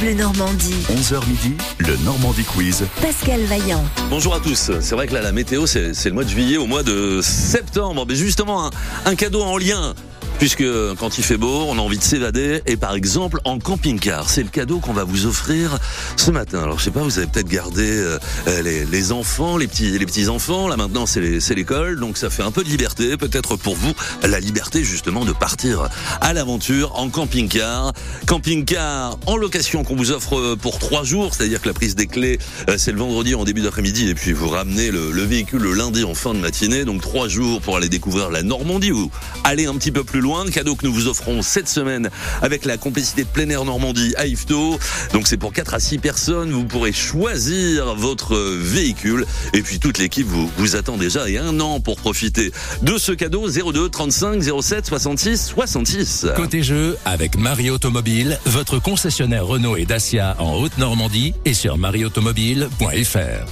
Bleu 0.00 0.14
Normandie. 0.14 0.74
11h 0.90 1.26
midi, 1.28 1.54
le 1.78 1.96
Normandie 2.04 2.44
Quiz. 2.44 2.84
Pascal 3.00 3.40
Vaillant. 3.42 3.84
Bonjour 4.10 4.34
à 4.34 4.40
tous. 4.40 4.70
C'est 4.80 4.94
vrai 4.94 5.06
que 5.06 5.14
là, 5.14 5.22
la 5.22 5.32
météo, 5.32 5.66
c'est 5.66 5.94
c'est 5.94 6.08
le 6.08 6.14
mois 6.14 6.24
de 6.24 6.28
juillet 6.28 6.56
au 6.56 6.66
mois 6.66 6.82
de 6.82 7.20
septembre. 7.22 8.04
Mais 8.08 8.14
justement, 8.14 8.66
un, 8.66 8.70
un 9.06 9.14
cadeau 9.14 9.42
en 9.42 9.56
lien. 9.56 9.94
Puisque 10.38 10.64
quand 10.98 11.18
il 11.18 11.24
fait 11.24 11.38
beau, 11.38 11.64
on 11.66 11.78
a 11.78 11.80
envie 11.80 11.96
de 11.96 12.02
s'évader 12.02 12.60
et 12.66 12.76
par 12.76 12.94
exemple 12.94 13.40
en 13.44 13.58
camping-car, 13.58 14.28
c'est 14.28 14.42
le 14.42 14.50
cadeau 14.50 14.80
qu'on 14.80 14.92
va 14.92 15.02
vous 15.02 15.24
offrir 15.26 15.78
ce 16.16 16.30
matin. 16.30 16.62
Alors 16.62 16.78
je 16.78 16.84
sais 16.84 16.90
pas, 16.90 17.00
vous 17.00 17.18
avez 17.18 17.26
peut-être 17.26 17.48
gardé 17.48 17.82
euh, 17.82 18.18
les, 18.62 18.84
les 18.84 19.12
enfants, 19.12 19.56
les 19.56 19.66
petits 19.66 19.98
les 19.98 20.04
petits 20.04 20.28
enfants. 20.28 20.68
Là 20.68 20.76
maintenant 20.76 21.06
c'est 21.06 21.54
l'école, 21.54 21.98
donc 21.98 22.18
ça 22.18 22.28
fait 22.28 22.42
un 22.42 22.50
peu 22.50 22.62
de 22.62 22.68
liberté. 22.68 23.16
Peut-être 23.16 23.56
pour 23.56 23.74
vous 23.76 23.92
la 24.22 24.38
liberté 24.38 24.84
justement 24.84 25.24
de 25.24 25.32
partir 25.32 25.88
à 26.20 26.32
l'aventure 26.34 26.96
en 26.96 27.08
camping-car. 27.08 27.92
Camping-car 28.26 29.18
en 29.24 29.36
location 29.36 29.84
qu'on 29.84 29.96
vous 29.96 30.12
offre 30.12 30.54
pour 30.56 30.78
trois 30.78 31.02
jours, 31.02 31.34
c'est-à-dire 31.34 31.62
que 31.62 31.68
la 31.68 31.74
prise 31.74 31.96
des 31.96 32.06
clés 32.06 32.38
euh, 32.68 32.76
c'est 32.76 32.92
le 32.92 32.98
vendredi 32.98 33.34
en 33.34 33.44
début 33.44 33.62
d'après-midi 33.62 34.10
et 34.10 34.14
puis 34.14 34.32
vous 34.32 34.50
ramenez 34.50 34.90
le, 34.90 35.12
le 35.12 35.22
véhicule 35.22 35.62
le 35.62 35.72
lundi 35.72 36.04
en 36.04 36.14
fin 36.14 36.34
de 36.34 36.40
matinée. 36.40 36.84
Donc 36.84 37.00
trois 37.00 37.26
jours 37.26 37.62
pour 37.62 37.78
aller 37.78 37.88
découvrir 37.88 38.30
la 38.30 38.42
Normandie 38.42 38.92
ou 38.92 39.10
aller 39.42 39.64
un 39.64 39.74
petit 39.74 39.90
peu 39.90 40.04
plus 40.04 40.20
loin. 40.20 40.25
Cadeau 40.52 40.74
que 40.74 40.84
nous 40.84 40.92
vous 40.92 41.06
offrons 41.06 41.40
cette 41.40 41.68
semaine 41.68 42.10
avec 42.42 42.64
la 42.64 42.76
complicité 42.76 43.22
de 43.22 43.28
plein 43.28 43.48
air 43.48 43.64
Normandie 43.64 44.12
à 44.16 44.26
Yvetot. 44.26 44.78
Donc 45.12 45.28
c'est 45.28 45.36
pour 45.36 45.52
4 45.52 45.74
à 45.74 45.80
6 45.80 45.98
personnes. 45.98 46.50
Vous 46.50 46.64
pourrez 46.64 46.92
choisir 46.92 47.94
votre 47.94 48.36
véhicule 48.36 49.24
et 49.54 49.62
puis 49.62 49.78
toute 49.78 49.98
l'équipe 49.98 50.26
vous, 50.26 50.50
vous 50.56 50.74
attend 50.76 50.96
déjà 50.96 51.28
et 51.28 51.38
un 51.38 51.60
an 51.60 51.80
pour 51.80 51.96
profiter 51.96 52.52
de 52.82 52.98
ce 52.98 53.12
cadeau 53.12 53.48
02 53.48 53.88
35 53.88 54.42
07 54.60 54.86
66 54.86 55.46
66. 55.46 56.26
Côté 56.34 56.62
jeu, 56.62 56.98
avec 57.04 57.36
Marie 57.38 57.70
Automobile, 57.70 58.38
votre 58.46 58.80
concessionnaire 58.80 59.46
Renault 59.46 59.76
et 59.76 59.86
Dacia 59.86 60.34
en 60.38 60.54
Haute-Normandie 60.54 61.34
et 61.44 61.54
sur 61.54 61.78
marieautomobile.fr. 61.78 63.46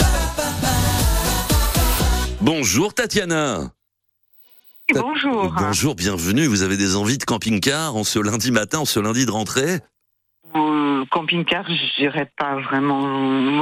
Bonjour 2.41 2.93
Tatiana. 2.93 3.71
Bonjour. 4.93 5.55
Bonjour, 5.59 5.95
bienvenue. 5.95 6.47
Vous 6.47 6.63
avez 6.63 6.77
des 6.77 6.95
envies 6.97 7.17
de 7.17 7.25
camping-car 7.25 7.97
en 7.97 8.05
ce 8.05 8.19
lundi 8.19 8.51
matin, 8.53 8.81
en 8.81 8.85
ce 8.85 9.01
lundi 9.01 9.25
de 9.25 9.31
rentrée? 9.31 9.81
Euh, 10.55 11.05
camping-car, 11.11 11.65
j'irai 11.97 12.31
pas 12.37 12.61
vraiment. 12.61 13.03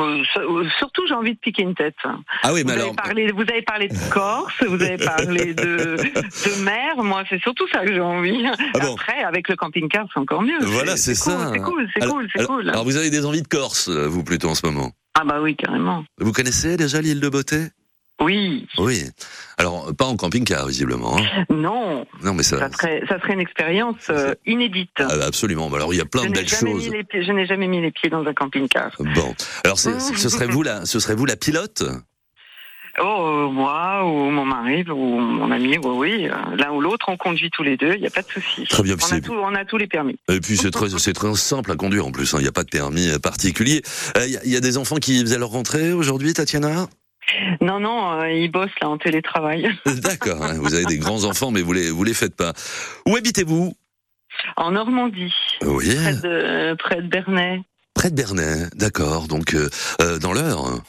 Euh, 0.05 0.23
sur- 0.33 0.65
Surtout, 0.79 1.07
j'ai 1.07 1.15
envie 1.15 1.33
de 1.35 1.39
piquer 1.39 1.63
une 1.63 1.75
tête. 1.77 1.95
Ah 2.43 2.53
oui, 2.53 2.63
Vous 2.63 2.67
mais 2.67 2.73
avez, 2.73 2.83
alors. 2.83 2.97
parlé, 2.97 3.31
vous 3.31 3.43
avez 3.43 3.63
parlé 3.63 3.87
de 3.89 3.95
Corse, 4.11 4.53
vous 4.67 4.83
avez 4.83 4.97
parlé 4.99 5.55
de, 5.55 5.97
de 5.97 6.65
mer. 6.65 6.97
Moi, 7.03 7.23
c'est 7.31 7.41
surtout 7.41 7.69
ça 7.73 7.85
que 7.85 7.95
j'ai 7.95 8.01
envie. 8.01 8.45
Ah 8.75 8.79
bon 8.81 8.95
Après, 8.95 9.23
avec 9.23 9.49
le 9.49 9.55
camping-car, 9.55 10.07
c'est 10.13 10.21
encore 10.21 10.43
mieux. 10.43 10.59
Voilà, 10.63 10.97
c'est 10.97 11.15
ça. 11.15 11.51
C'est 11.55 11.61
cool, 11.61 11.89
c'est 11.95 12.03
Alors- 12.03 12.17
cool, 12.17 12.29
c'est 12.35 12.47
cool. 12.47 12.69
Alors 12.69 12.85
vous 12.85 12.97
avez 12.97 13.11
des 13.11 13.25
envies 13.25 13.43
de 13.43 13.49
Corse, 13.49 13.89
euh, 13.89 14.07
vous 14.09 14.25
plutôt 14.25 14.49
en 14.49 14.55
ce 14.57 14.67
moment? 14.67 14.91
Ah 15.15 15.25
bah 15.25 15.41
oui, 15.41 15.55
carrément. 15.55 16.05
Vous 16.19 16.33
connaissez 16.33 16.77
déjà 16.77 17.01
l'île 17.01 17.21
de 17.21 17.29
Beauté? 17.29 17.69
Oui. 18.23 18.67
Oui. 18.79 19.03
Alors 19.59 19.95
pas 19.97 20.07
en 20.07 20.17
camping-car 20.17 20.67
visiblement. 20.67 21.19
hein. 21.19 21.45
Non, 21.51 22.07
Non 22.23 22.35
mais 22.35 22.43
ça. 22.43 22.59
ça 22.59 22.71
serait, 22.71 23.03
ça 23.09 23.19
serait 23.21 23.35
une 23.35 23.41
expérience 23.41 23.97
euh, 24.11 24.35
inédite. 24.47 24.91
Ah, 24.99 25.07
bah, 25.09 25.25
absolument. 25.27 25.69
Bah, 25.71 25.77
Alors 25.79 25.93
il 25.93 25.99
y 25.99 26.01
a 26.01 26.05
plein 26.05 26.23
je 26.23 26.29
de 26.29 26.33
belles 26.33 26.49
choses. 26.49 26.89
pieds- 26.89 27.23
je 27.25 27.33
n'ai 27.33 27.47
jamais 27.47 27.67
mis 27.69 27.81
les 27.81 27.91
pieds 27.91 28.11
dans 28.11 28.25
un 28.25 28.33
camping-car. 28.35 28.91
Bon. 28.99 29.35
Alors 29.65 29.79
ce 29.79 29.91
serait 30.29 30.47
vous 30.47 30.63
la, 30.63 30.87
ce 30.87 31.01
serait 31.01 31.15
vous 31.15 31.27
la 31.27 31.37
pilote? 31.37 31.83
Oh, 33.01 33.05
euh, 33.05 33.49
moi 33.51 34.05
ou 34.05 34.29
mon 34.31 34.45
mari 34.45 34.85
ou 34.91 34.95
mon 35.19 35.51
ami, 35.51 35.79
oui, 35.79 35.91
oui. 35.97 36.29
euh, 36.29 36.35
L'un 36.59 36.73
ou 36.73 36.81
l'autre, 36.83 37.07
on 37.09 37.17
conduit 37.17 37.49
tous 37.51 37.63
les 37.63 37.79
deux, 37.79 37.95
il 37.95 38.03
n'y 38.03 38.07
a 38.07 38.11
pas 38.11 38.21
de 38.21 38.29
souci. 38.29 38.65
Très 38.69 38.83
bien, 38.83 38.97
On 39.01 39.05
c'est- 39.07 39.15
a, 39.15 39.21
tout, 39.23 39.33
on 39.33 39.55
a 39.55 39.65
tous 39.65 39.79
les 39.79 39.87
permis. 39.87 40.17
Et 40.29 40.41
puis 40.41 40.59
c'est 40.59 40.71
très, 40.71 40.91
c'est 40.99 41.15
très 41.15 41.35
simple 41.35 41.73
à 41.73 41.77
conduire 41.77 42.07
en 42.07 42.13
plus. 42.13 42.35
hein. 42.35 42.39
Il 42.39 42.43
n'y 42.43 42.49
a 42.49 42.53
pas 42.53 42.65
de 42.65 42.69
permis 42.69 43.09
particulier. 43.23 43.81
Euh, 44.19 44.27
y, 44.27 44.39
il 44.45 44.53
y 44.53 44.57
a 44.57 44.61
des 44.61 44.77
enfants 44.77 44.97
qui 44.97 45.21
faisaient 45.23 45.39
leur 45.39 45.49
rentrée 45.49 45.95
aujourd'hui, 45.95 46.35
Tatiana? 46.35 46.87
Non, 47.61 47.81
non, 47.81 48.21
euh, 48.21 48.31
ils 48.31 48.51
bossent 48.51 48.71
là 48.81 48.89
en 48.89 48.99
télétravail. 48.99 49.69
D'accord. 49.87 50.43
hein. 50.43 50.55
Vous 50.59 50.75
avez 50.75 50.85
des 50.85 50.99
grands 50.99 51.25
enfants, 51.25 51.51
mais 51.51 51.63
vous 51.63 51.73
les, 51.73 51.91
vous 51.91 52.05
les 52.05 52.15
faites 52.15 52.35
pas. 52.37 52.53
Où 53.07 53.17
habitez-vous? 53.17 53.75
En 54.57 54.71
Normandie, 54.73 55.33
Oui. 55.63 55.95
près 55.95 56.15
de, 56.15 56.75
près 56.75 56.97
de 57.03 57.09
Bernay. 57.09 57.63
Près 57.95 58.11
de 58.11 58.17
Bernay. 58.17 58.67
D'accord. 58.75 59.29
Donc 59.29 59.55
euh, 59.55 59.69
euh, 60.01 60.19
dans 60.19 60.33
l'heure. 60.33 60.83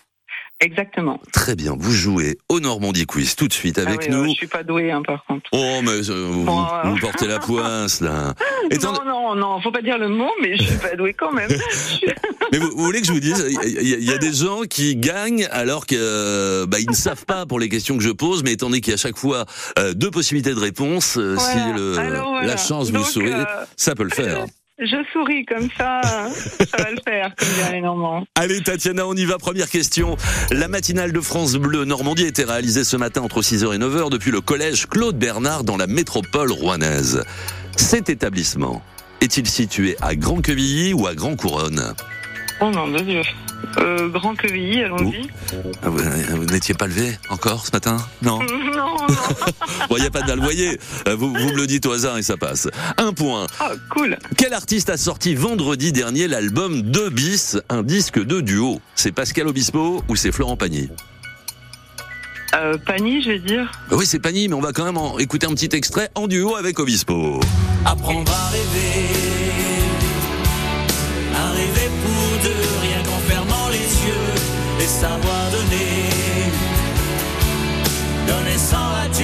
Exactement. 0.59 1.19
Très 1.33 1.55
bien. 1.55 1.75
Vous 1.77 1.91
jouez 1.91 2.37
au 2.47 2.61
Normandie 2.61 3.05
Quiz 3.05 3.35
tout 3.35 3.49
de 3.49 3.53
suite 3.53 3.77
avec 3.79 4.01
ah 4.03 4.05
oui, 4.05 4.15
nous. 4.15 4.25
je 4.29 4.31
suis 4.31 4.47
pas 4.47 4.63
douée, 4.63 4.91
hein, 4.91 5.01
par 5.05 5.25
contre. 5.25 5.49
Oh, 5.51 5.79
mais 5.83 6.09
euh, 6.09 6.27
vous, 6.31 6.45
Bon, 6.45 6.55
vous 6.63 6.69
alors. 6.73 6.99
portez 7.01 7.27
la 7.27 7.39
poisse, 7.39 7.99
là. 7.99 8.33
Étant- 8.71 8.93
Non, 8.93 9.03
non, 9.05 9.35
non, 9.35 9.61
faut 9.61 9.71
pas 9.71 9.81
dire 9.81 9.97
le 9.97 10.07
mot, 10.07 10.29
mais 10.41 10.55
je 10.55 10.63
suis 10.63 10.77
pas 10.77 10.95
douée 10.95 11.13
quand 11.13 11.33
même. 11.33 11.49
Mais 12.51 12.59
vous, 12.59 12.69
vous 12.69 12.83
voulez 12.83 13.01
que 13.01 13.07
je 13.07 13.11
vous 13.13 13.19
dise, 13.19 13.43
il 13.49 13.87
y, 13.87 13.93
a- 13.93 13.97
il 13.97 14.03
y 14.03 14.11
a 14.13 14.17
des 14.19 14.31
gens 14.31 14.61
qui 14.69 14.95
gagnent 14.95 15.47
alors 15.51 15.87
que 15.87 15.95
euh, 15.97 16.67
bah, 16.67 16.79
ils 16.79 16.87
ne 16.89 16.93
savent 16.95 17.25
pas 17.25 17.47
pour 17.47 17.59
les 17.59 17.67
questions 17.67 17.97
que 17.97 18.03
je 18.03 18.11
pose, 18.11 18.43
mais 18.43 18.51
étant 18.53 18.67
donné 18.67 18.79
qu'il 18.79 18.91
y 18.91 18.93
a 18.93 18.95
à 18.95 18.97
chaque 18.97 19.17
fois 19.17 19.45
euh, 19.79 19.93
deux 19.95 20.11
possibilités 20.11 20.53
de 20.53 20.59
réponse, 20.59 21.17
euh, 21.17 21.35
si 21.37 21.57
Voilà. 21.57 21.73
le, 21.75 21.97
Alors, 21.97 22.29
voilà. 22.29 22.47
la 22.47 22.57
chance 22.57 22.91
vous 22.91 23.03
sourit, 23.03 23.31
ça 23.75 23.95
peut 23.95 24.03
le 24.03 24.11
faire. 24.11 24.45
je 24.79 24.97
souris 25.11 25.45
comme 25.45 25.69
ça, 25.77 26.01
ça 26.03 26.77
va 26.77 26.91
le 26.91 26.97
faire, 27.05 27.33
comme 27.37 27.47
dirait 27.49 27.73
les 27.73 27.81
Normands. 27.81 28.25
Allez 28.35 28.61
Tatiana, 28.61 29.07
on 29.07 29.13
y 29.13 29.25
va. 29.25 29.37
Première 29.37 29.69
question. 29.69 30.17
La 30.51 30.67
matinale 30.67 31.11
de 31.11 31.21
France 31.21 31.55
Bleu 31.55 31.85
Normandie 31.85 32.25
a 32.25 32.27
été 32.27 32.43
réalisée 32.43 32.83
ce 32.83 32.97
matin 32.97 33.21
entre 33.21 33.41
6h 33.41 33.75
et 33.75 33.77
9h 33.77 34.09
depuis 34.09 34.31
le 34.31 34.41
collège 34.41 34.87
Claude 34.87 35.17
Bernard 35.17 35.63
dans 35.63 35.77
la 35.77 35.87
métropole 35.87 36.51
rouennaise. 36.51 37.23
Cet 37.75 38.09
établissement 38.09 38.81
est-il 39.21 39.47
situé 39.47 39.95
à 40.01 40.15
Grand-Quevilly 40.15 40.93
ou 40.93 41.07
à 41.07 41.15
Grand-Couronne? 41.15 41.93
Oh 42.61 42.69
non, 42.69 42.87
de 42.87 42.99
Dieu. 42.99 43.21
Euh, 43.77 44.09
Grand 44.09 44.35
Quevilly, 44.35 44.83
allons-y. 44.83 45.27
Ah, 45.83 45.89
Vous, 45.89 45.97
vous 46.37 46.45
n'étiez 46.45 46.73
pas 46.75 46.87
levé 46.87 47.17
encore 47.29 47.65
ce 47.65 47.71
matin 47.71 47.97
Non 48.21 48.39
Non, 48.73 48.73
non. 48.75 48.97
Bon, 49.89 49.95
il 49.97 50.01
n'y 50.01 50.07
a 50.07 50.11
pas 50.11 50.21
de 50.21 50.27
mal. 50.27 50.37
Vous 50.37 50.43
voyez, 50.43 50.79
euh, 51.07 51.15
vous, 51.15 51.29
vous 51.33 51.49
me 51.49 51.55
le 51.55 51.67
dites 51.67 51.85
au 51.85 51.91
hasard 51.91 52.17
et 52.17 52.23
ça 52.23 52.37
passe. 52.37 52.67
Un 52.97 53.13
point. 53.13 53.47
Oh, 53.61 53.73
cool. 53.91 54.17
Quel 54.37 54.53
artiste 54.53 54.89
a 54.89 54.97
sorti 54.97 55.35
vendredi 55.35 55.91
dernier 55.91 56.27
l'album 56.27 56.81
2 56.81 57.09
bis, 57.09 57.57
un 57.69 57.83
disque 57.83 58.23
de 58.23 58.41
duo? 58.41 58.81
C'est 58.95 59.11
Pascal 59.11 59.47
Obispo 59.47 60.03
ou 60.07 60.15
c'est 60.15 60.31
Florent 60.31 60.57
Pagny? 60.57 60.89
Euh, 62.55 62.77
Pani, 62.85 63.21
je 63.23 63.29
vais 63.31 63.39
dire. 63.39 63.71
Bah 63.89 63.95
Oui, 63.97 64.05
c'est 64.05 64.19
Pagny, 64.19 64.47
mais 64.47 64.53
on 64.53 64.61
va 64.61 64.73
quand 64.73 64.85
même 64.85 64.97
en 64.97 65.17
écouter 65.17 65.47
un 65.47 65.53
petit 65.55 65.75
extrait 65.75 66.09
en 66.15 66.27
duo 66.27 66.55
avec 66.55 66.79
Obispo. 66.79 67.39
Apprendre 67.85 68.31
à 68.31 68.49
rêver, 68.49 69.07
à 71.35 71.49
rêver 71.51 71.89
pour 72.03 72.43
deux, 72.43 72.62
et 74.83 74.87
savoir 74.87 75.49
donner, 75.51 76.09
donner 78.27 78.57
sans 78.57 78.89
rature 78.89 79.23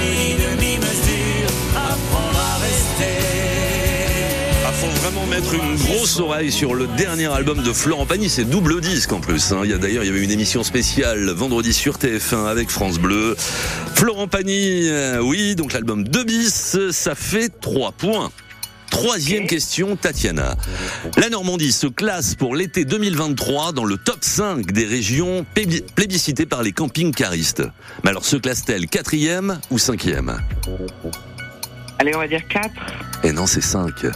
ni 0.00 0.34
demi-mesure, 0.34 1.48
apprendre 1.76 2.38
à 2.38 2.56
rester. 2.60 3.22
Ah, 4.66 4.72
faut 4.72 4.88
vraiment 5.00 5.26
mettre 5.26 5.54
une 5.54 5.76
grosse 5.76 6.18
oreille 6.18 6.50
sur 6.50 6.74
le 6.74 6.88
dernier 6.96 7.26
album 7.26 7.62
de 7.62 7.72
Florent 7.72 8.06
Pagny. 8.06 8.28
C'est 8.28 8.44
double 8.44 8.80
disque 8.80 9.12
en 9.12 9.20
plus. 9.20 9.52
hein. 9.52 9.60
Il 9.62 9.70
y 9.70 9.74
a 9.74 9.78
d'ailleurs, 9.78 10.02
il 10.02 10.08
y 10.08 10.10
avait 10.10 10.24
une 10.24 10.32
émission 10.32 10.64
spéciale 10.64 11.30
vendredi 11.30 11.72
sur 11.72 11.98
TF1 11.98 12.46
avec 12.46 12.68
France 12.70 12.98
Bleu. 12.98 13.36
Florent 13.94 14.26
Pagny, 14.26 14.88
euh, 14.88 15.20
oui, 15.22 15.54
donc 15.54 15.72
l'album 15.74 16.02
2 16.02 16.24
bis, 16.24 16.76
ça 16.90 17.14
fait 17.14 17.50
3 17.60 17.92
points. 17.92 18.30
Troisième 18.90 19.46
question, 19.46 19.96
Tatiana. 19.96 20.56
La 21.16 21.28
Normandie 21.28 21.72
se 21.72 21.86
classe 21.86 22.34
pour 22.34 22.56
l'été 22.56 22.84
2023 22.84 23.72
dans 23.72 23.84
le 23.84 23.96
top 23.96 24.18
5 24.22 24.72
des 24.72 24.86
régions 24.86 25.44
plébi- 25.54 25.82
plébiscitées 25.94 26.46
par 26.46 26.62
les 26.62 26.72
camping-caristes. 26.72 27.62
Mais 28.02 28.10
alors, 28.10 28.24
se 28.24 28.36
classe-t-elle 28.36 28.86
quatrième 28.86 29.60
ou 29.70 29.78
cinquième? 29.78 30.38
Allez, 32.00 32.14
on 32.14 32.18
va 32.18 32.28
dire 32.28 32.46
4. 32.48 32.70
et 33.24 33.32
non, 33.32 33.46
c'est 33.46 33.60
5. 33.60 34.06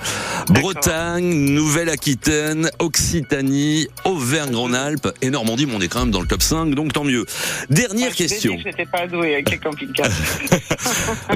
Bretagne, 0.48 1.52
Nouvelle-Aquitaine, 1.52 2.70
Occitanie, 2.78 3.88
Auvergne-Rhône-Alpes 4.04 5.08
et 5.20 5.30
Normandie, 5.30 5.66
mais 5.66 5.74
on 5.76 5.80
est 5.80 5.88
quand 5.88 6.00
même 6.00 6.12
dans 6.12 6.20
le 6.20 6.28
top 6.28 6.42
5, 6.42 6.74
donc 6.74 6.92
tant 6.92 7.02
mieux. 7.02 7.26
Dernière 7.70 8.14
question. 8.14 8.56
Je 8.58 8.64
n'étais 8.68 8.86
pas 8.86 9.06
douée 9.08 9.34
avec 9.34 9.50
les 9.50 9.58
camping-cars. 9.58 10.08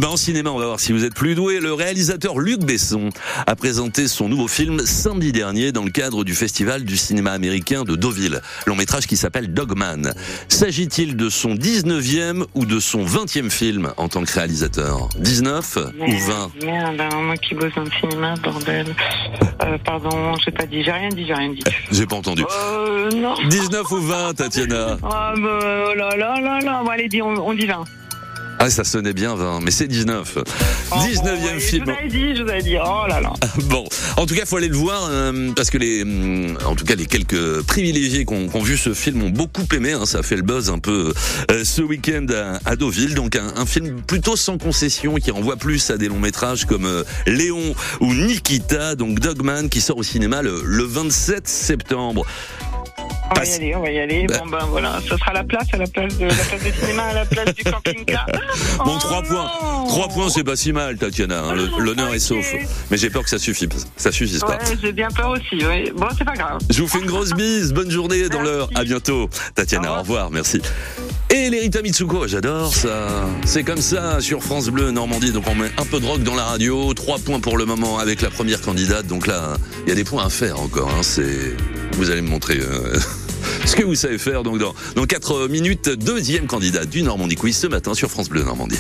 Ben, 0.01 0.09
en 0.09 0.17
cinéma, 0.17 0.51
on 0.51 0.59
va 0.59 0.67
voir 0.67 0.81
si 0.81 0.93
vous 0.93 1.05
êtes 1.05 1.15
plus 1.15 1.35
doué. 1.35 1.61
Le 1.61 1.73
réalisateur 1.73 2.39
Luc 2.39 2.61
Besson 2.61 3.11
a 3.47 3.55
présenté 3.55 4.09
son 4.09 4.29
nouveau 4.29 4.49
film 4.49 4.81
samedi 4.85 5.33
dernier 5.33 5.73
dans 5.73 5.85
le 5.85 5.91
cadre 5.91 6.25
du 6.25 6.35
Festival 6.35 6.85
du 6.85 6.97
cinéma 6.97 7.33
américain 7.33 7.85
de 7.85 7.97
Deauville. 7.97 8.41
Long 8.67 8.75
métrage 8.77 9.07
qui 9.07 9.17
s'appelle 9.17 9.55
Dogman. 9.55 10.13
S'agit-il 10.49 11.17
de 11.17 11.29
son 11.31 11.55
19e 11.55 12.45
ou 12.55 12.67
de 12.67 12.81
son 12.81 13.05
20e 13.05 13.51
film 13.51 13.93
en 13.97 14.09
tant 14.09 14.25
que 14.25 14.33
réalisateur? 14.33 15.09
19 15.19 15.79
ou 16.01 16.19
20 16.19 16.36
Merde, 16.63 17.01
alors 17.01 17.23
moi 17.23 17.37
qui 17.37 17.55
bosse 17.55 17.75
dans 17.75 17.83
le 17.85 17.91
cinéma, 18.01 18.35
bordel. 18.43 18.87
Euh, 19.65 19.79
pardon, 19.85 20.35
j'ai 20.45 20.51
pas 20.53 20.67
dit, 20.67 20.83
j'ai 20.85 20.93
rien 20.93 21.09
dit, 21.09 21.27
j'ai 21.27 21.33
rien 21.35 21.49
dit. 21.49 21.65
J'ai 21.91 22.07
pas 22.07 22.17
entendu. 22.17 22.45
Euh, 22.45 23.11
non. 23.11 23.35
19 23.49 23.91
ou 23.91 24.01
20, 24.01 24.35
Tatiana 24.35 24.99
Ah, 25.03 25.33
bah, 25.35 25.49
oh 25.91 25.95
là 25.95 26.11
là 26.17 26.41
là 26.41 26.61
là. 26.61 26.83
Bon, 26.85 26.91
allez, 26.91 27.09
dis, 27.09 27.23
on, 27.23 27.31
on 27.31 27.55
dit 27.55 27.67
20. 27.67 27.83
Ah, 28.59 28.71
ça 28.71 28.85
sonnait 28.85 29.13
bien 29.13 29.35
20, 29.35 29.61
mais 29.61 29.71
c'est 29.71 29.87
19. 29.87 30.39
Oh, 30.39 30.95
19e 30.95 31.15
bon, 31.23 31.45
ouais, 31.45 31.61
film. 31.61 31.85
Je 31.87 31.91
vous 31.91 31.97
avais 31.99 32.09
dit, 32.09 32.37
je 32.37 32.43
vous 32.43 32.49
avais 32.49 32.63
dit. 32.63 32.77
Oh 32.83 33.07
là 33.09 33.21
là. 33.21 33.33
Bon, 33.67 33.85
en 34.17 34.27
tout 34.27 34.35
cas, 34.35 34.45
faut 34.47 34.57
aller 34.57 34.69
le 34.69 34.77
voir 34.77 35.09
euh, 35.11 35.51
parce 35.55 35.71
que 35.71 35.79
les, 35.79 36.03
hum, 36.03 36.57
en 36.65 36.75
tout 36.75 36.85
cas, 36.85 36.95
les 36.95 37.07
quelques 37.07 37.63
privilégiés 37.63 38.25
qui 38.25 38.33
ont, 38.33 38.49
qui 38.49 38.57
ont 38.57 38.63
vu 38.63 38.77
ce 38.79 38.95
film 38.95 39.23
ont 39.23 39.31
beaucoup 39.31 39.65
aimé. 39.75 39.93
hein, 39.93 40.07
ça 40.07 40.19
a 40.19 40.23
fait 40.23 40.37
le 40.37 40.43
buzz 40.43 40.71
un 40.71 40.79
peu 40.79 41.13
euh, 41.51 41.65
ce 41.65 41.83
week-end 41.83 42.27
à, 42.33 42.59
à 42.71 42.77
Deauville. 42.77 43.15
Donc 43.15 43.37
un, 43.37 43.53
un 43.57 43.67
film 43.67 44.01
plutôt 44.03 44.37
sans 44.37 44.57
concession 44.59 45.17
qui 45.17 45.31
renvoie 45.31 45.57
plus 45.57 45.91
à 45.91 45.99
des 45.99 46.09
longs 46.09 46.19
métrages 46.21 46.65
comme 46.65 46.87
euh, 46.87 47.03
Léon 47.27 47.75
ou 48.01 48.15
Nikita. 48.15 48.95
Donc 48.95 49.21
Dogman 49.21 49.69
qui 49.69 49.81
sort 49.81 49.99
au 49.99 50.03
cinéma 50.03 50.43
le, 50.43 50.63
le 50.65 50.85
27 50.85 51.47
septembre. 51.47 52.25
On 53.31 53.35
va 53.35 53.45
y 53.45 53.53
aller, 53.55 53.75
on 53.75 53.81
va 53.83 53.91
y 53.91 53.99
aller. 53.99 54.27
Bah. 54.29 54.39
Bon 54.39 54.47
ben 54.51 54.65
voilà, 54.71 55.01
ce 55.03 55.17
sera 55.17 55.33
la 55.33 55.43
place 55.45 55.67
à 55.73 55.77
la 55.79 55.87
place 55.87 56.17
de 56.17 56.27
la 56.27 56.35
place 56.35 56.63
de 56.65 56.71
cinéma 56.81 57.03
à 57.05 57.13
la 57.15 57.25
place 57.27 57.55
du 57.55 57.65
camping-car. 57.65 58.27
Bon, 58.79 58.93
Oh 58.95 58.99
trois 59.01 59.23
points. 59.23 59.51
non. 59.63 59.87
Trois 59.87 60.09
points, 60.09 60.29
c'est 60.29 60.45
pas 60.45 60.55
si 60.57 60.73
mal, 60.73 60.97
Tatiana. 60.97 61.41
hein, 61.41 61.55
le- 61.55 61.69
L'honneur 61.83 62.13
est 62.15 62.19
sauf. 62.19 62.47
Mais 62.91 62.97
j'ai 62.97 63.11
peur 63.11 63.23
que 63.25 63.31
ça 63.31 63.39
suffise. 63.39 63.87
Ça 63.97 64.13
suffise 64.13 64.41
pas. 64.41 64.51
Ouais, 64.59 64.59
j'ai 64.81 64.93
bien 64.93 65.09
peur 65.11 65.31
aussi. 65.31 65.65
Oui. 65.67 65.91
Bon, 65.97 66.07
c'est 66.17 66.25
pas 66.25 66.35
grave. 66.35 66.59
Je 66.71 66.81
vous 66.83 66.89
fais 66.89 66.99
une 66.99 67.07
grosse 67.07 67.33
bise. 67.33 67.73
Bonne 67.73 67.91
journée 67.91 68.29
dans 68.29 68.43
l'heure. 68.43 68.69
À 68.75 68.85
bientôt. 68.85 69.29
Tatiana, 69.55 69.93
au 69.93 69.97
Au 69.97 69.99
revoir. 70.01 70.31
Merci. 70.31 70.61
Et 71.31 71.51
l'Erita 71.51 71.83
Mitsuko, 71.83 72.27
j'adore 72.29 72.73
ça. 72.75 73.27
C'est 73.45 73.65
comme 73.65 73.81
ça 73.81 74.21
sur 74.21 74.43
France 74.43 74.69
Bleu 74.69 74.91
Normandie. 74.93 75.33
Donc 75.33 75.45
on 75.49 75.55
met 75.55 75.71
un 75.77 75.85
peu 75.85 75.99
de 76.01 76.07
rock 76.07 76.23
dans 76.23 76.35
la 76.37 76.45
radio. 76.45 76.95
Trois 76.95 77.19
points 77.19 77.41
pour 77.41 77.59
le 77.59 77.65
moment 77.67 77.99
avec 77.99 78.23
la 78.23 78.31
première 78.31 78.61
candidate. 78.61 79.07
Donc 79.07 79.27
là, 79.27 79.57
il 79.85 79.89
y 79.89 79.93
a 79.93 79.95
des 79.97 80.05
points 80.05 80.25
à 80.25 80.31
faire 80.31 80.61
encore. 80.61 80.89
hein. 80.91 81.03
C'est, 81.03 81.57
vous 81.93 82.11
allez 82.11 82.23
me 82.23 82.29
montrer. 82.29 82.59
euh, 82.61 82.97
Ce 83.67 83.75
que 83.75 83.83
vous 83.83 83.95
savez 83.97 84.19
faire, 84.19 84.45
donc 84.45 84.59
dans, 84.59 84.75
dans 84.95 85.05
4 85.05 85.49
minutes, 85.49 85.89
deuxième 85.91 86.47
candidate 86.47 86.89
du 86.89 87.03
Normandie 87.03 87.35
Quiz 87.37 87.57
ce 87.57 87.67
matin 87.67 87.95
sur 87.95 88.11
France 88.11 88.29
Bleu 88.29 88.45
Normandie. 88.45 88.79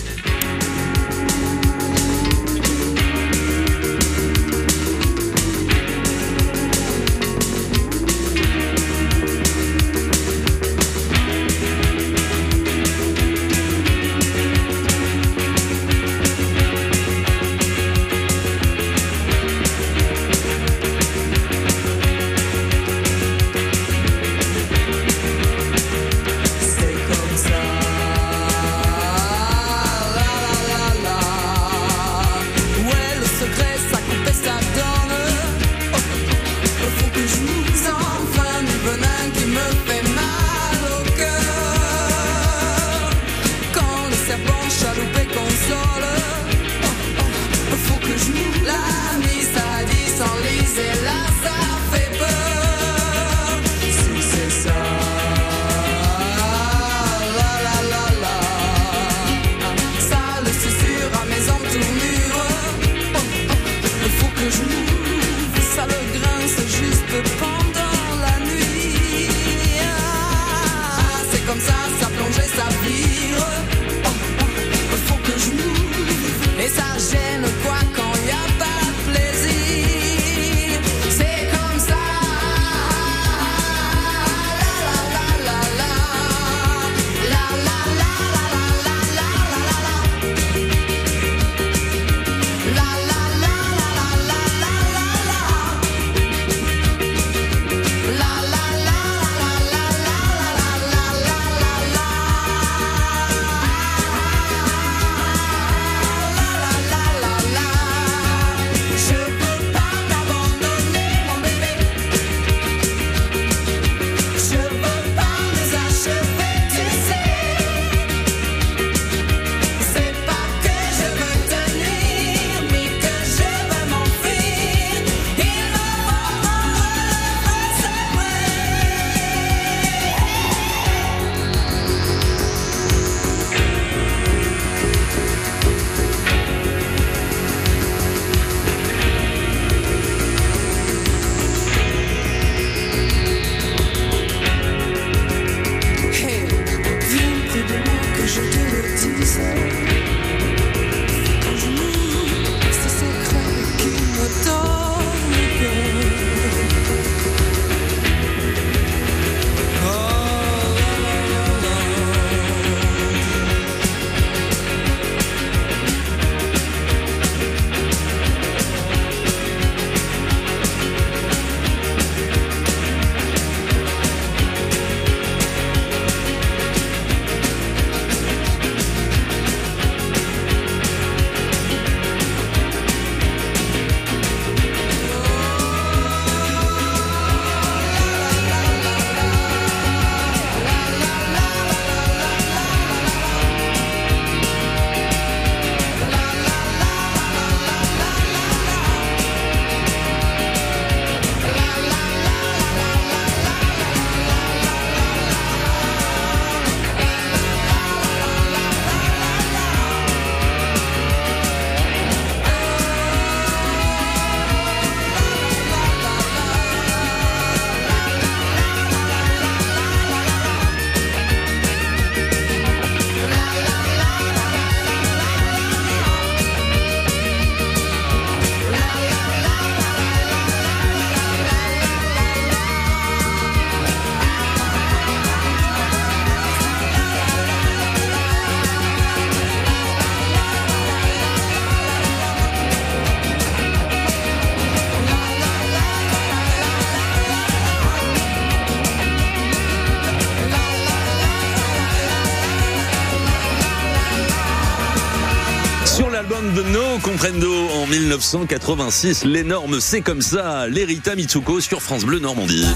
1986. 258.41 259.25
L'énorme 259.25 259.81
C'est 259.81 260.03
comme 260.03 260.21
ça, 260.21 260.69
l'Erita 260.69 261.15
Mitsuko 261.17 261.59
sur 261.61 261.81
France 261.81 262.05
Bleu 262.05 262.19
Normandie. 262.19 262.67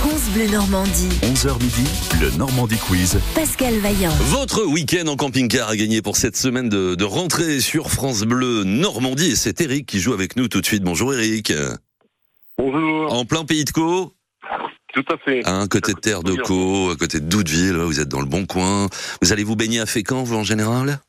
France 0.00 0.22
Bleu 0.32 0.46
Normandie. 0.50 1.08
11h 1.22 1.60
midi, 1.62 1.84
le 2.22 2.30
Normandie 2.38 2.78
Quiz. 2.78 3.18
Pascal 3.34 3.74
Vaillant. 3.80 4.12
Votre 4.30 4.64
week-end 4.64 5.06
en 5.08 5.16
camping-car 5.16 5.68
a 5.68 5.76
gagné 5.76 6.00
pour 6.00 6.16
cette 6.16 6.36
semaine 6.36 6.70
de, 6.70 6.94
de 6.94 7.04
rentrée 7.04 7.60
sur 7.60 7.90
France 7.90 8.22
Bleu 8.22 8.64
Normandie. 8.64 9.32
Et 9.32 9.36
c'est 9.36 9.60
Eric 9.60 9.84
qui 9.84 10.00
joue 10.00 10.14
avec 10.14 10.36
nous 10.36 10.48
tout 10.48 10.62
de 10.62 10.66
suite. 10.66 10.82
Bonjour 10.82 11.12
Eric. 11.12 11.52
Bonjour. 12.56 13.12
En 13.12 13.26
plein 13.26 13.44
pays 13.44 13.66
de 13.66 13.70
Caux, 13.70 14.14
Tout 14.94 15.04
à 15.12 15.18
fait. 15.18 15.44
à 15.44 15.56
un 15.56 15.66
côté 15.66 15.92
de 15.92 15.98
terre 16.00 16.22
de 16.22 16.34
Caux, 16.36 16.88
à 16.90 16.96
côté 16.96 17.20
de 17.20 17.26
Doudeville, 17.26 17.76
vous 17.76 18.00
êtes 18.00 18.08
dans 18.08 18.20
le 18.20 18.26
bon 18.26 18.46
coin. 18.46 18.88
Vous 19.20 19.32
allez 19.34 19.44
vous 19.44 19.56
baigner 19.56 19.80
à 19.80 19.86
Fécamp, 19.86 20.22
vous, 20.22 20.36
en 20.36 20.42
général? 20.44 21.00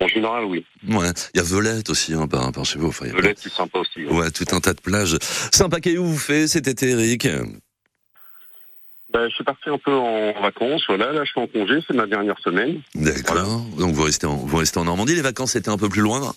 En 0.00 0.08
général, 0.08 0.44
oui. 0.44 0.64
Ouais. 0.88 1.10
Il 1.34 1.38
y 1.38 1.40
a 1.40 1.44
Velette 1.44 1.88
aussi, 1.88 2.14
hein, 2.14 2.26
par, 2.26 2.50
par 2.52 2.64
chez 2.64 2.78
vous. 2.78 2.88
Enfin, 2.88 3.06
Velette, 3.06 3.38
c'est 3.40 3.52
sympa 3.52 3.78
aussi. 3.78 4.04
Ouais, 4.06 4.30
tout 4.30 4.44
un 4.52 4.60
tas 4.60 4.74
de 4.74 4.80
plages. 4.80 5.16
Sympa 5.52 5.78
où 5.98 6.04
vous 6.04 6.18
fait 6.18 6.46
cet 6.48 6.66
été, 6.68 6.90
Eric? 6.90 7.28
Ben, 9.12 9.28
je 9.28 9.34
suis 9.34 9.44
parti 9.44 9.68
un 9.68 9.78
peu 9.78 9.92
en 9.92 10.32
vacances. 10.42 10.82
Voilà, 10.88 11.12
là, 11.12 11.22
je 11.24 11.30
suis 11.30 11.40
en 11.40 11.46
congé. 11.46 11.78
C'est 11.86 11.94
ma 11.94 12.06
dernière 12.06 12.38
semaine. 12.40 12.80
D'accord. 12.96 13.60
Donc 13.78 13.94
vous 13.94 14.02
restez, 14.02 14.26
en, 14.26 14.34
vous 14.36 14.56
restez 14.56 14.78
en 14.78 14.84
Normandie. 14.84 15.14
Les 15.14 15.22
vacances 15.22 15.54
étaient 15.54 15.68
un 15.70 15.78
peu 15.78 15.88
plus 15.88 16.02
loin. 16.02 16.34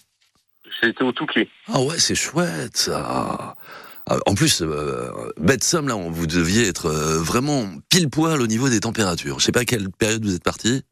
Été 0.84 1.04
au 1.04 1.12
Touquet. 1.12 1.50
Ah 1.74 1.82
ouais, 1.82 1.98
c'est 1.98 2.14
chouette 2.14 2.78
ça. 2.78 3.56
Ah, 4.06 4.18
En 4.28 4.36
plus, 4.36 4.62
euh, 4.62 5.10
bête 5.38 5.64
somme 5.64 5.88
là, 5.88 5.98
on- 5.98 6.12
vous 6.12 6.28
deviez 6.28 6.68
être 6.68 6.86
euh, 6.86 7.20
vraiment 7.20 7.68
pile 7.90 8.10
poil 8.10 8.40
au 8.42 8.48
niveau 8.48 8.70
des 8.70 8.80
températures. 8.80 9.40
Je 9.40 9.46
sais 9.46 9.52
pas 9.52 9.62
à 9.62 9.66
quelle 9.66 9.90
période 9.90 10.24
vous 10.24 10.36
êtes 10.36 10.44
parti. 10.44 10.84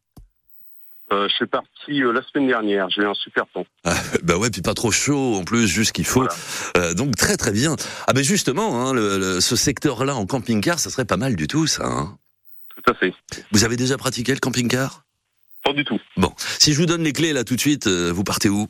Euh, 1.12 1.28
je 1.28 1.34
suis 1.34 1.46
parti 1.46 2.02
euh, 2.02 2.12
la 2.12 2.20
semaine 2.22 2.48
dernière. 2.48 2.90
J'ai 2.90 3.02
eu 3.02 3.06
un 3.06 3.14
super 3.14 3.44
temps. 3.54 3.64
Ah, 3.84 3.94
bah 4.24 4.36
ouais, 4.38 4.50
puis 4.50 4.60
pas 4.62 4.74
trop 4.74 4.90
chaud 4.90 5.36
en 5.36 5.44
plus, 5.44 5.68
juste 5.68 5.88
ce 5.88 5.92
qu'il 5.92 6.04
faut. 6.06 6.20
Voilà. 6.20 6.34
Euh, 6.78 6.94
donc 6.94 7.14
très 7.14 7.36
très 7.36 7.52
bien. 7.52 7.76
Ah 8.08 8.12
ben 8.12 8.24
justement, 8.24 8.80
hein, 8.88 8.92
le- 8.92 9.18
le- 9.18 9.40
ce 9.40 9.54
secteur-là 9.54 10.16
en 10.16 10.26
camping-car, 10.26 10.78
ça 10.80 10.90
serait 10.90 11.04
pas 11.04 11.16
mal 11.16 11.36
du 11.36 11.46
tout, 11.46 11.66
ça. 11.68 11.84
hein. 11.86 12.18
Tout 12.74 12.90
à 12.90 12.94
fait. 12.94 13.14
Vous 13.52 13.64
avez 13.64 13.76
déjà 13.76 13.96
pratiqué 13.96 14.32
le 14.34 14.40
camping-car? 14.40 15.04
Pas 15.64 15.72
du 15.72 15.84
tout. 15.84 16.00
Bon, 16.16 16.32
si 16.58 16.72
je 16.72 16.78
vous 16.78 16.86
donne 16.86 17.02
les 17.04 17.12
clés 17.12 17.32
là 17.32 17.44
tout 17.44 17.54
de 17.56 17.60
suite, 17.60 17.86
euh, 17.86 18.10
vous 18.12 18.24
partez 18.24 18.48
où? 18.48 18.66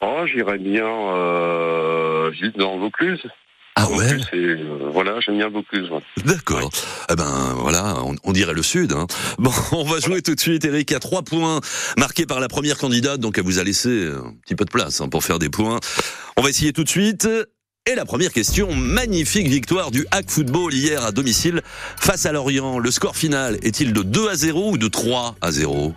Oh, 0.00 0.24
j'irais 0.26 0.58
bien 0.58 0.86
euh, 0.86 2.32
juste 2.32 2.56
dans 2.56 2.78
Vaucluse. 2.78 3.20
Ah 3.90 3.96
ouais 3.96 4.16
euh, 4.34 4.90
voilà, 4.92 5.20
j'aime 5.20 5.36
bien 5.38 5.48
ouais. 5.48 6.02
D'accord. 6.24 6.70
Eh 7.10 7.14
ben 7.14 7.54
voilà, 7.58 7.96
on, 8.04 8.16
on 8.24 8.32
dirait 8.32 8.54
le 8.54 8.62
sud. 8.62 8.92
Hein. 8.92 9.06
Bon, 9.38 9.52
on 9.72 9.84
va 9.84 10.00
jouer 10.00 10.22
tout 10.22 10.34
de 10.34 10.40
suite. 10.40 10.64
Eric 10.64 10.92
a 10.92 11.00
trois 11.00 11.22
points 11.22 11.60
marqués 11.96 12.26
par 12.26 12.40
la 12.40 12.48
première 12.48 12.78
candidate, 12.78 13.20
donc 13.20 13.38
elle 13.38 13.44
vous 13.44 13.58
a 13.58 13.64
laissé 13.64 14.08
un 14.08 14.34
petit 14.44 14.54
peu 14.54 14.64
de 14.64 14.70
place 14.70 15.00
hein, 15.00 15.08
pour 15.08 15.24
faire 15.24 15.38
des 15.38 15.48
points. 15.48 15.78
On 16.36 16.42
va 16.42 16.50
essayer 16.50 16.72
tout 16.72 16.84
de 16.84 16.88
suite. 16.88 17.28
Et 17.90 17.94
la 17.94 18.04
première 18.04 18.32
question, 18.32 18.74
magnifique 18.74 19.46
victoire 19.46 19.90
du 19.90 20.06
Hack 20.10 20.28
Football 20.28 20.74
hier 20.74 21.02
à 21.06 21.10
domicile 21.10 21.62
face 21.96 22.26
à 22.26 22.32
Lorient. 22.32 22.78
Le 22.78 22.90
score 22.90 23.16
final 23.16 23.56
est-il 23.62 23.94
de 23.94 24.02
2 24.02 24.28
à 24.28 24.34
0 24.34 24.72
ou 24.72 24.76
de 24.76 24.88
3 24.88 25.36
à 25.40 25.50
0 25.50 25.94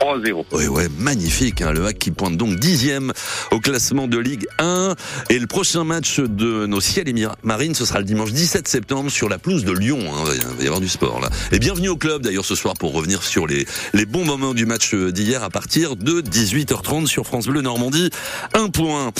3-0. 0.00 0.44
Oui, 0.52 0.66
ouais, 0.66 0.88
magnifique. 0.98 1.62
Hein, 1.62 1.72
le 1.72 1.86
Hack 1.86 1.98
qui 1.98 2.10
pointe 2.10 2.36
donc 2.36 2.56
dixième 2.58 3.12
au 3.50 3.60
classement 3.60 4.08
de 4.08 4.18
Ligue 4.18 4.46
1. 4.58 4.94
Et 5.30 5.38
le 5.38 5.46
prochain 5.46 5.84
match 5.84 6.20
de 6.20 6.66
nos 6.66 6.80
ciels 6.80 7.08
et 7.08 7.26
marines, 7.42 7.74
ce 7.74 7.84
sera 7.84 7.98
le 7.98 8.04
dimanche 8.04 8.32
17 8.32 8.68
septembre 8.68 9.10
sur 9.10 9.28
la 9.28 9.38
pelouse 9.38 9.64
de 9.64 9.72
Lyon. 9.72 10.00
Hein, 10.00 10.24
il 10.34 10.56
va 10.58 10.62
y 10.62 10.66
avoir 10.66 10.80
du 10.80 10.88
sport 10.88 11.20
là. 11.20 11.30
Et 11.52 11.58
bienvenue 11.58 11.88
au 11.88 11.96
club 11.96 12.22
d'ailleurs 12.22 12.44
ce 12.44 12.54
soir 12.54 12.74
pour 12.74 12.92
revenir 12.92 13.22
sur 13.22 13.46
les, 13.46 13.66
les 13.94 14.06
bons 14.06 14.24
moments 14.24 14.54
du 14.54 14.66
match 14.66 14.94
d'hier 14.94 15.42
à 15.42 15.50
partir 15.50 15.96
de 15.96 16.20
18h30 16.20 17.06
sur 17.06 17.26
France 17.26 17.46
Bleu 17.46 17.62
Normandie. 17.62 18.10
Un 18.54 18.68
point. 18.68 19.12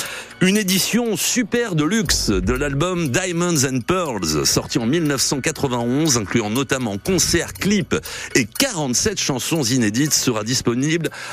Une 0.43 0.59
édition 0.59 1.17
super 1.17 1.75
de 1.75 1.85
luxe 1.85 2.29
de 2.29 2.53
l'album 2.53 3.09
Diamonds 3.09 3.65
and 3.65 3.81
Pearls, 3.87 4.45
sorti 4.45 4.79
en 4.79 4.85
1991, 4.85 6.19
incluant 6.19 6.51
notamment 6.51 6.99
concerts, 6.99 7.55
clips 7.55 7.97
et 8.35 8.45
47 8.45 9.19
chansons 9.19 9.63
inédites, 9.63 10.13
sera 10.13 10.45
disponible 10.45 10.66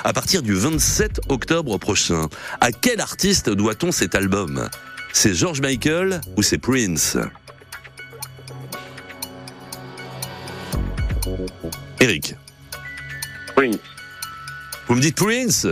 à 0.03 0.13
partir 0.13 0.43
du 0.43 0.53
27 0.53 1.21
octobre 1.29 1.77
prochain. 1.79 2.27
À 2.61 2.71
quel 2.71 3.01
artiste 3.01 3.49
doit-on 3.49 3.91
cet 3.91 4.13
album? 4.13 4.69
C'est 5.11 5.33
George 5.33 5.59
Michael 5.59 6.21
ou 6.37 6.43
c'est 6.43 6.59
Prince? 6.59 7.17
Eric, 11.99 12.35
Prince. 13.55 13.77
vous 14.87 14.95
me 14.95 15.01
dites 15.01 15.15
Prince? 15.15 15.67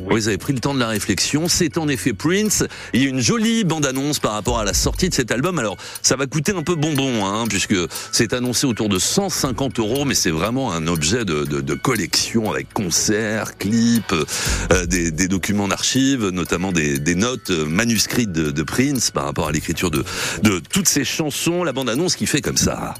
Oui, 0.00 0.14
vous 0.20 0.28
avez 0.28 0.38
pris 0.38 0.52
le 0.52 0.60
temps 0.60 0.74
de 0.74 0.80
la 0.80 0.88
réflexion. 0.88 1.48
C'est 1.48 1.78
en 1.78 1.88
effet 1.88 2.12
Prince. 2.12 2.64
Il 2.92 3.02
y 3.02 3.06
a 3.06 3.08
une 3.08 3.20
jolie 3.20 3.64
bande-annonce 3.64 4.18
par 4.18 4.32
rapport 4.32 4.58
à 4.58 4.64
la 4.64 4.74
sortie 4.74 5.08
de 5.08 5.14
cet 5.14 5.30
album. 5.30 5.58
Alors, 5.58 5.76
ça 6.02 6.16
va 6.16 6.26
coûter 6.26 6.52
un 6.52 6.62
peu 6.62 6.74
bonbon, 6.74 7.24
hein, 7.26 7.46
puisque 7.48 7.74
c'est 8.12 8.32
annoncé 8.32 8.66
autour 8.66 8.88
de 8.88 8.98
150 8.98 9.78
euros, 9.78 10.04
mais 10.04 10.14
c'est 10.14 10.30
vraiment 10.30 10.72
un 10.72 10.86
objet 10.86 11.24
de, 11.24 11.44
de- 11.44 11.60
de 11.60 11.74
collection 11.74 12.50
avec 12.50 12.72
concerts, 12.72 13.56
clips, 13.58 14.14
euh, 14.72 14.86
des, 14.86 15.10
des 15.10 15.28
documents 15.28 15.68
d'archives, 15.68 16.28
notamment 16.28 16.72
des, 16.72 16.98
des 16.98 17.14
notes 17.14 17.50
euh, 17.50 17.64
manuscrites 17.66 18.32
de, 18.32 18.50
de 18.50 18.62
Prince 18.62 19.10
par 19.10 19.24
rapport 19.24 19.48
à 19.48 19.52
l'écriture 19.52 19.90
de, 19.90 20.04
de 20.42 20.60
toutes 20.70 20.88
ces 20.88 21.04
chansons. 21.04 21.64
La 21.64 21.72
bande-annonce 21.72 22.16
qui 22.16 22.26
fait 22.26 22.40
comme 22.40 22.56
ça. 22.56 22.94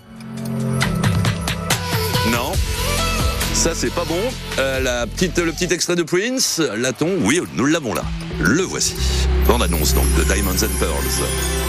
Ça 3.57 3.75
c'est 3.75 3.93
pas 3.93 4.05
bon. 4.05 4.21
Euh, 4.59 4.81
la 4.81 5.07
petite, 5.07 5.39
le 5.39 5.51
petit 5.51 5.73
extrait 5.73 5.97
de 5.97 6.03
Prince, 6.03 6.61
l'a-t-on 6.77 7.17
Oui, 7.23 7.41
nous 7.55 7.65
l'avons 7.65 7.95
là. 7.95 8.05
Le 8.39 8.63
voici. 8.63 8.95
Bande 9.49 9.63
annonce 9.63 9.95
donc 9.95 10.05
de 10.19 10.25
Diamonds 10.25 10.63
and 10.63 10.79
Pearls. 10.79 11.66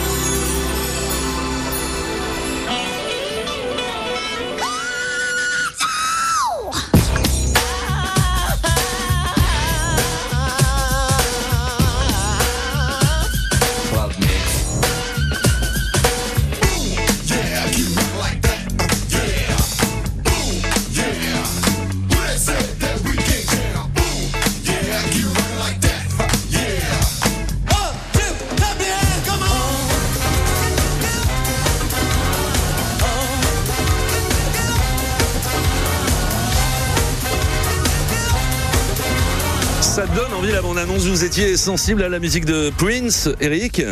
Ça 39.98 40.06
donne 40.06 40.32
envie 40.32 40.52
la 40.52 40.62
bande 40.62 40.78
annonce. 40.78 41.06
Vous 41.06 41.24
étiez 41.24 41.56
sensible 41.56 42.04
à 42.04 42.08
la 42.08 42.20
musique 42.20 42.44
de 42.44 42.70
Prince, 42.78 43.28
Eric 43.40 43.82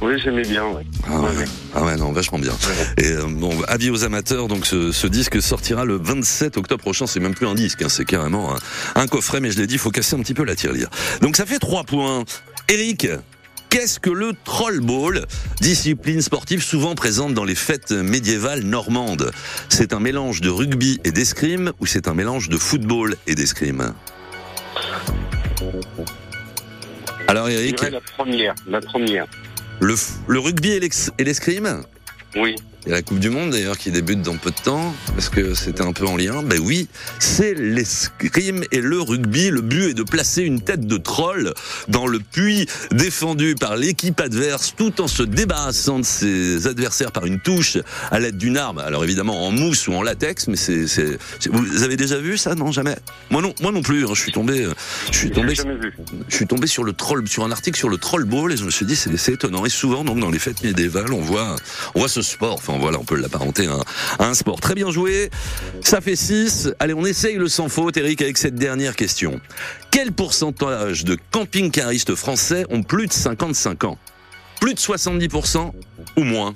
Oui, 0.00 0.14
j'aimais 0.24 0.40
bien. 0.40 0.64
Ouais. 0.68 0.86
ah 1.06 1.20
ouais. 1.20 1.44
Ah 1.74 1.84
ouais, 1.84 1.96
non, 1.98 2.12
vachement 2.12 2.38
bien. 2.38 2.54
Et 2.96 3.08
euh, 3.12 3.24
bon, 3.28 3.50
avis 3.68 3.90
aux 3.90 4.04
amateurs, 4.04 4.48
donc 4.48 4.64
ce, 4.64 4.90
ce 4.90 5.06
disque 5.06 5.42
sortira 5.42 5.84
le 5.84 5.98
27 6.02 6.56
octobre 6.56 6.80
prochain. 6.80 7.06
C'est 7.06 7.20
même 7.20 7.34
plus 7.34 7.46
un 7.46 7.54
disque, 7.54 7.82
hein, 7.82 7.90
c'est 7.90 8.06
carrément 8.06 8.54
un, 8.54 8.58
un 8.94 9.06
coffret. 9.06 9.40
Mais 9.40 9.50
je 9.50 9.58
l'ai 9.58 9.66
dit, 9.66 9.74
il 9.74 9.78
faut 9.78 9.90
casser 9.90 10.16
un 10.16 10.20
petit 10.20 10.32
peu 10.32 10.44
la 10.44 10.56
tirelire. 10.56 10.88
Donc 11.20 11.36
ça 11.36 11.44
fait 11.44 11.58
trois 11.58 11.84
points. 11.84 12.24
Eric, 12.70 13.06
qu'est-ce 13.68 14.00
que 14.00 14.08
le 14.08 14.32
trollball 14.46 15.26
Discipline 15.60 16.22
sportive 16.22 16.62
souvent 16.62 16.94
présente 16.94 17.34
dans 17.34 17.44
les 17.44 17.54
fêtes 17.54 17.92
médiévales 17.92 18.62
normandes? 18.62 19.30
C'est 19.68 19.92
un 19.92 20.00
mélange 20.00 20.40
de 20.40 20.48
rugby 20.48 21.00
et 21.04 21.12
d'escrime 21.12 21.72
ou 21.80 21.86
c'est 21.86 22.08
un 22.08 22.14
mélange 22.14 22.48
de 22.48 22.56
football 22.56 23.14
et 23.26 23.34
d'escrime? 23.34 23.92
Alors 27.26 27.48
Eric, 27.48 27.80
la 27.90 28.00
première. 28.00 28.54
La 28.66 28.80
première. 28.80 29.26
le, 29.80 29.94
le 30.26 30.38
rugby 30.38 30.70
et 30.72 31.24
l'escrime? 31.24 31.82
Oui. 32.36 32.54
Il 32.86 32.90
y 32.90 32.92
a 32.92 32.96
la 32.96 33.02
Coupe 33.02 33.18
du 33.18 33.28
Monde 33.28 33.50
d'ailleurs 33.50 33.76
qui 33.76 33.90
débute 33.90 34.22
dans 34.22 34.36
peu 34.36 34.50
de 34.50 34.56
temps. 34.64 34.94
Est-ce 35.18 35.28
que 35.28 35.52
c'était 35.52 35.82
un 35.82 35.92
peu 35.92 36.06
en 36.06 36.16
lien 36.16 36.42
Ben 36.42 36.58
oui, 36.58 36.88
c'est 37.18 37.52
l'escrime 37.52 38.64
et 38.72 38.80
le 38.80 39.00
rugby. 39.00 39.50
Le 39.50 39.60
but 39.60 39.90
est 39.90 39.94
de 39.94 40.02
placer 40.04 40.42
une 40.42 40.62
tête 40.62 40.86
de 40.86 40.96
troll 40.96 41.52
dans 41.88 42.06
le 42.06 42.18
puits 42.20 42.66
défendu 42.92 43.56
par 43.56 43.76
l'équipe 43.76 44.18
adverse 44.20 44.74
tout 44.76 45.00
en 45.02 45.08
se 45.08 45.22
débarrassant 45.22 45.98
de 45.98 46.04
ses 46.04 46.66
adversaires 46.66 47.12
par 47.12 47.26
une 47.26 47.40
touche 47.40 47.76
à 48.10 48.20
l'aide 48.20 48.38
d'une 48.38 48.56
arme. 48.56 48.78
Alors 48.78 49.04
évidemment 49.04 49.46
en 49.46 49.50
mousse 49.50 49.86
ou 49.88 49.92
en 49.92 50.02
latex, 50.02 50.46
mais 50.48 50.56
c'est, 50.56 50.86
c'est, 50.86 51.18
c'est- 51.40 51.50
vous 51.50 51.82
avez 51.82 51.96
déjà 51.96 52.18
vu 52.18 52.38
ça? 52.38 52.54
Non, 52.54 52.72
jamais. 52.72 52.96
Moi 53.30 53.42
non, 53.42 53.54
moi 53.60 53.70
non 53.72 53.82
plus. 53.82 54.04
hein. 54.06 54.10
Je 54.14 54.20
suis 54.22 54.32
tombé, 54.32 54.64
euh, 54.64 54.72
je 55.12 55.18
suis 55.18 55.30
tombé 55.30 55.54
je 56.28 56.34
suis 56.34 56.46
tombé 56.46 56.66
sur 56.66 56.84
le 56.84 56.92
troll, 56.94 57.26
sur 57.28 57.44
un 57.44 57.50
article 57.50 57.76
sur 57.76 57.88
le 57.90 57.98
troll 57.98 58.24
ball 58.24 58.52
et 58.52 58.56
je 58.56 58.64
me 58.64 58.70
suis 58.70 58.86
dit 58.86 58.96
c'est 58.96 59.14
c'est 59.18 59.32
étonnant. 59.32 59.66
Et 59.66 59.70
souvent 59.70 60.04
donc 60.04 60.20
dans 60.20 60.30
les 60.30 60.38
fêtes 60.38 60.62
médiévales 60.62 61.12
on 61.12 61.20
voit 61.20 61.56
on 61.94 61.98
voit 62.00 62.08
ce 62.08 62.22
sport 62.22 62.62
Enfin 62.68 62.78
voilà, 62.78 62.98
on 63.00 63.04
peut 63.04 63.16
l'apparenter 63.16 63.66
à, 63.66 63.72
un- 63.72 63.84
à 64.18 64.26
un 64.28 64.34
sport. 64.34 64.60
Très 64.60 64.74
bien 64.74 64.90
joué. 64.90 65.30
Ça 65.82 66.00
fait 66.02 66.16
6. 66.16 66.70
Allez, 66.78 66.92
on 66.94 67.06
essaye 67.06 67.36
le 67.36 67.48
sans 67.48 67.68
faute, 67.70 67.96
Eric, 67.96 68.20
avec 68.20 68.36
cette 68.36 68.56
dernière 68.56 68.94
question. 68.94 69.40
Quel 69.90 70.12
pourcentage 70.12 71.04
de 71.04 71.16
camping-caristes 71.30 72.14
français 72.14 72.66
ont 72.70 72.82
plus 72.82 73.06
de 73.06 73.12
55 73.12 73.84
ans? 73.84 73.98
Plus 74.60 74.74
de 74.74 74.78
70% 74.78 75.72
ou 76.16 76.24
moins? 76.24 76.54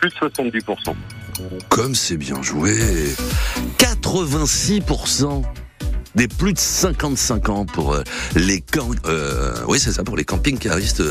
Plus 0.00 0.10
de 0.10 0.14
70%. 0.14 0.94
Comme 1.68 1.94
c'est 1.94 2.16
bien 2.16 2.42
joué 2.42 2.74
86% 3.78 5.42
des 6.16 6.28
plus 6.28 6.52
de 6.54 6.58
55 6.58 7.48
ans 7.50 7.66
pour 7.66 7.94
euh, 7.94 8.02
les 8.34 8.60
camp 8.60 8.90
euh, 9.06 9.54
oui 9.68 9.78
c'est 9.78 9.92
ça 9.92 10.02
pour 10.02 10.16
les 10.16 10.24
camping-caristes 10.24 11.02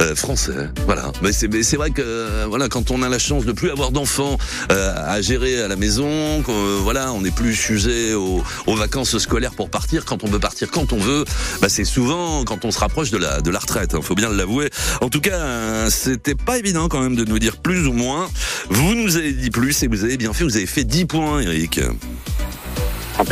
euh, 0.00 0.14
français. 0.14 0.70
Voilà. 0.86 1.12
Mais 1.22 1.32
c'est 1.32 1.76
vrai 1.76 1.90
que 1.90 2.02
euh, 2.02 2.46
voilà 2.48 2.68
quand 2.68 2.90
on 2.90 3.02
a 3.02 3.08
la 3.08 3.18
chance 3.18 3.44
de 3.44 3.52
plus 3.52 3.70
avoir 3.70 3.90
d'enfants 3.90 4.38
à 4.68 5.20
gérer 5.20 5.62
à 5.62 5.68
la 5.68 5.76
maison 5.76 6.42
voilà 6.82 7.12
on 7.12 7.22
n'est 7.22 7.30
plus 7.30 7.54
sujet 7.54 8.14
aux, 8.14 8.42
vacances 8.66 9.18
scolaires 9.18 9.52
pour 9.52 9.70
partir. 9.70 10.04
Quand 10.04 10.24
on 10.24 10.28
veut 10.28 10.38
partir 10.38 10.70
quand 10.70 10.92
on 10.92 10.98
veut 10.98 11.24
bah 11.60 11.68
c'est 11.68 11.84
souvent 11.84 12.44
quand 12.44 12.64
on 12.64 12.70
se 12.70 12.78
rapproche 12.78 13.10
de 13.10 13.18
la 13.18 13.58
retraite 13.58 13.94
hein, 13.94 14.00
faut 14.02 14.14
bien 14.14 14.30
l'avouer. 14.30 14.70
En 15.00 15.08
tout 15.08 15.20
cas 15.20 15.90
c'était 15.90 16.34
pas 16.34 16.58
évident 16.58 16.88
quand 16.88 17.00
même 17.00 17.16
de 17.16 17.24
nous 17.24 17.38
dire 17.38 17.56
plus 17.56 17.86
ou 17.86 17.92
moins. 17.92 18.28
Vous 18.70 18.94
nous 18.94 19.16
avez 19.16 19.32
dit 19.32 19.50
plus 19.50 19.82
et 19.82 19.88
vous 19.88 20.04
avez 20.04 20.16
bien 20.16 20.32
fait 20.32 20.44
vous 20.44 20.56
avez 20.56 20.66
fait 20.66 20.84
10 20.84 21.04
points 21.06 21.40
Eric 21.40 21.80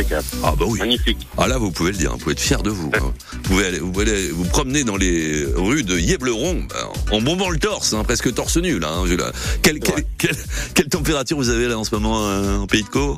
Impeccable. 0.01 0.27
ah 0.45 0.55
bah 0.59 0.65
oui 0.67 0.79
Magnifique. 0.79 1.27
ah 1.37 1.47
là, 1.47 1.59
vous 1.59 1.71
pouvez 1.71 1.93
le 1.93 1.99
dire, 1.99 2.13
vous 2.13 2.19
pouvez 2.19 2.33
être 2.33 2.41
fier 2.41 2.63
de 2.63 2.71
vous. 2.71 2.91
hein. 2.95 3.13
Vous 3.33 3.39
pouvez 3.41 3.67
aller, 3.67 3.79
vous 3.79 3.93
pouvez 3.93 4.11
aller 4.11 4.31
vous 4.31 4.45
promener 4.45 4.83
dans 4.85 4.97
les 4.97 5.45
rues 5.57 5.83
de 5.83 5.99
Yébleron 5.99 6.65
bah, 6.69 6.89
en 7.13 7.21
bombant 7.21 7.51
le 7.51 7.59
torse, 7.59 7.93
hein, 7.93 8.03
presque 8.05 8.33
torse 8.35 8.57
nu 8.57 8.79
là. 8.79 8.89
hein, 8.91 9.05
je- 9.07 9.15
là. 9.15 9.31
Quelle, 9.63 9.79
quelle, 9.81 10.05
quelle- 10.19 10.37
quelle 10.75 10.89
température 10.89 11.37
vous 11.37 11.51
avez 11.51 11.69
là 11.69 11.79
en 11.79 11.85
ce 11.85 11.95
moment 11.95 12.19
euh, 12.29 12.59
en 12.59 12.67
Pays 12.67 12.83
de 12.83 12.89
Caux? 12.89 13.17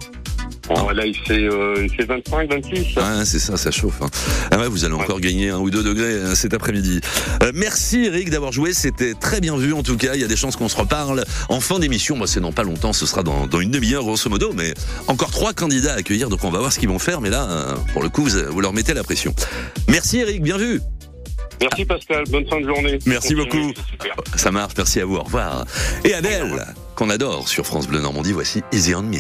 Bon, 0.68 0.88
là, 0.90 1.04
il 1.04 1.16
fait, 1.16 1.42
euh, 1.42 1.74
il 1.82 1.90
fait 1.92 2.04
25, 2.04 2.48
26. 2.50 2.86
Ah, 2.96 3.24
c'est 3.24 3.40
ça, 3.40 3.56
ça 3.56 3.70
chauffe. 3.70 4.00
hein. 4.00 4.08
Ah 4.50 4.58
ouais, 4.58 4.68
vous 4.68 4.84
allez 4.84 4.94
encore 4.94 5.18
gagner 5.20 5.50
un 5.50 5.58
ou 5.58 5.70
deux 5.70 5.82
degrés 5.82 6.04
euh, 6.04 6.34
cet 6.34 6.54
après-midi. 6.54 7.00
Euh, 7.42 7.50
merci 7.54 8.04
Eric 8.04 8.30
d'avoir 8.30 8.52
joué, 8.52 8.72
c'était 8.72 9.14
très 9.14 9.40
bien 9.40 9.56
vu 9.56 9.72
en 9.72 9.82
tout 9.82 9.96
cas. 9.96 10.14
Il 10.14 10.20
y 10.20 10.24
a 10.24 10.28
des 10.28 10.36
chances 10.36 10.56
qu'on 10.56 10.68
se 10.68 10.76
reparle 10.76 11.24
en 11.48 11.60
fin 11.60 11.78
d'émission. 11.80 12.16
Moi, 12.16 12.26
c'est 12.28 12.40
dans 12.40 12.52
pas 12.52 12.62
longtemps, 12.62 12.92
ce 12.92 13.06
sera 13.06 13.22
dans, 13.22 13.46
dans 13.48 13.60
une 13.60 13.70
demi-heure 13.72 14.04
grosso 14.04 14.30
modo, 14.30 14.52
mais 14.54 14.72
encore 15.08 15.30
trois 15.32 15.52
candidats 15.52 15.94
à 15.94 15.96
accueillir, 15.96 16.28
donc 16.28 16.44
on 16.44 16.50
va 16.50 16.60
voir 16.60 16.72
ce 16.72 16.78
qu'ils 16.78 16.88
vont 16.88 16.98
faire. 17.00 17.20
Mais 17.20 17.30
là, 17.30 17.44
euh, 17.50 17.74
pour 17.92 18.02
le 18.02 18.08
coup, 18.08 18.22
vous, 18.24 18.30
vous 18.50 18.60
leur 18.60 18.72
mettez 18.72 18.94
la 18.94 19.02
pression. 19.02 19.34
Merci 19.88 20.18
Eric, 20.18 20.42
bien 20.42 20.58
vu. 20.58 20.80
Merci 21.60 21.84
Pascal, 21.84 22.24
bonne 22.30 22.46
fin 22.48 22.60
de 22.60 22.66
journée. 22.66 22.98
Merci 23.06 23.34
Continuez, 23.34 23.72
beaucoup. 23.72 23.72
Ça 24.36 24.50
marche, 24.50 24.74
merci 24.76 25.00
à 25.00 25.04
vous, 25.04 25.16
au 25.16 25.22
revoir. 25.22 25.64
Et 26.04 26.14
Adèle, 26.14 26.64
qu'on 26.96 27.10
adore 27.10 27.48
sur 27.48 27.66
France 27.66 27.86
Bleu 27.88 28.00
Normandie, 28.00 28.32
voici 28.32 28.62
Easy 28.72 28.94
on 28.94 29.02
Me. 29.02 29.18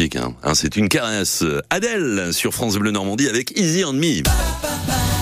Magnifique. 0.00 0.16
Hein. 0.16 0.34
Hein, 0.42 0.54
c'est 0.54 0.76
une 0.76 0.88
caresse. 0.88 1.44
Adèle 1.70 2.32
sur 2.32 2.54
France 2.54 2.76
Bleu 2.76 2.90
Normandie 2.90 3.28
avec 3.28 3.58
Easy 3.58 3.84
on 3.84 3.92
Me. 3.92 4.22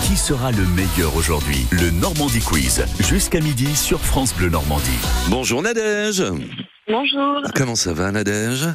Qui 0.07 0.17
sera 0.17 0.53
le 0.53 0.65
meilleur 0.67 1.15
aujourd'hui? 1.17 1.67
Le 1.71 1.91
Normandie 1.91 2.41
Quiz, 2.41 2.85
jusqu'à 3.01 3.41
midi 3.41 3.75
sur 3.77 4.01
France 4.01 4.35
Bleu 4.35 4.49
Normandie. 4.49 4.99
Bonjour 5.29 5.63
Nadège. 5.63 6.23
Bonjour. 6.89 7.43
Comment 7.55 7.75
ça 7.75 7.93
va 7.93 8.11
Nadège? 8.13 8.67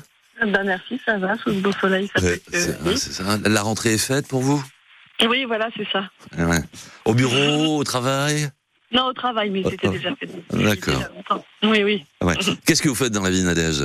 Ben 0.42 0.64
merci, 0.66 1.00
ça 1.06 1.18
va, 1.18 1.36
sous 1.38 1.52
ce 1.52 1.60
beau 1.60 1.72
soleil. 1.80 2.10
Ça 2.16 2.22
Ouais, 2.22 2.42
fait 2.52 2.52
que- 2.52 2.90
oui. 2.90 2.98
ça. 2.98 3.24
La 3.46 3.62
rentrée 3.62 3.94
est 3.94 3.98
faite 3.98 4.28
pour 4.28 4.42
vous? 4.42 4.64
Oui, 5.28 5.46
voilà, 5.46 5.70
c'est 5.78 5.88
ça. 5.92 6.10
Ouais. 6.38 6.60
Au 7.06 7.14
bureau, 7.14 7.78
au 7.78 7.84
travail? 7.84 8.50
Non, 8.92 9.06
au 9.06 9.14
travail, 9.14 9.50
mais 9.52 9.64
c'était 9.64 9.88
Oh, 9.88 9.92
oh. 9.92 9.98
déjà 9.98 10.16
fait. 10.16 10.30
D'accord. 10.52 11.44
Oui, 11.64 11.84
oui. 11.84 12.04
Ouais. 12.22 12.36
Qu'est-ce 12.66 12.82
que 12.82 12.90
vous 12.90 12.96
faites 12.96 13.14
dans 13.14 13.22
la 13.24 13.30
vie 13.32 13.44
Nadège? 13.44 13.84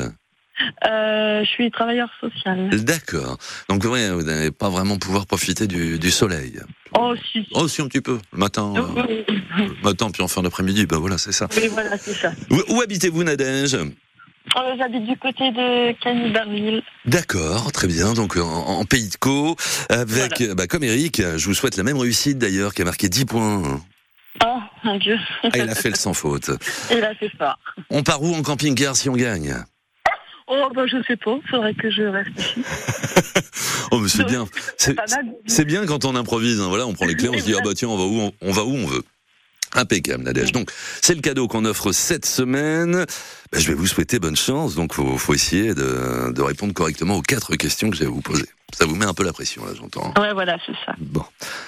Euh, 0.86 1.44
je 1.44 1.48
suis 1.48 1.70
travailleur 1.70 2.08
social. 2.20 2.68
D'accord. 2.84 3.38
Donc 3.68 3.84
ouais, 3.84 4.10
vous 4.10 4.22
n'allez 4.22 4.50
pas 4.50 4.68
vraiment 4.68 4.98
pouvoir 4.98 5.26
profiter 5.26 5.66
du, 5.66 5.98
du 5.98 6.10
soleil. 6.10 6.58
Oh, 6.98 7.14
si. 7.32 7.46
Oh 7.52 7.68
si 7.68 7.82
un 7.82 7.86
petit 7.88 8.00
peu. 8.00 8.18
Le 8.32 8.38
matin, 8.38 8.72
Oui, 8.76 9.24
euh, 9.28 9.34
le 9.58 9.82
matin 9.82 10.10
puis 10.10 10.22
en 10.22 10.28
fin 10.28 10.42
d'après-midi, 10.42 10.86
bah 10.86 10.98
voilà, 10.98 11.18
c'est 11.18 11.32
ça. 11.32 11.48
Oui, 11.56 11.68
voilà, 11.68 11.96
c'est 11.98 12.14
ça. 12.14 12.32
Où, 12.50 12.56
où 12.74 12.80
habitez-vous 12.80 13.24
Nadège? 13.24 13.74
Euh, 13.74 13.84
J'habite 14.78 15.04
du 15.04 15.16
côté 15.18 15.50
de 15.52 15.92
Canibarville. 16.02 16.82
D'accord, 17.04 17.70
très 17.72 17.86
bien. 17.86 18.14
Donc 18.14 18.36
en, 18.36 18.40
en 18.80 18.84
pays 18.84 19.08
de 19.08 19.16
Co, 19.16 19.56
avec 19.90 20.42
bah, 20.56 20.66
comme 20.66 20.84
Eric, 20.84 21.20
je 21.36 21.44
vous 21.44 21.54
souhaite 21.54 21.76
la 21.76 21.82
même 21.82 21.98
réussite 21.98 22.38
d'ailleurs, 22.38 22.72
qui 22.74 22.82
a 22.82 22.84
marqué 22.86 23.08
10 23.08 23.24
points. 23.26 23.80
Oh, 24.44 24.58
mon 24.84 24.96
Dieu. 24.98 25.18
Ah, 25.44 25.48
il 25.56 25.68
a 25.68 25.74
fait 25.74 25.90
le 25.90 25.96
sans 25.96 26.14
faute. 26.14 26.50
Et 26.90 27.00
là, 27.00 27.10
c'est 27.20 27.30
ça. 27.38 27.56
On 27.90 28.02
part 28.02 28.22
où 28.22 28.34
en 28.34 28.42
camping-car 28.42 28.94
si 28.96 29.08
on 29.08 29.16
gagne? 29.16 29.54
Oh, 30.50 30.68
ben, 30.74 30.86
je 30.86 31.02
sais 31.06 31.16
pas. 31.16 31.38
Faudrait 31.50 31.74
que 31.74 31.90
je 31.90 32.02
réfléchisse. 32.02 32.64
Oh 33.90 34.00
mais 34.00 34.08
c'est 34.08 34.24
bien. 34.24 34.46
C'est 35.46 35.64
bien 35.64 35.86
quand 35.86 36.04
on 36.04 36.14
improvise. 36.14 36.60
hein. 36.60 36.68
Voilà, 36.68 36.86
on 36.86 36.92
prend 36.92 37.06
les 37.06 37.14
clés, 37.14 37.30
on 37.30 37.38
se 37.38 37.44
dit 37.44 37.54
ah 37.58 37.62
bah 37.64 37.72
tiens, 37.74 37.88
on 37.88 37.96
va 37.96 38.04
où 38.04 38.20
on, 38.20 38.32
on 38.42 38.52
va 38.52 38.62
où 38.64 38.74
on 38.74 38.84
veut. 38.86 39.02
Impeccable, 39.74 40.24
Nadège. 40.24 40.52
Donc, 40.52 40.70
c'est 41.00 41.14
le 41.14 41.20
cadeau 41.22 41.48
qu'on 41.48 41.64
offre 41.64 41.92
cette 41.92 42.26
semaine. 42.26 43.06
Ben, 43.50 43.58
je 43.60 43.66
vais 43.68 43.74
vous 43.74 43.86
souhaiter 43.86 44.18
bonne 44.18 44.36
chance. 44.36 44.74
Donc, 44.74 44.92
faut, 44.94 45.16
faut 45.16 45.32
essayer 45.34 45.74
de, 45.74 46.32
de 46.32 46.42
répondre 46.42 46.74
correctement 46.74 47.16
aux 47.16 47.22
quatre 47.22 47.56
questions 47.56 47.88
que 47.90 47.96
je 47.96 48.02
vais 48.04 48.10
vous 48.10 48.20
poser. 48.20 48.44
Ça 48.72 48.84
vous 48.84 48.94
met 48.94 49.06
un 49.06 49.14
peu 49.14 49.24
la 49.24 49.32
pression, 49.32 49.64
là, 49.64 49.72
j'entends. 49.74 50.12
Ouais, 50.18 50.34
voilà, 50.34 50.58
c'est 50.66 50.72
ça. 50.84 50.94
Bon. 50.98 51.24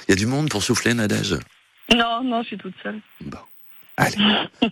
Il 0.09 0.11
y 0.11 0.13
a 0.13 0.17
du 0.17 0.27
monde 0.27 0.51
pour 0.51 0.63
souffler, 0.63 0.93
Nadège? 0.93 1.37
Non, 1.95 2.23
non, 2.23 2.43
je 2.43 2.49
suis 2.49 2.59
toute 2.59 2.75
seule. 2.83 3.01
Bon. 3.23 3.39
Allez. 4.01 4.17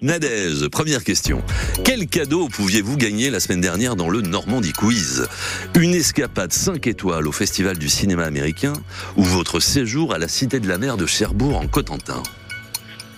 Nadège, 0.00 0.68
première 0.68 1.04
question. 1.04 1.42
Quel 1.84 2.06
cadeau 2.06 2.48
pouviez-vous 2.48 2.96
gagner 2.96 3.28
la 3.28 3.40
semaine 3.40 3.60
dernière 3.60 3.94
dans 3.94 4.08
le 4.08 4.22
Normandie 4.22 4.72
Quiz? 4.72 5.28
Une 5.74 5.94
escapade 5.94 6.52
5 6.52 6.86
étoiles 6.86 7.28
au 7.28 7.32
Festival 7.32 7.76
du 7.76 7.90
cinéma 7.90 8.24
américain 8.24 8.72
ou 9.16 9.22
votre 9.22 9.60
séjour 9.60 10.14
à 10.14 10.18
la 10.18 10.28
Cité 10.28 10.60
de 10.60 10.68
la 10.68 10.78
Mer 10.78 10.96
de 10.96 11.04
Cherbourg 11.04 11.58
en 11.58 11.66
Cotentin? 11.66 12.22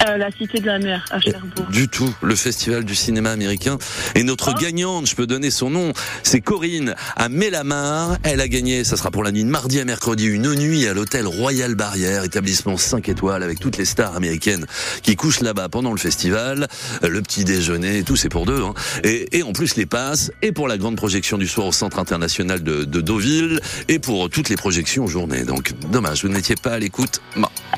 Euh, 0.08 0.16
la 0.16 0.30
Cité 0.30 0.60
de 0.60 0.66
la 0.66 0.78
Mer, 0.78 1.04
à 1.10 1.20
Cherbourg. 1.20 1.66
Du 1.70 1.88
tout, 1.88 2.14
le 2.22 2.34
Festival 2.34 2.84
du 2.84 2.94
cinéma 2.94 3.30
américain. 3.32 3.76
Et 4.14 4.22
notre 4.22 4.54
Ah. 4.56 4.58
gagnante, 4.58 5.06
je 5.06 5.14
peux 5.14 5.26
donner 5.26 5.50
son 5.50 5.68
nom, 5.68 5.92
c'est 6.22 6.40
Corinne 6.40 6.94
à 7.16 7.28
Mélamar. 7.28 8.16
Elle 8.22 8.40
a 8.40 8.48
gagné, 8.48 8.82
ça 8.84 8.96
sera 8.96 9.10
pour 9.10 9.22
la 9.24 9.30
nuit 9.30 9.44
de 9.44 9.50
mardi 9.50 9.78
à 9.78 9.84
mercredi, 9.84 10.26
une 10.26 10.54
nuit 10.54 10.86
à 10.88 10.94
l'hôtel 10.94 11.26
Royal 11.26 11.74
Barrière, 11.74 12.24
établissement 12.24 12.78
5 12.78 13.10
étoiles 13.10 13.42
avec 13.42 13.60
toutes 13.60 13.76
les 13.76 13.84
stars 13.84 14.16
américaines 14.16 14.64
qui 15.02 15.16
couchent 15.16 15.40
là-bas 15.42 15.68
pendant 15.68 15.92
le 15.92 15.98
festival. 15.98 16.66
Euh, 17.04 17.08
Le 17.10 17.20
petit 17.20 17.44
déjeuner, 17.44 18.02
tout 18.02 18.16
c'est 18.16 18.28
pour 18.30 18.46
deux. 18.46 18.62
hein. 18.62 18.72
Et, 19.04 19.38
et 19.38 19.42
en 19.42 19.52
plus 19.52 19.76
les 19.76 19.86
passes, 19.86 20.30
et 20.40 20.52
pour 20.52 20.66
la 20.66 20.78
grande 20.78 20.96
projection 20.96 21.36
du 21.36 21.46
soir 21.46 21.66
au 21.66 21.72
Centre 21.72 21.98
international 21.98 22.62
de, 22.62 22.84
de 22.84 23.00
Deauville, 23.02 23.60
et 23.88 23.98
pour 23.98 24.30
toutes 24.30 24.48
les 24.48 24.56
projections 24.56 25.06
journée. 25.06 25.44
Donc 25.44 25.72
dommage, 25.90 26.22
vous 26.24 26.30
n'étiez 26.30 26.54
pas 26.56 26.72
à 26.72 26.78
l'écoute. 26.78 27.20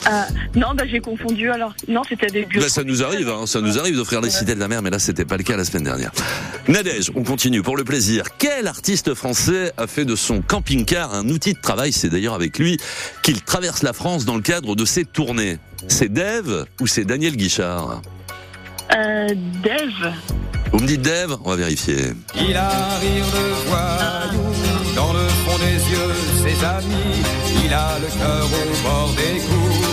Ah, 0.04 0.28
non, 0.54 0.68
bah, 0.74 0.84
j'ai 0.88 1.00
confondu 1.00 1.50
alors. 1.50 1.74
Non, 1.88 2.02
c'était 2.12 2.32
des 2.32 2.44
bureaux. 2.44 2.64
Bah, 2.64 2.68
ça 2.68 2.84
nous 2.84 3.02
arrive, 3.02 3.28
hein, 3.28 3.46
ça 3.46 3.60
nous 3.60 3.78
arrive 3.78 3.96
d'offrir 3.96 4.20
les 4.20 4.30
cités 4.30 4.54
de 4.54 4.60
la 4.60 4.68
mer, 4.68 4.82
mais 4.82 4.90
là 4.90 4.98
c'était 4.98 5.24
pas 5.24 5.36
le 5.36 5.42
cas 5.42 5.56
la 5.56 5.64
semaine 5.64 5.84
dernière. 5.84 6.10
Nadège, 6.68 7.10
on 7.14 7.22
continue 7.22 7.62
pour 7.62 7.76
le 7.76 7.84
plaisir. 7.84 8.24
Quel 8.38 8.66
artiste 8.66 9.14
français 9.14 9.72
a 9.76 9.86
fait 9.86 10.04
de 10.04 10.14
son 10.16 10.42
camping-car 10.42 11.14
un 11.14 11.28
outil 11.28 11.54
de 11.54 11.60
travail? 11.60 11.92
C'est 11.92 12.08
d'ailleurs 12.08 12.34
avec 12.34 12.58
lui 12.58 12.78
qu'il 13.22 13.40
traverse 13.42 13.82
la 13.82 13.92
France 13.92 14.24
dans 14.24 14.36
le 14.36 14.42
cadre 14.42 14.76
de 14.76 14.84
ses 14.84 15.04
tournées. 15.04 15.58
C'est 15.88 16.12
Dave 16.12 16.66
ou 16.80 16.86
c'est 16.86 17.04
Daniel 17.04 17.36
Guichard? 17.36 18.02
Euh, 18.94 19.28
Dave. 19.62 20.14
Vous 20.72 20.80
me 20.80 20.86
dites 20.86 21.02
Dave? 21.02 21.38
On 21.44 21.50
va 21.50 21.56
vérifier. 21.56 22.12
Il 22.36 22.56
a 22.56 22.68
un 22.68 22.98
rire 22.98 23.24
de 23.24 23.68
voyou 23.68 24.42
dans 24.94 25.12
le 25.12 25.26
fond 25.28 25.58
des 25.58 25.90
yeux, 25.90 26.14
ses 26.42 26.64
amis. 26.64 27.22
Il 27.64 27.72
a 27.72 27.98
le 27.98 28.06
cœur 28.06 28.44
au 28.44 28.82
bord 28.82 29.14
des 29.16 29.40
coups. 29.40 29.91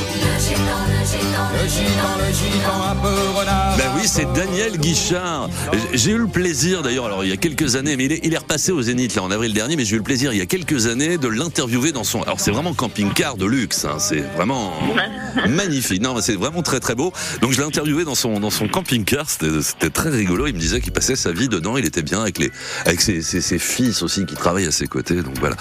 Ben 3.78 3.92
oui, 3.96 4.04
c'est 4.06 4.32
Daniel 4.34 4.78
Guichard. 4.78 5.50
J'ai 5.94 6.12
eu 6.12 6.18
le 6.18 6.28
plaisir, 6.28 6.82
d'ailleurs, 6.82 7.06
alors 7.06 7.24
il 7.24 7.30
y 7.30 7.34
a 7.34 7.38
quelques 7.38 7.76
années, 7.76 7.96
mais 7.96 8.06
il 8.06 8.12
est, 8.12 8.20
il 8.24 8.34
est 8.34 8.38
repassé 8.38 8.72
au 8.72 8.82
Zénith 8.82 9.16
là 9.16 9.24
en 9.24 9.32
avril 9.32 9.54
dernier, 9.54 9.76
mais 9.76 9.86
j'ai 9.86 9.96
eu 9.96 10.00
le 10.00 10.04
plaisir 10.04 10.34
il 10.34 10.38
y 10.38 10.42
a 10.42 10.46
quelques 10.46 10.88
années 10.88 11.18
de 11.18 11.28
l'interviewer 11.28 11.92
dans 11.92 12.04
son. 12.04 12.22
Alors 12.24 12.40
c'est 12.40 12.52
vraiment 12.52 12.74
camping-car 12.74 13.38
de 13.38 13.46
luxe, 13.46 13.86
hein, 13.86 13.98
c'est 14.00 14.22
vraiment 14.36 14.74
magnifique. 15.50 16.02
Non, 16.02 16.20
c'est 16.22 16.36
vraiment 16.36 16.62
très 16.62 16.80
très 16.80 16.96
beau. 16.96 17.14
Donc 17.42 17.52
je 17.52 17.58
l'ai 17.58 17.66
interviewé 17.66 18.04
dans 18.04 18.16
son 18.16 18.40
dans 18.40 18.50
son 18.50 18.68
camping-car, 18.68 19.30
c'était 19.30 19.62
c'était 19.62 19.90
très 19.90 20.10
rigolo. 20.10 20.48
Il 20.48 20.54
me 20.54 20.60
disait 20.60 20.82
qu'il 20.82 20.92
passait 20.92 21.16
sa 21.16 21.32
vie 21.32 21.48
dedans, 21.48 21.78
il 21.78 21.86
était 21.86 22.04
bien 22.04 22.22
avec 22.22 22.38
les 22.40 22.52
avec 22.86 23.02
ses, 23.02 23.22
ses, 23.22 23.42
ses 23.42 23.60
fils 23.60 24.02
aussi 24.02 24.26
qui 24.26 24.36
travaillent 24.36 24.68
à 24.68 24.72
ses 24.72 24.88
côtés. 24.88 25.22
Donc 25.22 25.38
voilà. 25.40 25.56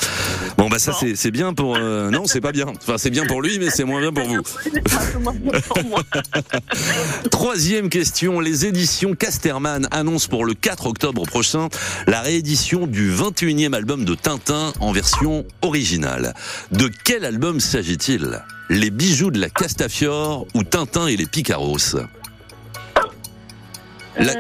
Bon 0.57 0.69
bah 0.69 0.79
ça 0.79 0.93
c'est 0.99 1.17
c'est 1.17 1.31
bien 1.31 1.55
pour 1.55 1.77
euh, 1.77 2.11
non 2.11 2.27
c'est 2.27 2.41
pas 2.41 2.53
bien. 2.53 2.67
Enfin 2.69 2.99
c'est 2.99 3.11
bien 3.11 3.27
pour 3.27 3.43
lui, 3.43 3.59
mais 3.59 3.71
c'est 3.71 3.85
moins 3.85 4.01
bien 4.01 4.13
pour 4.13 4.27
vous. 4.27 4.43
Troisième 7.31 7.89
question, 7.89 8.41
les 8.41 8.67
éditions 8.67 9.15
Casterman 9.15 9.87
annoncent 9.91 10.29
pour 10.29 10.45
le 10.45 10.55
4 10.55 10.87
octobre 10.87 11.25
prochain 11.27 11.69
la 12.07 12.21
réédition 12.21 12.87
du 12.87 13.13
21e 13.13 13.75
album 13.75 14.05
de 14.05 14.15
Tintin 14.15 14.73
en 14.81 14.93
version 14.93 15.45
originale. 15.63 16.35
De 16.73 16.91
quel 17.05 17.25
album 17.25 17.61
s'agit-il? 17.61 18.43
Les 18.71 18.91
bijoux 18.91 19.31
de 19.31 19.41
la 19.41 19.49
Castafiore 19.51 20.47
ou 20.55 20.63
Tintin 20.65 21.07
et 21.07 21.17
les 21.17 21.27
Picaros? 21.27 21.97
La- 24.19 24.35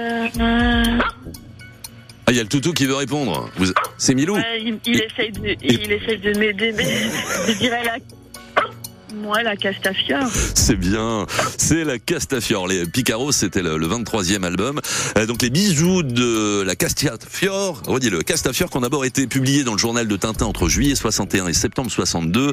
Ah, 2.26 2.30
il 2.32 2.36
y 2.36 2.40
a 2.40 2.42
le 2.42 2.48
toutou 2.50 2.74
qui 2.74 2.84
veut 2.84 2.94
répondre. 2.94 3.48
Vous- 3.56 3.72
C'est 3.96 4.14
Milou 4.14 4.34
ouais, 4.34 4.42
il, 4.62 4.78
il 4.84 5.00
essaye 5.00 5.32
de, 5.32 5.56
il 5.62 5.90
essaye 5.92 6.18
de 6.18 6.38
m'aider, 6.38 6.74
mais 6.76 6.84
je 7.48 7.52
dirais 7.58 7.82
la. 7.84 7.96
Moi, 9.14 9.42
la 9.42 9.56
Castafiore. 9.56 10.28
C'est 10.54 10.76
bien, 10.76 11.26
c'est 11.56 11.84
la 11.84 11.98
Castafiore. 11.98 12.68
Les 12.68 12.84
Picaros, 12.86 13.32
c'était 13.32 13.62
le, 13.62 13.78
le 13.78 13.86
23e 13.88 14.42
album. 14.44 14.80
Euh, 15.16 15.24
donc 15.24 15.40
les 15.40 15.48
bijoux 15.50 16.02
de 16.02 16.60
la 16.62 16.76
Castafiore, 16.76 17.80
redis 17.86 18.10
le 18.10 18.22
Castafiore, 18.22 18.68
qui 18.70 18.76
ont 18.76 18.80
d'abord 18.82 19.06
été 19.06 19.26
publiés 19.26 19.64
dans 19.64 19.72
le 19.72 19.78
journal 19.78 20.06
de 20.06 20.16
Tintin 20.16 20.44
entre 20.44 20.68
juillet 20.68 20.94
61 20.94 21.46
et 21.48 21.54
septembre 21.54 21.90
62. 21.90 22.52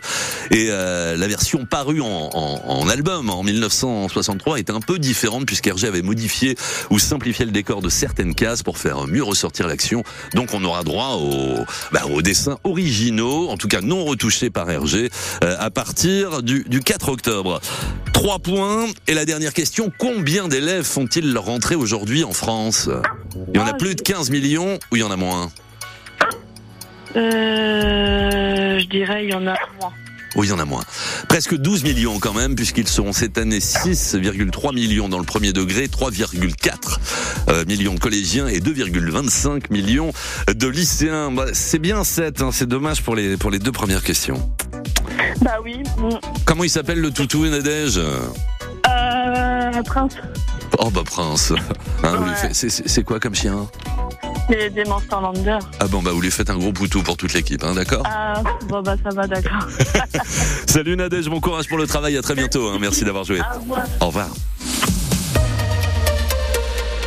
Et 0.51 0.67
euh, 0.69 1.17
la 1.17 1.27
version 1.27 1.65
parue 1.65 1.99
en, 1.99 2.29
en- 2.33 2.61
en 2.65 2.87
album 2.89 3.29
en 3.29 3.43
1963 3.43 4.59
était 4.59 4.71
un 4.71 4.79
peu 4.79 4.97
différente 4.97 5.45
puisqu'Hergé 5.45 5.87
avait 5.87 6.01
modifié 6.03 6.55
ou 6.89 6.99
simplifié 6.99 7.43
le 7.45 7.51
décor 7.51 7.81
de 7.81 7.89
certaines 7.89 8.33
cases 8.33 8.63
pour 8.63 8.77
faire 8.77 9.07
mieux 9.07 9.23
ressortir 9.23 9.67
l'action. 9.67 10.03
Donc 10.33 10.53
on 10.53 10.63
aura 10.63 10.83
droit 10.83 11.15
aux, 11.19 11.65
bah, 11.91 12.03
aux 12.09 12.21
dessins 12.21 12.57
originaux, 12.63 13.49
en 13.49 13.57
tout 13.57 13.67
cas 13.67 13.81
non 13.81 14.05
retouchés 14.05 14.49
par 14.49 14.69
Hergé, 14.69 15.09
euh, 15.43 15.55
à 15.59 15.69
partir 15.69 16.43
du, 16.45 16.63
du 16.67 16.79
4 16.79 17.09
octobre. 17.09 17.59
Trois 18.13 18.39
points. 18.39 18.85
Et 19.07 19.13
la 19.13 19.25
dernière 19.25 19.53
question, 19.53 19.91
combien 19.97 20.47
d'élèves 20.47 20.85
font-ils 20.85 21.33
leur 21.33 21.45
rentrée 21.45 21.75
aujourd'hui 21.75 22.23
en 22.23 22.31
France? 22.33 22.89
Il 23.53 23.57
y 23.57 23.59
en 23.59 23.65
a 23.65 23.71
Ah, 23.71 23.73
plus 23.73 23.95
de 23.95 24.01
15 24.01 24.29
millions 24.29 24.79
ou 24.91 24.95
il 24.95 24.99
y 24.99 25.03
en 25.03 25.11
a 25.11 25.17
moins? 25.17 25.51
Euh, 27.15 28.79
je 28.79 28.85
dirais, 28.87 29.25
il 29.25 29.31
y 29.31 29.33
en 29.33 29.45
a 29.47 29.55
moins. 29.79 29.91
Oui, 30.35 30.47
il 30.47 30.49
y 30.49 30.53
en 30.53 30.59
a 30.59 30.65
moins. 30.65 30.83
Presque 31.29 31.55
12 31.55 31.85
millions 31.85 32.19
quand 32.19 32.33
même, 32.33 32.55
puisqu'ils 32.55 32.89
seront 32.89 33.13
cette 33.13 33.37
année 33.37 33.59
6,3 33.59 34.73
millions 34.75 35.07
dans 35.07 35.19
le 35.19 35.23
premier 35.23 35.53
degré, 35.53 35.87
3,4 35.87 36.97
euh, 37.47 37.63
millions 37.65 37.93
de 37.93 37.99
collégiens 37.99 38.47
et 38.47 38.59
2,25 38.59 39.71
millions 39.71 40.11
de 40.53 40.67
lycéens. 40.67 41.31
Bah, 41.31 41.45
c'est 41.53 41.79
bien 41.79 42.03
7, 42.03 42.41
hein, 42.41 42.49
c'est 42.51 42.67
dommage 42.67 43.01
pour 43.01 43.15
les, 43.15 43.37
pour 43.37 43.49
les 43.49 43.59
deux 43.59 43.71
premières 43.71 44.03
questions. 44.03 44.49
Bah 45.41 45.57
oui. 45.63 45.83
bon. 45.97 46.19
Comment 46.45 46.63
il 46.63 46.69
s'appelle 46.69 46.99
le 46.99 47.11
toutou 47.11 47.45
Nadège? 47.47 47.97
Euh, 47.99 49.81
Prince. 49.85 50.13
Oh 50.79 50.89
bah 50.89 51.01
Prince. 51.05 51.53
Hein, 52.03 52.17
Ouais. 52.43 52.49
c'est- 52.53 53.03
quoi 53.03 53.19
comme 53.19 53.35
chien? 53.35 53.67
Des, 54.49 54.69
des 54.69 54.83
Monsterlanders. 54.85 55.59
Ah 55.79 55.87
bon 55.87 56.01
bah 56.03 56.11
vous 56.11 56.21
lui 56.21 56.29
faites 56.29 56.49
un 56.51 56.57
gros 56.57 56.71
poutou 56.71 57.01
pour 57.01 57.17
toute 57.17 57.33
l'équipe, 57.33 57.63
hein, 57.63 57.73
d'accord? 57.73 58.03
Ah, 58.05 58.43
bon, 58.67 58.81
bah 58.83 58.95
ça 59.03 59.09
va, 59.09 59.25
d'accord. 59.25 59.67
Salut 60.67 60.95
Nadège, 60.95 61.27
bon 61.29 61.39
courage 61.39 61.67
pour 61.67 61.77
le 61.79 61.87
travail, 61.87 62.15
à 62.17 62.21
très 62.21 62.35
bientôt. 62.35 62.67
hein, 62.69 62.77
merci 62.79 63.03
d'avoir 63.03 63.23
joué. 63.23 63.39
Au 63.39 63.59
revoir. 63.59 63.83
Au 64.01 64.05
revoir. 64.07 64.27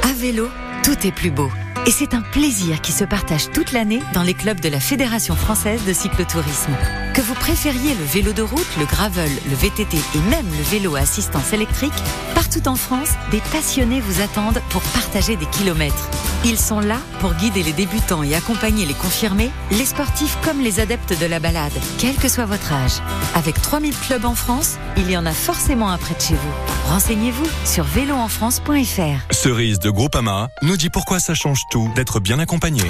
À 0.03 0.13
vélo, 0.19 0.49
tout 0.83 1.07
est 1.07 1.13
plus 1.13 1.31
beau. 1.31 1.49
Et 1.87 1.91
c'est 1.91 2.15
un 2.15 2.21
plaisir 2.21 2.81
qui 2.81 2.93
se 2.93 3.05
partage 3.05 3.51
toute 3.51 3.73
l'année 3.73 4.03
dans 4.13 4.23
les 4.23 4.35
clubs 4.35 4.61
de 4.61 4.69
la 4.69 4.81
Fédération 4.81 5.35
française 5.35 5.85
de 5.87 5.93
cyclotourisme. 5.93 6.73
Que 7.15 7.21
vous 7.23 7.35
préfériez 7.35 7.95
le 7.95 8.05
vélo 8.05 8.33
de 8.33 8.43
route, 8.43 8.77
le 8.79 8.85
gravel, 8.85 9.31
le 9.49 9.57
VTT 9.57 9.97
et 9.97 10.31
même 10.31 10.47
le 10.47 10.63
vélo 10.65 10.97
à 10.97 11.01
assistance 11.01 11.53
électrique, 11.53 11.93
partout 12.35 12.69
en 12.69 12.77
France, 12.77 13.11
des 13.31 13.41
passionnés 13.53 14.01
vous 14.01 14.21
attendent 14.21 14.61
pour 14.71 14.83
partager 14.83 15.37
des 15.37 15.47
kilomètres. 15.47 16.11
Ils 16.45 16.59
sont 16.59 16.81
là 16.81 16.99
pour 17.21 17.35
guider 17.35 17.63
les 17.63 17.73
débutants 17.73 18.23
et 18.23 18.35
accompagner 18.35 18.87
les 18.87 18.95
confirmés, 18.95 19.51
les 19.73 19.85
sportifs 19.85 20.37
comme 20.45 20.61
les 20.61 20.79
adeptes 20.79 21.19
de 21.19 21.27
la 21.27 21.41
balade, 21.41 21.73
quel 21.99 22.15
que 22.15 22.29
soit 22.29 22.47
votre 22.47 22.73
âge. 22.73 23.03
Avec 23.35 23.61
3000 23.61 23.95
clubs 23.97 24.25
en 24.25 24.37
France, 24.37 24.77
il 24.97 25.11
y 25.11 25.17
en 25.17 25.27
a 25.27 25.33
forcément 25.33 25.91
un 25.91 25.99
près 25.99 26.15
de 26.15 26.21
chez 26.21 26.35
vous. 26.35 26.53
Renseignez-vous 26.89 27.47
sur 27.65 27.85
véloenfrance.fr. 27.85 29.33
Cerise 29.35 29.81
de 29.81 29.91
Groupama 29.91 30.49
nous 30.63 30.77
dit 30.77 30.91
pourquoi 30.91 31.19
ça 31.19 31.35
change 31.35 31.63
tout 31.71 31.91
d'être 31.95 32.21
bien 32.21 32.39
accompagné. 32.39 32.83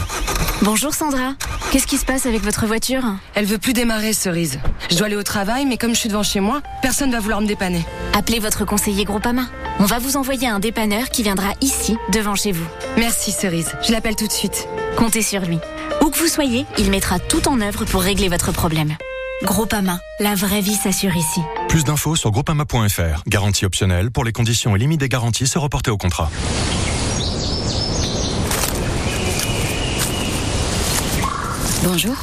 Bonjour 0.63 0.95
Sandra. 0.95 1.35
Qu'est-ce 1.71 1.87
qui 1.87 1.99
se 1.99 2.05
passe 2.05 2.27
avec 2.27 2.43
votre 2.43 2.67
voiture? 2.67 3.03
Elle 3.35 3.45
veut 3.45 3.59
plus 3.59 3.73
démarrer, 3.73 4.13
Cerise. 4.13 4.59
Je 4.91 4.97
dois 4.97 5.07
aller 5.07 5.17
au 5.17 5.23
travail, 5.23 5.67
mais 5.67 5.77
comme 5.77 5.95
je 5.95 6.01
suis 6.01 6.09
devant 6.09 6.23
chez 6.23 6.41
moi, 6.41 6.63
personne 6.83 7.11
va 7.11 7.21
vouloir 7.21 7.41
me 7.41 7.47
dépanner. 7.47 7.85
Appelez 8.15 8.39
votre 8.41 8.65
conseiller 8.65 9.05
Groupama. 9.05 9.43
On 9.79 9.85
va 9.85 9.99
vous 9.99 10.17
envoyer 10.17 10.49
un 10.49 10.59
dépanneur 10.59 11.11
qui 11.11 11.23
viendra 11.23 11.51
ici, 11.61 11.97
devant 12.13 12.35
chez 12.35 12.53
vous. 12.53 12.67
Merci 12.97 13.31
Cerise. 13.33 13.73
Je 13.87 13.93
l'appelle 13.93 14.17
tout 14.17 14.27
de 14.27 14.33
suite. 14.33 14.67
Comptez 14.97 15.23
sur 15.23 15.43
lui. 15.43 15.59
Où 16.03 16.11
que 16.11 16.19
vous 16.19 16.29
soyez, 16.29 16.67
il 16.79 16.91
mettra 16.91 17.19
tout 17.19 17.49
en 17.49 17.61
œuvre 17.61 17.85
pour 17.85 18.03
régler 18.03 18.29
votre 18.29 18.53
problème. 18.53 18.97
Groupama, 19.45 20.01
la 20.19 20.35
vraie 20.35 20.61
vie 20.61 20.75
s'assure 20.75 21.17
ici. 21.17 21.41
Plus 21.69 21.85
d'infos 21.85 22.17
sur 22.17 22.33
groupama.fr. 22.33 23.23
Garantie 23.29 23.65
optionnelle 23.65 24.11
pour 24.11 24.25
les 24.25 24.33
conditions 24.33 24.75
et 24.75 24.79
limites 24.81 25.01
des 25.01 25.09
garanties 25.09 25.47
se 25.47 25.59
reporter 25.59 25.93
au 25.93 25.97
contrat. 25.97 26.31
Bonjour. 31.91 32.17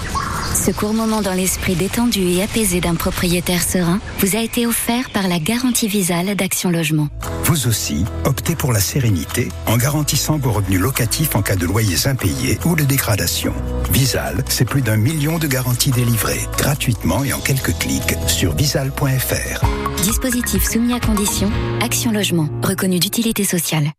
Ce 0.54 0.69
court 0.69 0.93
moment 0.93 1.23
dans 1.23 1.34
l'esprit 1.34 1.73
détendu 1.73 2.21
et 2.21 2.43
apaisé 2.43 2.82
d'un 2.82 2.93
propriétaire 2.93 3.63
serein 3.63 3.99
vous 4.19 4.36
a 4.36 4.39
été 4.39 4.67
offert 4.67 5.10
par 5.10 5.28
la 5.28 5.39
garantie 5.39 5.88
Visale 5.88 6.36
d'Action 6.36 6.69
Logement. 6.69 7.08
Vous 7.45 7.65
aussi, 7.65 8.06
optez 8.25 8.56
pour 8.56 8.73
la 8.73 8.80
sérénité 8.80 9.49
en 9.65 9.78
garantissant 9.78 10.38
vos 10.38 10.51
revenus 10.51 10.80
locatifs 10.80 11.36
en 11.36 11.41
cas 11.41 11.56
de 11.56 11.65
loyers 11.65 12.06
impayés 12.06 12.60
ou 12.63 12.75
de 12.75 12.84
dégradation. 12.84 13.54
Visal, 13.91 14.43
c'est 14.49 14.65
plus 14.65 14.84
d'un 14.84 14.97
million 14.97 15.39
de 15.39 15.47
garanties 15.47 15.91
délivrées 15.91 16.47
gratuitement 16.60 17.23
et 17.23 17.34
en 17.34 17.39
quelques 17.39 17.75
clics 17.80 18.15
sur 18.28 18.56
visal.fr. 18.56 19.65
Dispositif 20.04 20.63
soumis 20.63 20.93
à 20.93 20.99
condition, 20.99 21.51
Action 21.82 22.12
Logement, 22.12 22.49
reconnu 22.62 22.99
d'utilité 22.99 23.43
sociale. 23.43 23.89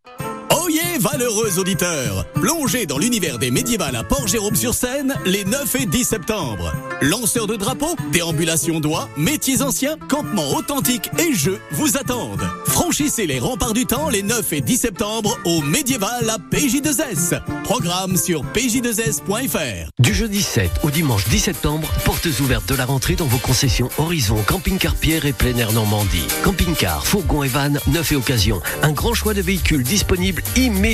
Valeureux 0.99 1.59
auditeurs 1.59 2.25
Plongez 2.35 2.87
dans 2.87 2.99
l'univers 2.99 3.39
des 3.39 3.51
médiévales 3.51 3.97
à 3.97 4.05
Port-Jérôme-sur-Seine 4.05 5.15
les 5.27 5.45
9 5.45 5.75
et 5.75 5.87
10 5.87 6.05
septembre. 6.05 6.73
Lanceurs 7.03 7.47
de 7.47 7.57
drapeaux, 7.57 7.97
déambulations 8.13 8.81
d'oie, 8.81 9.09
métiers 9.17 9.63
anciens, 9.63 9.97
campements 10.09 10.55
authentiques 10.55 11.11
et 11.19 11.35
jeux 11.35 11.61
vous 11.73 11.97
attendent. 11.97 12.49
Franchissez 12.67 13.27
les 13.27 13.39
remparts 13.39 13.75
du 13.75 13.85
temps 13.85 14.09
les 14.09 14.23
9 14.23 14.53
et 14.55 14.61
10 14.61 14.77
septembre 14.77 15.39
au 15.45 15.61
médiéval 15.61 16.31
à 16.31 16.39
PJ2S. 16.39 17.43
Programme 17.65 18.17
sur 18.17 18.45
pj2s.fr. 18.45 19.91
Du 19.99 20.15
jeudi 20.15 20.43
7 20.43 20.71
au 20.83 20.91
dimanche 20.91 21.29
10 21.29 21.41
septembre, 21.41 21.89
portes 22.05 22.29
ouvertes 22.41 22.69
de 22.69 22.75
la 22.75 22.87
rentrée 22.87 23.17
dans 23.17 23.27
vos 23.27 23.39
concessions 23.39 23.91
Horizon, 23.99 24.43
Camping-Car 24.47 24.95
Pierre 24.95 25.27
et 25.27 25.33
plein 25.33 25.57
air 25.57 25.73
Normandie. 25.73 26.27
Camping-car, 26.43 27.07
fourgon 27.07 27.43
et 27.43 27.49
van, 27.49 27.73
neuf 27.89 28.13
et 28.13 28.17
occasion. 28.17 28.63
Un 28.83 28.93
grand 28.93 29.15
choix 29.15 29.35
de 29.35 29.43
véhicules 29.43 29.83
disponibles 29.83 30.43
immédiatement 30.57 30.86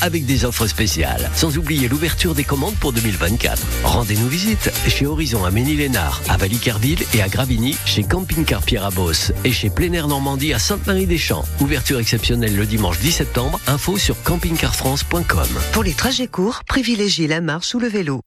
avec 0.00 0.26
des 0.26 0.44
offres 0.44 0.66
spéciales. 0.66 1.30
Sans 1.36 1.56
oublier 1.56 1.86
l'ouverture 1.86 2.34
des 2.34 2.42
commandes 2.42 2.74
pour 2.74 2.92
2024. 2.92 3.62
Rendez-nous 3.84 4.26
visite 4.26 4.72
chez 4.88 5.06
Horizon 5.06 5.44
à 5.44 5.52
Ménil-Lénard, 5.52 6.20
à 6.28 6.36
Valicarville 6.36 7.04
et 7.14 7.22
à 7.22 7.28
Gravigny, 7.28 7.76
chez 7.84 8.02
Camping 8.02 8.44
Car 8.44 8.62
Pierre 8.62 8.84
à 8.84 8.90
Beauce 8.90 9.32
et 9.44 9.52
chez 9.52 9.70
Plein 9.70 9.92
Air 9.92 10.08
Normandie 10.08 10.52
à 10.52 10.58
Sainte-Marie-des-Champs. 10.58 11.44
Ouverture 11.60 12.00
exceptionnelle 12.00 12.56
le 12.56 12.66
dimanche 12.66 12.98
10 12.98 13.12
septembre. 13.12 13.60
Info 13.68 13.96
sur 13.96 14.20
campingcarfrance.com. 14.24 15.48
Pour 15.72 15.84
les 15.84 15.94
trajets 15.94 16.26
courts, 16.26 16.62
privilégiez 16.66 17.28
la 17.28 17.40
marche 17.40 17.76
ou 17.76 17.78
le 17.78 17.88
vélo. 17.88 18.22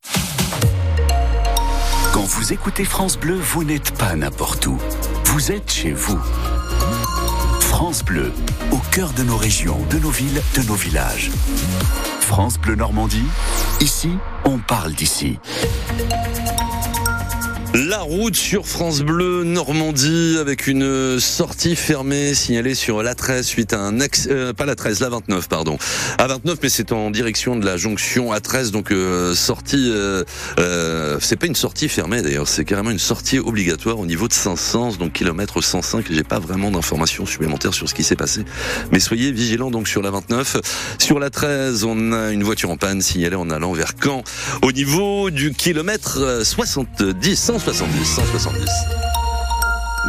Quand 2.14 2.24
vous 2.24 2.54
écoutez 2.54 2.86
France 2.86 3.18
Bleu, 3.18 3.36
vous 3.36 3.66
n'êtes 3.66 3.92
pas 3.92 4.16
n'importe 4.16 4.66
où. 4.68 4.78
Vous 5.26 5.52
êtes 5.52 5.70
chez 5.70 5.92
vous. 5.92 6.20
France 7.78 8.06
Bleu, 8.06 8.32
au 8.72 8.78
cœur 8.94 9.12
de 9.12 9.24
nos 9.24 9.36
régions, 9.36 9.78
de 9.90 10.00
nos 10.00 10.10
villes, 10.10 10.42
de 10.56 10.62
nos 10.62 10.76
villages. 10.76 11.30
France 12.22 12.58
Bleu 12.58 12.76
Normandie, 12.76 13.26
ici, 13.82 14.12
on 14.46 14.60
parle 14.60 14.94
d'ici. 14.94 15.40
La 17.76 18.00
route 18.00 18.38
sur 18.38 18.68
France 18.68 19.02
Bleu 19.02 19.44
Normandie 19.44 20.38
avec 20.40 20.68
une 20.68 21.20
sortie 21.20 21.76
fermée 21.76 22.34
signalée 22.34 22.74
sur 22.74 23.04
la 23.04 23.16
13 23.16 23.46
suite 23.46 23.74
à 23.74 23.82
un 23.82 24.00
ex, 24.00 24.30
euh, 24.32 24.54
pas 24.54 24.66
la 24.66 24.76
13, 24.76 25.02
la 25.02 25.10
29 25.10 25.50
pardon. 25.50 25.78
À 26.18 26.26
29 26.28 26.60
mais 26.64 26.70
c'est 26.70 26.94
en 26.94 27.12
direction 27.12 27.58
de 27.58 27.66
la 27.66 27.76
jonction 27.76 28.32
A13 28.34 28.72
donc 28.72 28.92
euh, 28.92 29.36
sortie 29.36 29.92
euh, 29.92 30.24
euh, 30.58 31.18
c'est 31.20 31.36
pas 31.36 31.48
une 31.48 31.56
sortie 31.56 31.90
fermée 31.90 32.22
d'ailleurs, 32.22 32.48
c'est 32.48 32.64
carrément 32.64 32.92
une 32.92 33.00
sortie 33.00 33.40
obligatoire 33.40 34.00
au 34.00 34.06
niveau 34.06 34.30
de 34.30 34.34
500 34.34 34.94
donc 34.94 35.12
kilomètre 35.12 35.60
105. 35.60 36.06
J'ai 36.10 36.24
pas 36.24 36.40
vraiment 36.40 36.72
d'informations 36.72 37.26
supplémentaires 37.26 37.74
sur 37.74 37.90
ce 37.90 37.94
qui 37.94 38.06
s'est 38.06 38.16
passé 38.16 38.46
mais 38.94 39.02
soyez 39.02 39.34
vigilants 39.34 39.72
donc 39.72 39.90
sur 39.90 40.02
la 40.02 40.12
29. 40.12 40.96
Sur 40.98 41.20
la 41.20 41.30
13, 41.30 41.84
on 41.84 42.14
a 42.14 42.32
une 42.32 42.44
voiture 42.44 42.70
en 42.70 42.78
panne 42.78 43.02
signalée 43.02 43.36
en 43.36 43.50
allant 43.50 43.74
vers 43.74 43.92
Caen 44.02 44.24
au 44.62 44.72
niveau 44.72 45.30
du 45.30 45.52
kilomètre 45.52 46.42
70 46.46 47.36
170 47.66 48.06
170. 48.06 48.70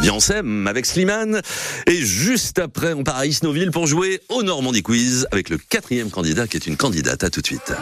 Viens, 0.01 0.13
on 0.13 0.65
avec 0.67 0.85
Slimane. 0.85 1.41
Et 1.87 1.95
juste 1.95 2.59
après, 2.59 2.93
on 2.93 3.03
part 3.03 3.17
à 3.17 3.25
Isnoville 3.25 3.71
pour 3.71 3.87
jouer 3.87 4.21
au 4.29 4.43
Normandie 4.43 4.83
Quiz 4.83 5.27
avec 5.31 5.49
le 5.49 5.57
quatrième 5.57 6.11
candidat 6.11 6.45
qui 6.45 6.57
est 6.57 6.67
une 6.67 6.77
candidate. 6.77 7.23
À 7.23 7.31
tout 7.31 7.41
de 7.41 7.47
suite. 7.47 7.73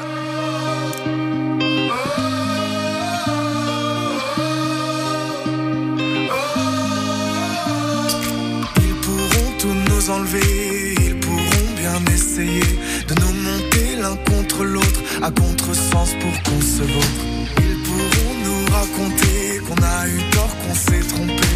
Ils 8.78 8.96
pourront 9.02 9.52
tout 9.60 9.76
nous 9.90 10.10
enlever, 10.10 10.96
ils 11.06 11.20
pourront 11.20 11.74
bien 11.78 12.14
essayer 12.14 12.62
de 13.10 13.14
nous 13.20 13.34
monter 13.34 13.96
l'un 14.00 14.16
contre 14.32 14.64
l'autre 14.64 15.02
à 15.22 15.32
contresens 15.32 16.14
pour 16.22 16.44
qu'on 16.44 16.62
se 16.62 16.84
vautre. 16.84 17.26
Ils 17.58 17.84
pourront 17.84 18.35
raconter 18.76 19.60
qu'on 19.66 19.82
a 19.82 20.08
eu 20.08 20.20
tort, 20.32 20.56
qu'on 20.62 20.76
s'est 20.76 21.06
trompé. 21.08 21.50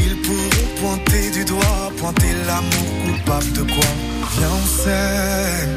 Ils 0.00 0.16
pourront 0.22 0.68
pointer 0.80 1.30
du 1.30 1.44
doigt, 1.44 1.92
pointer 1.98 2.32
l'amour 2.46 2.90
coupable 3.04 3.52
de 3.52 3.62
quoi? 3.62 3.90
Viens, 4.36 4.54
on 4.62 4.66
s'aime. 4.82 5.74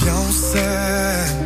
Viens, 0.00 0.20
on 0.28 0.32
s'aime. 0.32 1.37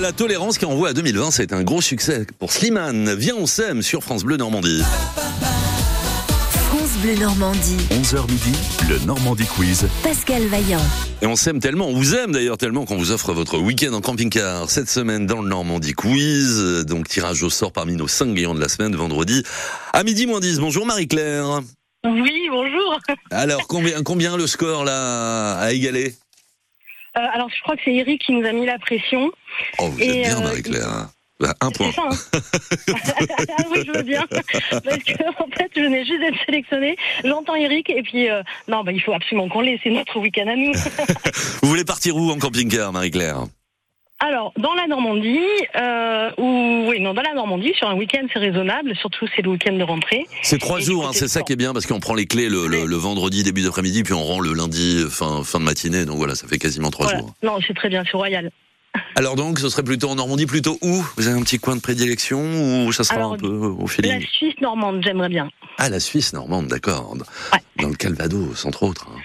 À 0.00 0.02
la 0.02 0.12
tolérance 0.12 0.56
qui 0.56 0.64
envoie 0.64 0.88
à 0.88 0.92
2020, 0.94 1.30
ça 1.30 1.42
a 1.42 1.44
été 1.44 1.54
un 1.54 1.62
gros 1.62 1.82
succès 1.82 2.26
pour 2.38 2.52
Slimane. 2.52 3.14
Viens, 3.16 3.34
on 3.36 3.44
s'aime 3.44 3.82
sur 3.82 4.02
France 4.02 4.24
Bleu 4.24 4.38
Normandie. 4.38 4.82
France 6.54 6.96
Bleu 7.02 7.16
Normandie. 7.16 7.76
11h 7.90 8.30
midi, 8.30 8.52
le 8.88 8.98
Normandie 9.04 9.44
Quiz. 9.44 9.88
Pascal 10.02 10.44
Vaillant. 10.44 10.80
Et 11.20 11.26
on 11.26 11.36
s'aime 11.36 11.60
tellement, 11.60 11.88
on 11.88 11.92
vous 11.92 12.14
aime 12.14 12.32
d'ailleurs 12.32 12.56
tellement 12.56 12.86
qu'on 12.86 12.96
vous 12.96 13.10
offre 13.10 13.34
votre 13.34 13.58
week-end 13.58 13.92
en 13.92 14.00
camping-car 14.00 14.70
cette 14.70 14.88
semaine 14.88 15.26
dans 15.26 15.42
le 15.42 15.50
Normandie 15.50 15.92
Quiz. 15.92 16.86
Donc 16.86 17.06
tirage 17.06 17.42
au 17.42 17.50
sort 17.50 17.72
parmi 17.72 17.94
nos 17.94 18.08
5 18.08 18.32
gagnants 18.32 18.54
de 18.54 18.60
la 18.60 18.70
semaine, 18.70 18.96
vendredi 18.96 19.42
à 19.92 20.02
midi 20.02 20.26
moins 20.26 20.40
10. 20.40 20.60
Bonjour 20.60 20.86
Marie-Claire. 20.86 21.60
Oui, 22.06 22.48
bonjour. 22.50 22.98
Alors 23.30 23.66
combien, 23.66 24.02
combien 24.02 24.38
le 24.38 24.46
score 24.46 24.82
là 24.82 25.58
à 25.58 25.72
égaler? 25.72 26.06
Euh, 26.06 26.29
alors, 27.32 27.48
je 27.54 27.60
crois 27.62 27.76
que 27.76 27.82
c'est 27.84 27.94
Eric 27.94 28.22
qui 28.22 28.32
nous 28.32 28.46
a 28.46 28.52
mis 28.52 28.66
la 28.66 28.78
pression. 28.78 29.30
Oh, 29.78 29.88
vous 29.88 30.00
Et, 30.00 30.08
êtes 30.08 30.26
bien 30.26 30.38
euh, 30.38 30.42
Marie-Claire. 30.42 31.08
Bah, 31.40 31.54
un 31.62 31.70
point. 31.70 31.90
Ça, 31.92 32.02
hein. 32.02 32.10
ah 33.58 33.62
oui, 33.70 33.82
je 33.86 33.92
veux 33.92 34.02
bien. 34.02 34.26
Parce 34.28 34.46
que, 34.46 35.42
en 35.42 35.48
fait, 35.56 35.70
je 35.74 35.80
venais 35.80 36.04
juste 36.04 36.20
d'être 36.20 36.38
sélectionnée. 36.44 36.96
J'entends 37.24 37.54
Eric 37.54 37.88
et 37.88 38.02
puis, 38.02 38.28
euh, 38.28 38.42
non, 38.68 38.84
bah, 38.84 38.92
il 38.92 39.00
faut 39.00 39.14
absolument 39.14 39.48
qu'on 39.48 39.62
l'ait. 39.62 39.80
C'est 39.82 39.90
notre 39.90 40.18
week-end 40.20 40.48
à 40.48 40.56
nous. 40.56 40.72
Vous 41.62 41.68
voulez 41.68 41.84
partir 41.84 42.16
où 42.16 42.30
en 42.30 42.38
camping-car 42.38 42.92
Marie-Claire? 42.92 43.44
Alors, 44.22 44.52
dans 44.58 44.74
la 44.74 44.86
Normandie, 44.86 45.40
euh, 45.76 46.30
ou 46.36 46.88
oui, 46.90 47.00
non, 47.00 47.14
dans 47.14 47.22
la 47.22 47.32
Normandie, 47.32 47.72
sur 47.74 47.88
un 47.88 47.94
week-end, 47.94 48.20
c'est 48.32 48.38
raisonnable. 48.38 48.94
Surtout, 48.96 49.26
c'est 49.34 49.40
le 49.42 49.48
week-end 49.50 49.72
de 49.72 49.82
rentrée. 49.82 50.26
C'est 50.42 50.58
trois 50.58 50.78
Et 50.78 50.82
jours, 50.82 51.06
hein, 51.06 51.12
c'est 51.14 51.26
ça 51.28 51.42
qui 51.42 51.54
est 51.54 51.56
bien 51.56 51.72
parce 51.72 51.86
qu'on 51.86 52.00
prend 52.00 52.14
les 52.14 52.26
clés 52.26 52.50
le, 52.50 52.66
le- 52.66 52.84
le 52.84 52.96
vendredi 52.96 53.42
début 53.42 53.62
d'après-midi 53.62 54.02
puis 54.02 54.12
on 54.12 54.22
rend 54.22 54.40
le 54.40 54.52
lundi 54.52 55.04
fin, 55.10 55.42
fin 55.42 55.58
de 55.58 55.64
matinée. 55.64 56.04
Donc 56.04 56.18
voilà, 56.18 56.34
ça 56.34 56.46
fait 56.46 56.58
quasiment 56.58 56.90
trois 56.90 57.06
Voilà. 57.06 57.20
jours. 57.20 57.34
Non, 57.42 57.58
c'est 57.66 57.74
très 57.74 57.88
bien, 57.88 58.02
c'est 58.04 58.16
royal. 58.16 58.50
Alors 59.14 59.36
donc, 59.36 59.58
ce 59.58 59.68
serait 59.68 59.82
plutôt 59.82 60.08
en 60.10 60.14
Normandie, 60.16 60.46
plutôt 60.46 60.78
où? 60.82 61.04
Vous 61.16 61.28
avez 61.28 61.38
un 61.38 61.42
petit 61.42 61.58
coin 61.58 61.76
de 61.76 61.80
prédilection 61.80 62.84
ou 62.86 62.92
ça 62.92 63.04
sera 63.04 63.16
Alors, 63.16 63.34
un 63.34 63.36
peu 63.36 63.46
au 63.48 63.82
La 63.82 63.86
feeling 63.86 64.26
Suisse 64.26 64.54
normande, 64.60 65.02
j'aimerais 65.04 65.28
bien. 65.28 65.48
Ah, 65.78 65.88
la 65.88 66.00
Suisse 66.00 66.32
normande, 66.32 66.66
d'accord. 66.68 67.14
Dans 67.76 67.88
le 67.88 67.94
Calvados, 67.94 68.64
entre 68.66 68.82
autres. 68.82 69.08
hein. 69.10 69.20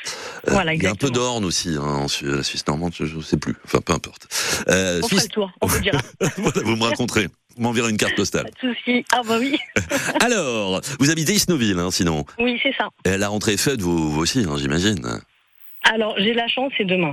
Euh, 0.48 0.52
Voilà, 0.52 0.74
il 0.74 0.84
y 0.84 0.86
a 0.88 0.92
un 0.92 0.96
peu 0.96 1.10
d'orne 1.10 1.46
aussi, 1.46 1.76
hein, 1.80 1.82
en 1.84 2.08
la 2.24 2.44
Suisse 2.44 2.68
normande, 2.68 2.94
je 2.98 3.04
ne 3.16 3.22
sais 3.22 3.38
plus. 3.38 3.56
Enfin, 3.66 3.80
peu 3.82 3.94
importe. 3.94 4.28
Euh, 4.68 5.00
On 5.04 5.08
fera 5.08 5.20
Suisse, 5.20 5.24
le 5.24 5.34
tour, 5.34 5.52
on 5.62 5.68
vous 5.68 5.80
dira. 5.80 6.00
voilà, 6.38 6.62
vous 6.64 6.76
me 6.76 6.84
raconterez. 6.84 7.28
Vous 7.58 7.64
m'enverrez 7.64 7.90
une 7.90 7.98
carte 7.98 8.16
postale. 8.16 8.44
Pas 8.62 8.68
de 8.68 8.74
souci. 8.74 9.06
Ah 9.14 9.22
bah 9.26 9.38
oui. 9.40 9.58
Alors, 10.22 10.82
vous 11.00 11.10
habitez 11.10 11.34
Isnoville, 11.34 11.80
hein, 11.80 11.90
sinon. 11.90 12.26
Oui, 12.38 12.60
c'est 12.62 12.74
ça. 12.78 12.90
Et 13.06 13.18
la 13.18 13.30
rentrée 13.30 13.54
est 13.54 13.58
faite, 13.58 13.82
vous, 13.82 14.12
vous 14.12 14.20
aussi, 14.22 14.46
hein, 14.48 14.56
j'imagine. 14.58 15.02
Alors, 15.84 16.16
j'ai 16.18 16.34
la 16.34 16.48
chance, 16.50 16.72
c'est 16.78 16.84
demain. 16.86 17.12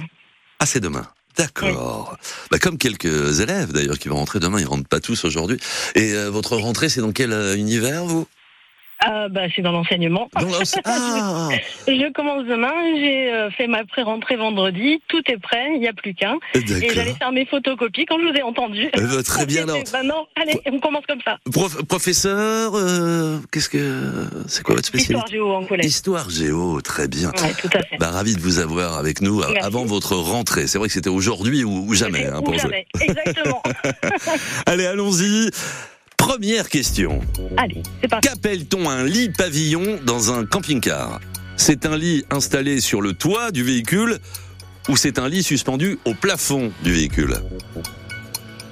Ah, 0.59 0.67
c'est 0.67 0.81
demain. 0.81 1.07
D'accord. 1.37 2.17
Bah, 2.51 2.59
comme 2.59 2.79
quelques 2.79 3.41
élèves 3.41 3.73
d'ailleurs 3.73 3.99
qui 3.99 4.09
vont 4.09 4.17
rentrer 4.17 4.39
demain, 4.41 4.61
ils 4.61 4.67
rentrent 4.67 4.89
pas 4.89 5.01
tous 5.01 5.25
aujourd'hui. 5.25 5.59
Et 5.95 6.13
euh, 6.13 6.31
votre 6.31 6.57
rentrée, 6.57 6.89
c'est 6.89 7.01
dans 7.01 7.13
quel 7.13 7.33
euh, 7.33 7.57
univers 7.57 8.05
vous? 8.05 8.27
Ah, 9.05 9.29
bah, 9.29 9.43
c'est 9.55 9.63
dans 9.63 9.73
l'enseignement. 9.73 10.29
Ah 10.85 11.49
Je 11.87 12.13
commence 12.13 12.45
demain, 12.47 12.73
j'ai 12.97 13.33
euh, 13.33 13.51
fait 13.51 13.67
ma 13.67 13.85
pré-rentrée 13.85 14.37
vendredi, 14.37 15.03
tout 15.09 15.23
est 15.27 15.39
prêt, 15.39 15.71
il 15.75 15.81
n'y 15.81 15.89
a 15.89 15.93
plus 15.93 16.15
qu'un. 16.15 16.37
D'accord. 16.55 16.77
Et 16.83 16.89
j'allais 16.95 17.15
faire 17.15 17.33
mes 17.33 17.45
photocopies 17.47 18.07
quand 18.07 18.19
je 18.21 18.29
vous 18.29 18.35
ai 18.37 18.43
entendu. 18.43 18.89
Eh 18.95 19.01
ben, 19.01 19.23
très 19.23 19.47
bien, 19.47 19.63
alors. 19.65 19.79
Bah 19.93 20.03
non, 20.05 20.27
allez, 20.41 20.61
on 20.67 20.79
commence 20.79 21.05
comme 21.07 21.21
ça. 21.25 21.39
Prof- 21.51 21.83
Professeur, 21.85 22.73
euh, 22.75 23.39
qu'est-ce 23.51 23.69
que 23.69 24.27
c'est 24.47 24.63
quoi 24.63 24.77
votre 24.77 24.87
spécialité? 24.87 25.15
Histoire 25.15 25.27
géo 25.31 25.53
en 25.55 25.65
collège. 25.65 25.87
Histoire 25.87 26.31
géo, 26.31 26.81
très 26.81 27.09
bien. 27.09 27.31
Ouais, 27.31 27.55
tout 27.61 27.69
à 27.75 27.83
fait. 27.83 27.97
Bah, 27.99 28.11
ravi 28.11 28.35
de 28.35 28.41
vous 28.41 28.59
avoir 28.59 28.99
avec 28.99 29.21
nous 29.21 29.41
euh, 29.41 29.47
Merci. 29.53 29.67
avant 29.67 29.85
votre 29.85 30.15
rentrée. 30.17 30.67
C'est 30.67 30.79
vrai 30.79 30.89
que 30.89 30.95
c'était 30.95 31.11
aujourd'hui 31.11 31.65
ou, 31.65 31.85
ou 31.89 31.95
jamais 31.95 32.27
hein, 32.27 32.39
Ou 32.39 32.43
pour 32.43 32.55
jamais, 32.59 32.87
jouer. 32.95 33.07
exactement. 33.09 33.63
Allez, 34.67 34.87
allons-y. 34.87 35.51
Première 36.23 36.69
question. 36.69 37.19
Allez, 37.57 37.83
c'est 38.01 38.07
parti. 38.07 38.29
Qu'appelle-t-on 38.29 38.89
un 38.89 39.05
lit 39.05 39.31
pavillon 39.31 39.99
dans 40.07 40.33
un 40.33 40.47
camping-car? 40.47 41.21
C'est 41.57 41.85
un 41.85 41.97
lit 41.97 42.25
installé 42.31 42.81
sur 42.81 43.03
le 43.03 43.13
toit 43.13 43.51
du 43.51 43.65
véhicule 43.65 44.19
ou 44.89 44.97
c'est 44.97 45.19
un 45.19 45.29
lit 45.29 45.43
suspendu 45.43 45.99
au 46.05 46.15
plafond 46.15 46.71
du 46.85 46.93
véhicule? 46.93 47.39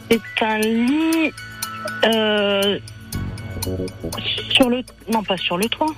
C'est 0.08 0.44
un 0.44 0.58
lit 0.60 1.32
euh, 2.04 2.78
sur 4.52 4.70
le... 4.70 4.84
Non, 5.12 5.24
pas 5.24 5.36
sur 5.36 5.58
le 5.58 5.68
toit. 5.68 5.92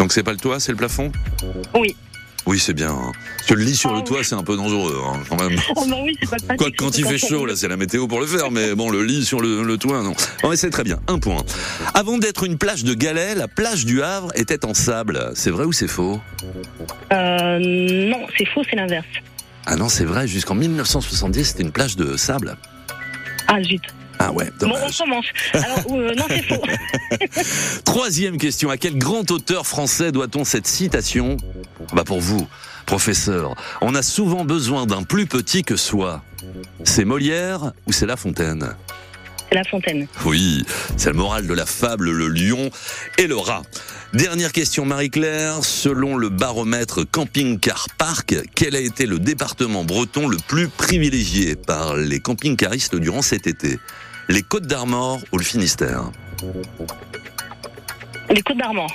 Donc 0.00 0.12
c'est 0.12 0.24
pas 0.24 0.32
le 0.32 0.38
toit, 0.38 0.58
c'est 0.58 0.72
le 0.72 0.78
plafond? 0.78 1.12
Oui. 1.72 1.94
Oui, 2.46 2.60
c'est 2.60 2.74
bien. 2.74 2.90
hein. 2.90 3.12
Parce 3.38 3.48
que 3.48 3.54
le 3.54 3.64
lit 3.64 3.74
sur 3.74 3.92
le 3.92 4.02
toit, 4.02 4.22
c'est 4.22 4.36
un 4.36 4.44
peu 4.44 4.56
dangereux 4.56 4.96
hein, 5.04 5.18
quand 5.28 5.36
même. 5.36 5.58
Oh 5.74 5.84
bah 5.90 5.96
oui, 6.04 6.16
c'est 6.20 6.30
pas 6.30 6.36
pratique. 6.36 6.56
Quoi 6.58 6.68
quand 6.76 6.96
il 6.98 7.04
fait 7.04 7.18
chaud, 7.18 7.44
là, 7.44 7.56
c'est 7.56 7.66
la 7.68 7.76
météo 7.76 8.06
pour 8.06 8.20
le 8.20 8.26
faire, 8.26 8.50
mais 8.52 8.74
bon, 8.74 8.88
le 8.90 9.02
lit 9.02 9.24
sur 9.24 9.40
le, 9.40 9.64
le 9.64 9.78
toit, 9.78 10.02
non. 10.02 10.14
Non, 10.44 10.50
mais 10.50 10.56
c'est 10.56 10.70
très 10.70 10.84
bien. 10.84 10.98
Un 11.08 11.18
point. 11.18 11.42
Avant 11.94 12.18
d'être 12.18 12.44
une 12.44 12.56
plage 12.56 12.84
de 12.84 12.94
galets, 12.94 13.34
la 13.36 13.48
plage 13.48 13.84
du 13.84 14.00
Havre 14.02 14.30
était 14.36 14.64
en 14.64 14.74
sable. 14.74 15.32
C'est 15.34 15.50
vrai 15.50 15.64
ou 15.64 15.72
c'est 15.72 15.88
faux? 15.88 16.20
Euh, 17.12 17.58
non, 17.58 18.26
c'est 18.38 18.46
faux, 18.46 18.62
c'est 18.70 18.76
l'inverse. 18.76 19.06
Ah 19.66 19.74
non, 19.74 19.88
c'est 19.88 20.04
vrai. 20.04 20.28
Jusqu'en 20.28 20.54
1970, 20.54 21.44
c'était 21.44 21.62
une 21.64 21.72
plage 21.72 21.96
de 21.96 22.16
sable. 22.16 22.56
Ah 23.48 23.60
zut. 23.62 23.82
Ah 24.18 24.32
ouais, 24.32 24.50
Bon, 24.60 24.72
on 24.72 24.90
commence. 24.90 25.26
Alors, 25.52 25.78
euh, 25.90 26.14
non, 26.14 26.24
c'est 26.28 26.42
faux. 26.42 26.62
Troisième 27.84 28.38
question. 28.38 28.70
À 28.70 28.76
quel 28.76 28.96
grand 28.96 29.30
auteur 29.30 29.66
français 29.66 30.12
doit-on 30.12 30.44
cette 30.44 30.66
citation? 30.66 31.36
Bah 31.92 32.04
pour 32.04 32.20
vous, 32.20 32.46
professeur, 32.86 33.54
on 33.80 33.94
a 33.94 34.02
souvent 34.02 34.44
besoin 34.44 34.86
d'un 34.86 35.02
plus 35.02 35.26
petit 35.26 35.62
que 35.62 35.76
soi. 35.76 36.22
C'est 36.84 37.04
Molière 37.04 37.72
ou 37.86 37.92
c'est 37.92 38.06
La 38.06 38.16
Fontaine? 38.16 38.74
C'est 39.48 39.54
La 39.54 39.64
Fontaine. 39.64 40.06
Oui, 40.24 40.64
c'est 40.96 41.10
le 41.10 41.16
moral 41.16 41.46
de 41.46 41.54
la 41.54 41.66
fable, 41.66 42.10
le 42.10 42.28
lion 42.28 42.70
et 43.18 43.26
le 43.26 43.36
rat. 43.36 43.62
Dernière 44.12 44.52
question, 44.52 44.84
Marie-Claire. 44.86 45.62
Selon 45.62 46.16
le 46.16 46.30
baromètre 46.30 47.04
Camping 47.08 47.58
Car 47.60 47.86
Park, 47.98 48.34
quel 48.54 48.74
a 48.74 48.80
été 48.80 49.04
le 49.04 49.18
département 49.18 49.84
breton 49.84 50.26
le 50.26 50.38
plus 50.38 50.68
privilégié 50.68 51.54
par 51.54 51.96
les 51.96 52.20
camping-caristes 52.20 52.96
durant 52.96 53.22
cet 53.22 53.46
été? 53.46 53.78
Les 54.28 54.42
Côtes 54.42 54.66
d'Armor 54.66 55.20
ou 55.30 55.38
le 55.38 55.44
Finistère 55.44 56.10
Les 58.28 58.42
Côtes 58.42 58.58
d'Armor. 58.58 58.90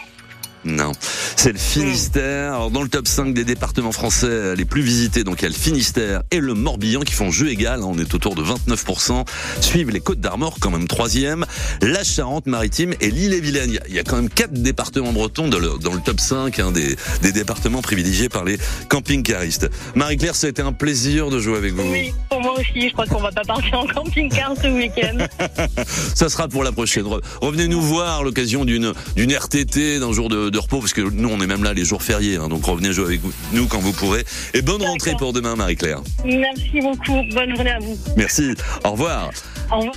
Non, 0.64 0.92
c'est 1.36 1.52
le 1.52 1.58
Finistère. 1.58 2.54
Alors, 2.54 2.70
dans 2.72 2.84
le 2.84 2.88
top 2.90 3.08
5 3.08 3.34
des 3.34 3.44
départements 3.44 3.92
français 3.92 4.56
les 4.56 4.66
plus 4.66 4.82
visités, 4.84 5.24
donc 5.24 5.40
il 5.40 5.44
y 5.44 5.46
a 5.46 5.50
le 5.50 5.56
Finistère 5.56 6.22
et 6.30 6.40
le 6.40 6.54
Morbihan 6.54 7.00
qui 7.02 7.14
font 7.14 7.32
jeu 7.32 7.50
égal. 7.50 7.82
On 7.84 7.98
est 7.98 8.14
autour 8.14 8.36
de 8.36 8.44
29%. 8.44 9.26
Suivent 9.60 9.90
les 9.90 10.00
Côtes 10.02 10.20
d'Armor, 10.20 10.58
quand 10.60 10.70
même 10.70 10.88
troisième. 10.88 11.46
La 11.82 12.04
Charente-Maritime 12.04 12.94
et 13.02 13.10
l'île-et-Vilaine. 13.10 13.70
Il 13.72 13.74
y 13.76 13.78
a- 13.80 13.82
Il 13.90 13.96
y 13.96 14.00
a 14.00 14.04
quand 14.04 14.16
même 14.18 14.30
quatre 14.30 14.54
départements 14.54 15.12
bretons 15.14 15.48
dans 15.48 15.58
le, 15.60 15.78
dans 15.82 15.94
le 15.94 16.00
top 16.02 16.20
5 16.20 16.60
hein, 16.60 16.72
des, 16.72 16.96
des 17.24 17.32
départements 17.32 17.82
privilégiés 17.82 18.30
par 18.30 18.46
les 18.46 18.58
camping-caristes. 18.88 19.70
Marie-Claire, 19.96 20.36
ça 20.36 20.48
a 20.48 20.50
été 20.52 20.62
un 20.62 20.74
plaisir 20.74 21.30
de 21.30 21.40
jouer 21.40 21.58
avec 21.58 21.74
vous. 21.74 21.92
Oui, 21.92 22.14
pour 22.30 22.40
moi 22.42 22.54
aussi, 22.60 22.88
je 22.88 22.94
crois 22.94 23.06
qu'on 23.08 23.20
va 23.22 23.32
pas 23.32 23.44
partir 23.44 23.80
en 23.80 23.88
camping-car 23.88 24.54
ce 24.62 24.68
week-end. 24.68 25.26
Ça 26.16 26.30
sera 26.30 26.48
pour 26.48 26.64
la 26.64 26.72
prochaine. 26.72 27.06
Re- 27.06 27.22
Revenez 27.42 27.68
nous 27.68 27.82
voir 27.82 28.20
à 28.20 28.24
l'occasion 28.24 28.64
d'une 28.64 28.94
RTT, 29.18 30.00
d'un 30.00 30.12
jour 30.14 30.30
de, 30.30 30.50
de 30.52 30.60
repos, 30.60 30.80
parce 30.80 30.94
que 30.94 31.02
nous 31.02 31.30
on 31.30 31.42
est 31.42 31.48
même 31.48 31.64
là 31.64 31.74
les 31.74 31.86
jours 31.86 32.04
fériés, 32.04 32.38
hein, 32.38 32.48
donc 32.48 32.66
revenez 32.66 32.94
jouer 32.94 33.06
avec 33.06 33.22
nous 33.54 33.68
quand 33.68 33.80
vous 33.80 33.94
pourrez. 33.94 34.24
Et 34.54 34.62
bonne 34.62 34.84
rentrée 34.84 35.14
pour 35.18 35.34
demain, 35.34 35.56
Marie-Claire. 35.56 36.02
Merci 36.26 36.82
beaucoup. 36.82 37.22
Bonne 37.34 37.56
journée 37.56 37.72
à 37.72 37.80
vous. 37.80 37.98
Merci. 38.18 38.54
Au 38.84 38.92
revoir. 38.92 39.32
Au 39.72 39.78
revoir. 39.78 39.96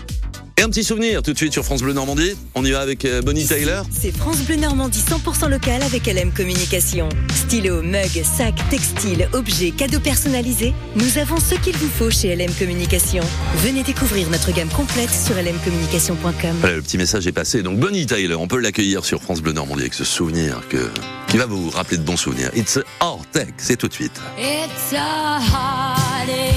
Et 0.56 0.62
un 0.62 0.68
petit 0.68 0.84
souvenir 0.84 1.20
tout 1.22 1.32
de 1.32 1.36
suite 1.36 1.52
sur 1.52 1.64
France 1.64 1.82
Bleu 1.82 1.92
Normandie. 1.92 2.36
On 2.54 2.64
y 2.64 2.70
va 2.70 2.80
avec 2.80 3.04
euh, 3.04 3.22
Bonnie 3.22 3.44
Tyler. 3.44 3.82
C'est 3.90 4.16
France 4.16 4.38
Bleu 4.42 4.54
Normandie 4.54 5.00
100% 5.00 5.50
local 5.50 5.82
avec 5.82 6.06
LM 6.06 6.30
Communication. 6.32 7.08
Stylo, 7.34 7.82
mug, 7.82 8.22
sac, 8.22 8.54
textile, 8.70 9.28
objets, 9.32 9.72
cadeaux 9.72 9.98
personnalisés. 9.98 10.72
Nous 10.94 11.18
avons 11.18 11.40
ce 11.40 11.56
qu'il 11.56 11.76
vous 11.76 11.88
faut 11.88 12.08
chez 12.08 12.36
LM 12.36 12.52
Communication. 12.54 13.24
Venez 13.64 13.82
découvrir 13.82 14.30
notre 14.30 14.52
gamme 14.52 14.68
complète 14.68 15.10
sur 15.10 15.34
lmcommunication.com. 15.34 16.56
Voilà, 16.60 16.76
le 16.76 16.82
petit 16.82 16.98
message 16.98 17.26
est 17.26 17.32
passé. 17.32 17.62
Donc 17.62 17.80
Bonnie 17.80 18.06
Tyler, 18.06 18.36
on 18.36 18.46
peut 18.46 18.60
l'accueillir 18.60 19.04
sur 19.04 19.22
France 19.22 19.42
Bleu 19.42 19.52
Normandie 19.52 19.82
avec 19.82 19.94
ce 19.94 20.04
souvenir 20.04 20.62
que, 20.68 20.88
qui 21.28 21.36
va 21.36 21.46
vous 21.46 21.68
rappeler 21.68 21.96
de 21.96 22.04
bons 22.04 22.16
souvenirs. 22.16 22.50
It's 22.54 22.78
a 23.00 23.16
Tech, 23.32 23.54
c'est 23.56 23.76
tout 23.76 23.88
de 23.88 23.92
suite. 23.92 24.20
It's 24.38 24.92
a 24.92 25.40
heartache, 25.40 26.54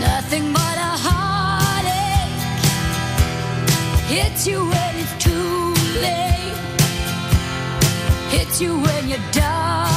nothing 0.00 0.52
but 0.52 0.63
Hits 4.14 4.46
you 4.46 4.60
when 4.60 4.94
it's 4.94 5.24
too 5.24 5.74
late, 6.00 6.54
hits 8.30 8.60
you 8.60 8.78
when 8.78 9.08
you're 9.08 9.18
down. 9.32 9.93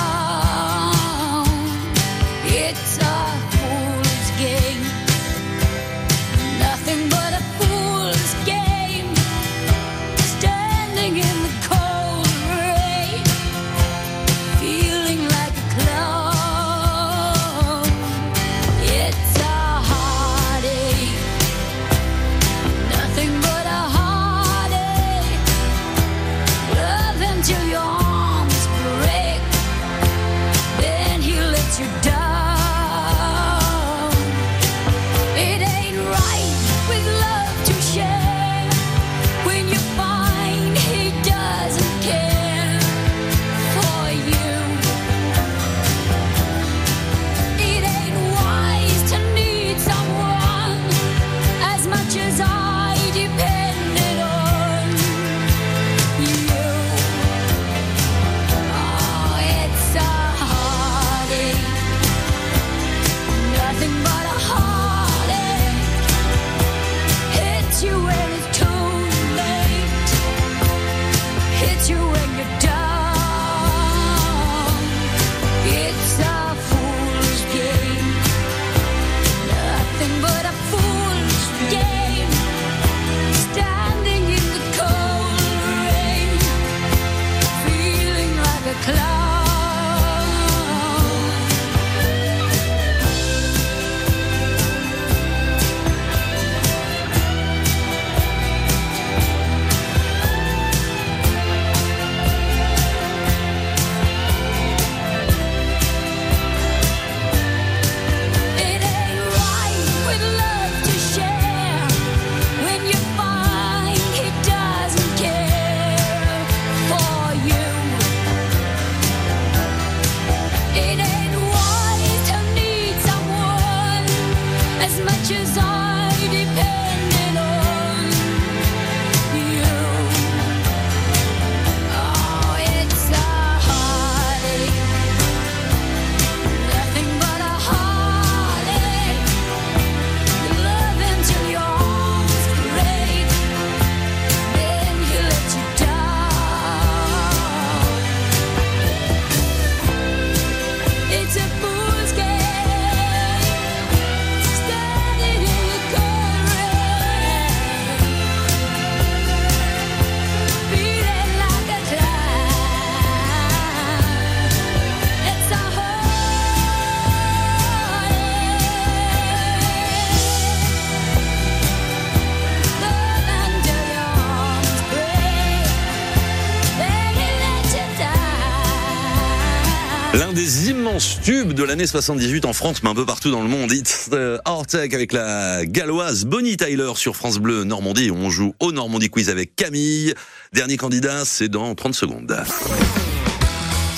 Tubes 181.87 181.93
de 181.93 181.97
l'année 181.97 182.41
78 182.41 182.45
en 182.45 182.53
France, 182.53 182.83
mais 182.83 182.89
un 182.89 182.95
peu 182.95 183.05
partout 183.05 183.31
dans 183.31 183.41
le 183.41 183.47
monde. 183.47 183.71
It's 183.71 184.09
the 184.09 184.39
Artec 184.45 184.93
avec 184.93 185.13
la 185.13 185.65
galloise 185.65 186.25
Bonnie 186.25 186.57
Tyler 186.57 186.91
sur 186.95 187.15
France 187.15 187.37
Bleu 187.37 187.63
Normandie. 187.63 188.11
On 188.11 188.29
joue 188.29 188.53
au 188.59 188.71
Normandie 188.71 189.09
Quiz 189.09 189.29
avec 189.29 189.55
Camille. 189.55 190.13
Dernier 190.53 190.77
candidat, 190.77 191.23
c'est 191.25 191.49
dans 191.49 191.73
30 191.75 191.95
secondes. 191.95 192.37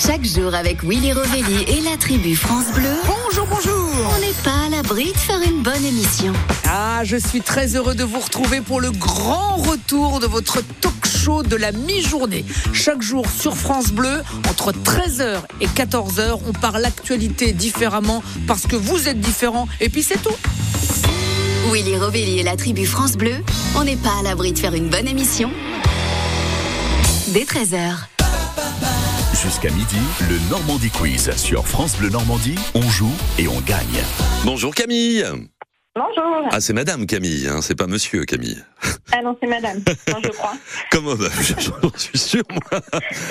Chaque 0.04 0.24
jour 0.24 0.54
avec 0.54 0.82
Willy 0.82 1.12
Rovelli 1.12 1.64
et 1.68 1.80
la 1.82 1.96
tribu 1.96 2.34
France 2.34 2.72
Bleu. 2.74 2.88
Bonjour, 3.06 3.46
bonjour. 3.46 4.12
On 4.16 4.20
n'est 4.20 4.32
pas 4.42 4.66
à 4.66 4.68
l'abri 4.70 5.12
de 5.12 5.18
faire 5.18 5.40
une 5.42 5.62
bonne 5.62 5.84
émission. 5.84 6.32
Ah, 6.66 7.02
je 7.04 7.16
suis 7.16 7.40
très 7.40 7.76
heureux 7.76 7.94
de 7.94 8.04
vous 8.04 8.20
retrouver 8.20 8.60
pour 8.60 8.80
le 8.80 8.90
grand 8.90 9.56
retour 9.56 10.20
de 10.20 10.26
votre 10.26 10.62
talk 10.80 10.99
show 11.20 11.42
de 11.42 11.56
la 11.56 11.72
mi-journée. 11.72 12.44
Chaque 12.72 13.02
jour 13.02 13.26
sur 13.28 13.56
France 13.56 13.92
Bleu, 13.92 14.22
entre 14.48 14.72
13h 14.72 15.42
et 15.60 15.66
14h, 15.66 16.38
on 16.48 16.52
parle 16.52 16.84
actualité 16.84 17.52
différemment 17.52 18.22
parce 18.46 18.66
que 18.66 18.76
vous 18.76 19.06
êtes 19.06 19.20
différents 19.20 19.68
et 19.80 19.90
puis 19.90 20.02
c'est 20.02 20.22
tout. 20.22 20.36
Willy 21.70 21.96
Rovelli 21.98 22.38
et 22.38 22.42
la 22.42 22.56
tribu 22.56 22.86
France 22.86 23.16
Bleu, 23.16 23.34
on 23.76 23.84
n'est 23.84 23.96
pas 23.96 24.18
à 24.18 24.22
l'abri 24.22 24.52
de 24.52 24.58
faire 24.58 24.74
une 24.74 24.88
bonne 24.88 25.06
émission. 25.06 25.50
Dès 27.28 27.44
13h. 27.44 27.96
Jusqu'à 29.42 29.70
midi, 29.70 29.96
le 30.28 30.38
Normandie 30.48 30.90
Quiz 30.90 31.30
sur 31.36 31.66
France 31.66 31.96
Bleu 31.96 32.08
Normandie. 32.08 32.56
On 32.74 32.88
joue 32.88 33.12
et 33.38 33.46
on 33.46 33.60
gagne. 33.60 34.02
Bonjour 34.44 34.74
Camille. 34.74 35.24
Bonjour. 35.96 36.48
Ah, 36.52 36.60
c'est 36.60 36.72
Madame 36.72 37.06
Camille, 37.06 37.48
hein, 37.48 37.60
c'est 37.62 37.74
pas 37.74 37.88
Monsieur 37.88 38.24
Camille. 38.24 38.62
Ah 39.12 39.22
non, 39.22 39.36
c'est 39.40 39.48
madame, 39.48 39.78
non, 40.08 40.18
je 40.22 40.28
crois. 40.28 40.54
Comment 40.92 41.16
bah, 41.16 41.26
J'en 41.58 41.98
suis 41.98 42.18
sûr, 42.18 42.44
moi. 42.50 42.80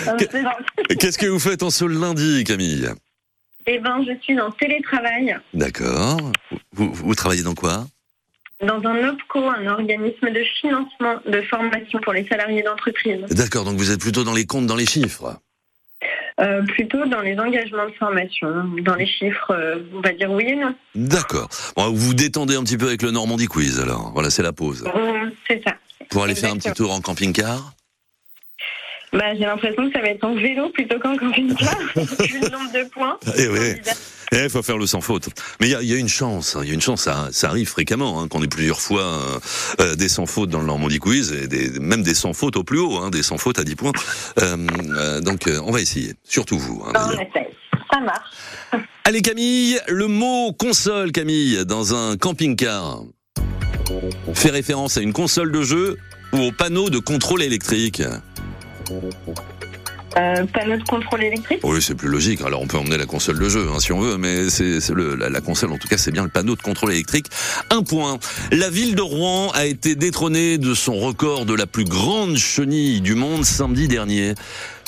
Gentil. 0.05 0.27
Qu'est-ce 0.99 1.17
que 1.17 1.27
vous 1.27 1.39
faites 1.39 1.63
en 1.63 1.69
ce 1.69 1.85
lundi, 1.85 2.43
Camille? 2.43 2.89
Eh 3.65 3.79
ben, 3.79 4.03
je 4.05 4.11
suis 4.21 4.39
en 4.39 4.51
télétravail 4.51 5.37
D'accord. 5.53 6.31
Vous, 6.73 6.91
vous 6.91 7.15
travaillez 7.15 7.43
dans 7.43 7.55
quoi? 7.55 7.85
Dans 8.61 8.83
un 8.83 9.09
OPCO, 9.09 9.39
un 9.39 9.67
organisme 9.67 10.29
de 10.31 10.43
financement 10.59 11.15
de 11.25 11.41
formation 11.43 11.99
pour 12.01 12.11
les 12.11 12.27
salariés 12.27 12.61
d'entreprise. 12.61 13.21
D'accord, 13.29 13.63
donc 13.63 13.77
vous 13.77 13.91
êtes 13.91 14.01
plutôt 14.01 14.25
dans 14.25 14.33
les 14.33 14.45
comptes, 14.45 14.65
dans 14.65 14.75
les 14.75 14.85
chiffres. 14.85 15.39
Euh, 16.39 16.61
plutôt 16.63 17.05
dans 17.05 17.21
les 17.21 17.37
engagements 17.37 17.85
de 17.85 17.93
formation, 17.99 18.47
dans 18.81 18.95
les 18.95 19.05
chiffres, 19.05 19.51
euh, 19.51 19.79
on 19.93 20.01
va 20.01 20.13
dire 20.13 20.31
oui 20.31 20.45
et 20.47 20.55
non. 20.55 20.73
D'accord. 20.95 21.49
Bon, 21.75 21.89
vous 21.89 21.95
vous 21.95 22.13
détendez 22.13 22.55
un 22.55 22.63
petit 22.63 22.77
peu 22.77 22.87
avec 22.87 23.01
le 23.01 23.11
Normandie 23.11 23.47
Quiz, 23.47 23.79
alors. 23.79 24.11
Voilà, 24.13 24.29
c'est 24.29 24.43
la 24.43 24.53
pause. 24.53 24.85
Euh, 24.95 25.29
c'est 25.47 25.61
ça. 25.65 25.75
Pour 26.09 26.23
aller 26.23 26.35
faire 26.35 26.53
un 26.53 26.57
petit 26.57 26.71
tour 26.71 26.93
en 26.93 27.01
camping-car 27.01 27.73
Bah, 29.11 29.33
j'ai 29.33 29.45
l'impression 29.45 29.87
que 29.87 29.93
ça 29.93 30.01
va 30.01 30.09
être 30.09 30.23
en 30.23 30.35
vélo 30.35 30.69
plutôt 30.69 30.99
qu'en 30.99 31.17
camping-car, 31.17 31.77
vu 31.95 32.39
le 32.41 32.49
nombre 32.49 32.71
de 32.71 32.87
points. 32.89 33.17
Eh 33.37 33.47
oui. 33.47 33.81
Eh, 34.31 34.43
il 34.43 34.49
faut 34.51 34.61
faire 34.61 34.77
le 34.77 34.85
sans 34.85 35.01
faute. 35.01 35.29
Mais 35.59 35.69
il 35.69 35.81
y 35.81 35.87
y 35.87 35.93
a 35.93 35.97
une 35.97 36.07
chance, 36.07 36.55
hein, 36.55 36.59
il 36.61 36.67
y 36.67 36.71
a 36.71 36.75
une 36.75 36.81
chance, 36.81 37.01
ça, 37.01 37.29
ça 37.31 37.49
arrive 37.49 37.67
fréquemment, 37.67 38.21
hein, 38.21 38.27
qu'on 38.27 38.43
ait 38.43 38.47
plusieurs 38.47 38.79
fois 38.79 39.01
euh, 39.01 39.39
euh, 39.81 39.95
des 39.95 40.09
sans 40.09 40.27
fautes 40.27 40.49
dans 40.51 40.59
le 40.59 40.67
Normandie 40.67 40.99
Quiz, 40.99 41.31
et 41.33 41.47
des, 41.47 41.79
même 41.79 42.03
des 42.03 42.13
sans 42.13 42.33
fautes 42.33 42.55
au 42.55 42.63
plus 42.63 42.77
haut, 42.79 42.97
hein, 42.97 43.09
des 43.09 43.23
sans 43.23 43.39
fautes 43.39 43.57
à 43.57 43.63
10 43.63 43.75
points. 43.75 43.91
Euh, 44.39 44.57
euh, 44.91 45.21
donc 45.21 45.47
euh, 45.47 45.59
on 45.65 45.71
va 45.71 45.81
essayer, 45.81 46.13
surtout 46.23 46.59
vous. 46.59 46.83
hein, 46.85 46.93
on 47.07 47.11
essaye. 47.13 47.47
Ça 47.91 47.99
marche. 48.01 48.29
Allez 49.05 49.23
Camille, 49.23 49.79
le 49.87 50.05
mot 50.05 50.53
console 50.53 51.11
Camille, 51.11 51.65
dans 51.65 51.95
un 51.95 52.15
camping-car, 52.15 53.01
fait 54.35 54.51
référence 54.51 54.97
à 54.97 55.01
une 55.01 55.13
console 55.13 55.51
de 55.51 55.63
jeu 55.63 55.97
ou 56.33 56.37
au 56.37 56.51
panneau 56.51 56.91
de 56.91 56.99
contrôle 56.99 57.41
électrique 57.41 58.03
Euh, 60.17 60.43
panneau 60.51 60.75
de 60.75 60.83
contrôle 60.83 61.23
électrique 61.23 61.59
Oui, 61.63 61.81
c'est 61.81 61.93
plus 61.93 62.09
logique. 62.09 62.41
Alors 62.41 62.61
on 62.61 62.67
peut 62.67 62.77
emmener 62.77 62.97
la 62.97 63.05
console 63.05 63.39
de 63.39 63.47
jeu 63.47 63.67
hein, 63.71 63.79
si 63.79 63.91
on 63.91 63.99
veut, 63.99 64.17
mais 64.17 64.49
c'est 64.49 64.79
la 64.89 65.41
console 65.41 65.71
en 65.71 65.77
tout 65.77 65.87
cas, 65.87 65.97
c'est 65.97 66.11
bien 66.11 66.23
le 66.23 66.29
panneau 66.29 66.55
de 66.55 66.61
contrôle 66.61 66.91
électrique. 66.91 67.27
Un 67.69 67.83
point. 67.83 68.17
La 68.51 68.69
ville 68.69 68.95
de 68.95 69.01
Rouen 69.01 69.51
a 69.53 69.65
été 69.65 69.95
détrônée 69.95 70.57
de 70.57 70.73
son 70.73 70.95
record 70.95 71.45
de 71.45 71.53
la 71.53 71.67
plus 71.67 71.85
grande 71.85 72.37
chenille 72.37 73.01
du 73.01 73.15
monde 73.15 73.45
samedi 73.45 73.87
dernier. 73.87 74.33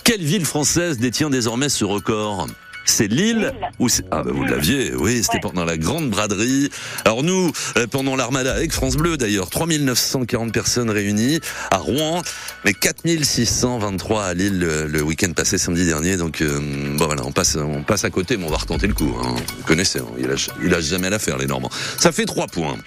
Quelle 0.04 0.24
ville 0.24 0.45
française 0.45 0.97
détient 0.97 1.30
désormais 1.30 1.70
ce 1.70 1.86
record? 1.86 2.47
C'est 2.92 3.08
Lille 3.08 3.54
ou 3.80 3.89
c'est 3.89 4.04
ah 4.12 4.24
bah 4.24 4.32
vous 4.34 4.44
l'aviez 4.44 4.94
oui 4.96 5.24
c'était 5.24 5.39
pendant 5.39 5.66
la 5.66 5.78
grande 5.78 6.10
braderie. 6.10 6.70
Alors 7.06 7.24
nous 7.24 7.52
euh, 7.78 7.88
pendant 7.88 8.16
l'armada 8.16 8.54
avec 8.54 8.72
France 8.72 8.96
Bleu 8.96 9.18
d'ailleurs 9.18 9.50
3940 9.50 10.52
personnes 10.52 10.89
réunies 10.89 11.39
à 11.72 11.78
Rouen 11.78 12.22
mais 12.66 12.74
4623 12.74 14.24
à 14.24 14.34
Lille 14.34 14.60
le, 14.60 14.88
le 14.88 15.02
week-end 15.02 15.32
passé 15.34 15.58
samedi 15.58 15.86
dernier. 15.86 16.18
Donc 16.18 16.42
euh, 16.42 16.60
bon 16.98 17.06
voilà 17.06 17.24
on 17.26 17.32
passe 17.32 17.56
on 17.56 17.84
passe 17.84 18.04
à 18.04 18.10
côté 18.10 18.38
mais 18.38 18.46
on 18.46 18.50
va 18.52 18.58
retenter 18.58 18.88
le 18.88 18.94
coup 18.94 19.16
hein. 19.24 19.36
vous 19.58 19.64
connaissez 19.66 20.00
hein, 20.00 20.06
il 20.18 20.28
lâche, 20.28 20.50
il 20.62 20.70
lâche 20.70 20.86
jamais 20.86 21.10
l'affaire 21.10 21.38
les 21.38 21.48
Normands. 21.48 21.72
Ça 21.98 22.12
fait 22.12 22.26
trois 22.26 22.48
points. 22.48 22.78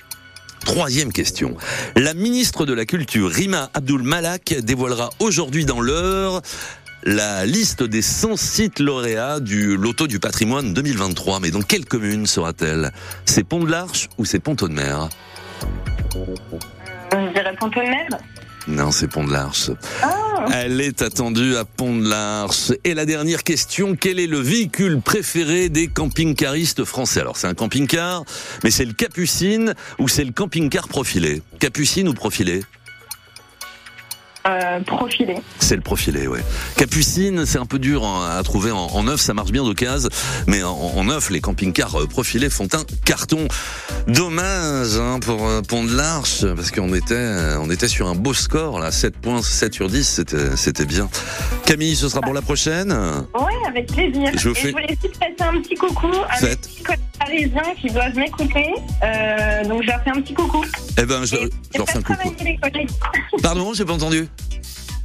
Troisième 0.64 1.12
question. 1.12 1.56
La 1.94 2.14
ministre 2.14 2.64
de 2.64 2.72
la 2.72 2.86
Culture, 2.86 3.28
Rima 3.28 3.70
Abdul 3.74 4.02
Malak, 4.02 4.54
dévoilera 4.62 5.10
aujourd'hui 5.18 5.66
dans 5.66 5.80
l'heure 5.80 6.40
la 7.04 7.44
liste 7.44 7.82
des 7.82 8.02
100 8.02 8.36
sites 8.36 8.78
lauréats 8.80 9.38
du 9.38 9.76
Loto 9.76 10.06
du 10.06 10.18
patrimoine 10.18 10.72
2023. 10.72 11.40
Mais 11.40 11.50
dans 11.50 11.62
quelle 11.62 11.84
commune 11.84 12.26
sera-t-elle? 12.26 12.92
C'est 13.26 13.44
Pont 13.44 13.62
de 13.62 13.70
l'Arche 13.70 14.08
ou 14.18 14.24
c'est 14.24 14.40
Pont-de-Mer 14.40 15.08
Je 16.14 17.32
dirais 17.32 17.54
Pont-de-Mer. 17.60 18.08
Non, 18.66 18.90
c'est 18.90 19.08
Pont 19.08 19.24
de 19.24 19.32
l'Arche. 19.32 19.70
Elle 20.52 20.80
est 20.80 21.02
attendue 21.02 21.56
à 21.56 21.66
Pont 21.66 21.94
de 21.94 22.08
l'Arche. 22.08 22.72
Et 22.84 22.94
la 22.94 23.04
dernière 23.04 23.42
question, 23.42 23.94
quel 23.94 24.18
est 24.18 24.26
le 24.26 24.38
véhicule 24.38 25.02
préféré 25.02 25.68
des 25.68 25.88
camping-caristes 25.88 26.84
français? 26.84 27.20
Alors 27.20 27.36
c'est 27.36 27.46
un 27.46 27.54
camping-car, 27.54 28.24
mais 28.62 28.70
c'est 28.70 28.86
le 28.86 28.94
Capucine 28.94 29.74
ou 29.98 30.08
c'est 30.08 30.24
le 30.24 30.32
camping-car 30.32 30.88
profilé? 30.88 31.42
Capucine 31.58 32.08
ou 32.08 32.14
profilé? 32.14 32.64
Euh, 34.46 34.80
profilé. 34.80 35.36
C'est 35.58 35.74
le 35.76 35.80
profilé, 35.80 36.26
ouais. 36.26 36.40
Capucine, 36.76 37.46
c'est 37.46 37.56
un 37.58 37.64
peu 37.64 37.78
dur 37.78 38.02
en- 38.02 38.22
à 38.22 38.42
trouver 38.42 38.70
en, 38.72 38.76
en 38.88 39.02
neuf, 39.04 39.20
ça 39.22 39.32
marche 39.32 39.50
bien 39.52 39.64
d'occasion, 39.64 40.10
mais 40.46 40.62
en, 40.62 40.72
en 40.72 41.04
neuf, 41.04 41.30
les 41.30 41.40
camping-cars 41.40 42.02
euh, 42.02 42.06
profilés 42.06 42.50
font 42.50 42.68
un 42.74 42.84
carton. 43.06 43.48
Dommage 44.06 44.96
hein, 44.98 45.18
pour 45.20 45.46
euh, 45.48 45.62
Pont 45.62 45.84
de 45.84 45.96
l'Arche, 45.96 46.44
parce 46.54 46.70
qu'on 46.70 46.92
était, 46.94 47.14
euh, 47.14 47.58
on 47.58 47.70
était 47.70 47.88
sur 47.88 48.06
un 48.06 48.14
beau 48.14 48.34
score, 48.34 48.78
là, 48.80 48.92
7 48.92 49.16
points, 49.16 49.40
7 49.40 49.72
sur 49.72 49.88
10, 49.88 50.22
c'était, 50.56 50.84
bien. 50.84 51.08
Camille, 51.64 51.96
ce 51.96 52.10
sera 52.10 52.20
pour 52.20 52.34
la 52.34 52.42
prochaine 52.42 52.92
Oui, 53.34 53.52
avec 53.66 53.86
plaisir. 53.92 54.30
Je 54.36 54.48
vous 54.50 54.54
Et 54.56 54.58
fais- 54.58 54.68
je 54.68 54.72
voulais 54.72 54.92
aussi 55.02 55.18
passer 55.18 55.34
un 55.50 55.60
petit 55.62 55.74
coucou 55.74 56.10
à 56.28 56.40
mes 56.42 56.54
petits 56.56 56.82
collègues 56.82 57.00
parisiens 57.18 57.74
qui 57.80 57.86
doivent 57.88 58.14
m'écouter. 58.16 58.74
Donc 59.66 59.82
je 59.82 59.86
leur 59.88 60.02
fais 60.04 60.10
un 60.10 60.20
petit 60.20 60.34
coucou. 60.34 60.62
Eh 60.98 61.06
ben, 61.06 61.22
je, 61.24 61.36
je 61.72 61.78
leur 61.78 61.88
fais 61.88 61.98
un 61.98 62.02
coucou. 62.02 62.34
Pardon, 63.42 63.72
j'ai 63.72 63.84
pas 63.86 63.94
entendu. 63.94 64.28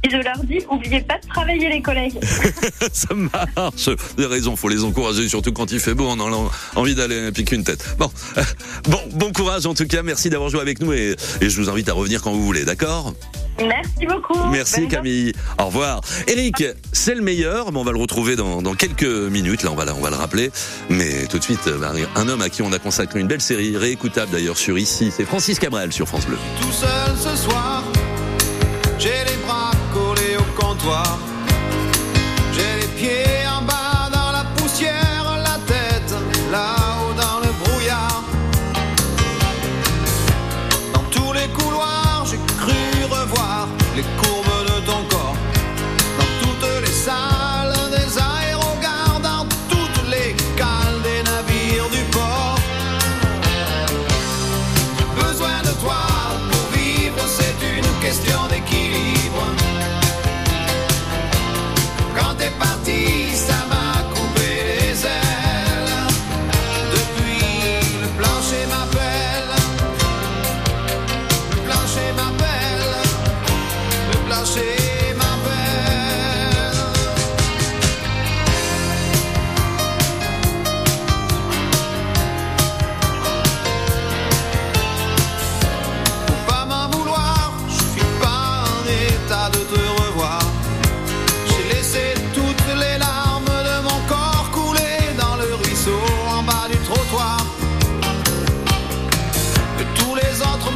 Et 0.02 0.08
je 0.08 0.16
leur 0.16 0.38
dis, 0.44 0.60
oubliez 0.70 1.02
pas 1.02 1.18
de 1.22 1.26
travailler 1.28 1.68
les 1.68 1.82
collègues. 1.82 2.18
ça 2.92 3.14
marche. 3.14 3.88
Vous 4.16 4.24
avez 4.24 4.34
raison, 4.34 4.56
faut 4.56 4.70
les 4.70 4.82
encourager, 4.82 5.28
surtout 5.28 5.52
quand 5.52 5.70
il 5.72 5.78
fait 5.78 5.92
beau, 5.92 6.06
on 6.08 6.18
a 6.18 6.50
envie 6.74 6.94
d'aller 6.94 7.30
piquer 7.32 7.56
une 7.56 7.64
tête. 7.64 7.84
Bon, 7.98 8.10
bon, 8.84 8.98
bon 9.12 9.30
courage 9.32 9.66
en 9.66 9.74
tout 9.74 9.86
cas. 9.86 10.02
Merci 10.02 10.30
d'avoir 10.30 10.48
joué 10.48 10.60
avec 10.62 10.80
nous 10.80 10.94
et, 10.94 11.16
et 11.42 11.50
je 11.50 11.60
vous 11.60 11.68
invite 11.68 11.90
à 11.90 11.92
revenir 11.92 12.22
quand 12.22 12.32
vous 12.32 12.42
voulez, 12.42 12.64
d'accord? 12.64 13.12
Merci 13.58 14.06
beaucoup. 14.08 14.38
Merci 14.50 14.80
Bonne 14.80 14.88
Camille. 14.88 15.32
Au 15.58 15.66
revoir. 15.66 16.00
Eric, 16.28 16.64
c'est 16.94 17.14
le 17.14 17.20
meilleur, 17.20 17.70
mais 17.70 17.78
on 17.78 17.84
va 17.84 17.92
le 17.92 17.98
retrouver 17.98 18.36
dans, 18.36 18.62
dans 18.62 18.72
quelques 18.74 19.02
minutes. 19.04 19.64
Là, 19.64 19.70
on 19.70 19.74
va, 19.76 19.84
le- 19.84 19.92
on 19.92 20.00
va 20.00 20.08
le 20.08 20.16
rappeler. 20.16 20.50
Mais 20.88 21.26
tout 21.26 21.36
de 21.38 21.42
suite, 21.44 21.66
euh, 21.66 22.06
un 22.16 22.26
homme 22.30 22.40
à 22.40 22.48
qui 22.48 22.62
on 22.62 22.72
a 22.72 22.78
consacré 22.78 23.20
une 23.20 23.26
belle 23.28 23.42
série, 23.42 23.76
réécoutable 23.76 24.32
d'ailleurs 24.32 24.56
sur 24.56 24.78
ici. 24.78 25.12
C'est 25.14 25.26
Francis 25.26 25.58
Cabrel 25.58 25.92
sur 25.92 26.08
France 26.08 26.24
Bleu. 26.24 26.38
tout 26.58 26.72
seul 26.72 26.88
ce 27.18 27.36
soir. 27.36 27.82
J'ai 29.00 29.24
les 29.24 29.36
bras 29.46 29.70
collés 29.94 30.36
au 30.36 30.60
comptoir. 30.60 31.18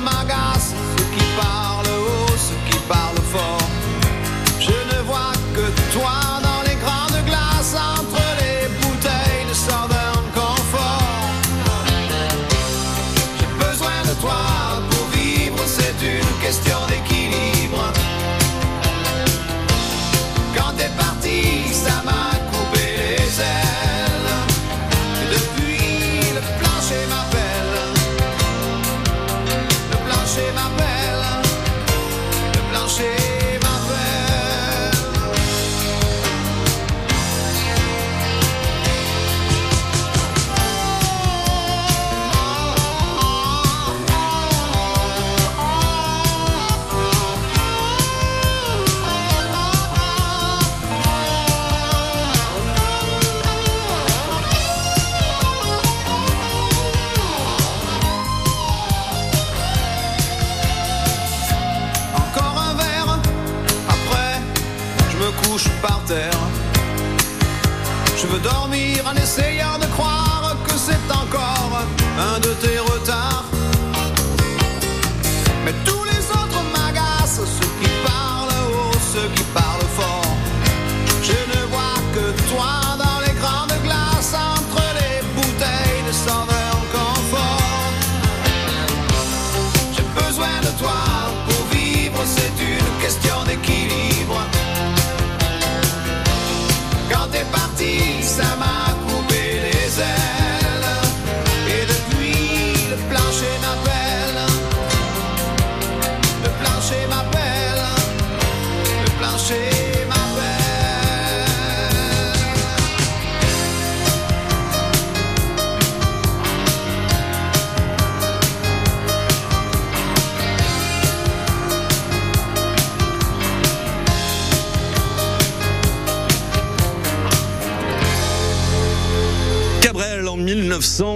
my 0.04 0.24
gossip 0.28 0.76
keep. 1.14 1.63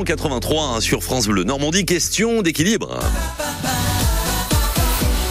1983 0.08 0.64
hein, 0.64 0.80
sur 0.80 1.04
France 1.04 1.26
Bleu 1.26 1.44
Normandie, 1.44 1.84
question 1.84 2.40
d'équilibre. 2.40 2.98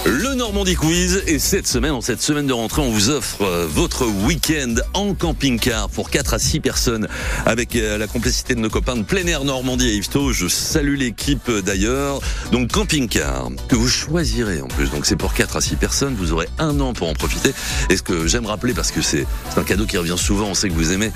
Le 0.06 0.36
Normandie 0.36 0.76
Quiz 0.76 1.24
et 1.26 1.40
cette 1.40 1.66
semaine, 1.66 1.94
en 1.94 2.02
cette 2.02 2.22
semaine 2.22 2.46
de 2.46 2.54
rentrée, 2.54 2.84
on 2.84 2.92
vous 2.92 3.10
offre 3.10 3.42
euh, 3.42 3.66
votre 3.68 4.06
week-end 4.06 4.76
en 4.94 5.16
camping-car 5.16 5.90
pour 5.90 6.12
4 6.12 6.36
à 6.36 6.40
6 6.40 6.60
personnes 6.60 7.08
avec 7.48 7.76
euh, 7.76 7.98
la 7.98 8.06
complicité 8.06 8.54
de 8.54 8.60
nos 8.60 8.70
copains 8.70 8.96
de 8.96 9.02
plein 9.02 9.26
air 9.26 9.46
Normandie 9.46 9.90
et 9.90 9.96
Yvetot. 9.96 10.32
Je 10.32 10.48
salue 10.48 10.96
l'équipe 10.96 11.50
euh, 11.50 11.64
d'ailleurs. 11.64 12.20
Donc 12.52 12.72
camping-car 12.72 13.50
que 13.68 13.76
vous 13.76 13.90
choisirez 13.90 14.62
en 14.62 14.68
plus. 14.68 14.92
Donc 14.92 15.08
c'est 15.08 15.16
pour 15.16 15.34
4 15.34 15.56
à 15.56 15.62
6 15.62 15.78
personnes. 15.78 16.14
Vous 16.14 16.34
aurez 16.34 16.50
un 16.60 16.80
an 16.82 16.94
pour 16.94 17.10
en 17.10 17.16
profiter. 17.16 17.52
Et 17.90 17.98
ce 17.98 18.04
que 18.04 18.28
j'aime 18.28 18.46
rappeler 18.46 18.76
parce 18.76 18.92
que 18.92 19.02
c'est 19.02 19.26
un 19.56 19.64
cadeau 19.64 19.88
qui 19.88 19.98
revient 19.98 20.18
souvent, 20.18 20.50
on 20.50 20.54
sait 20.54 20.70
que 20.70 20.76
vous 20.76 20.92
aimez. 20.92 21.12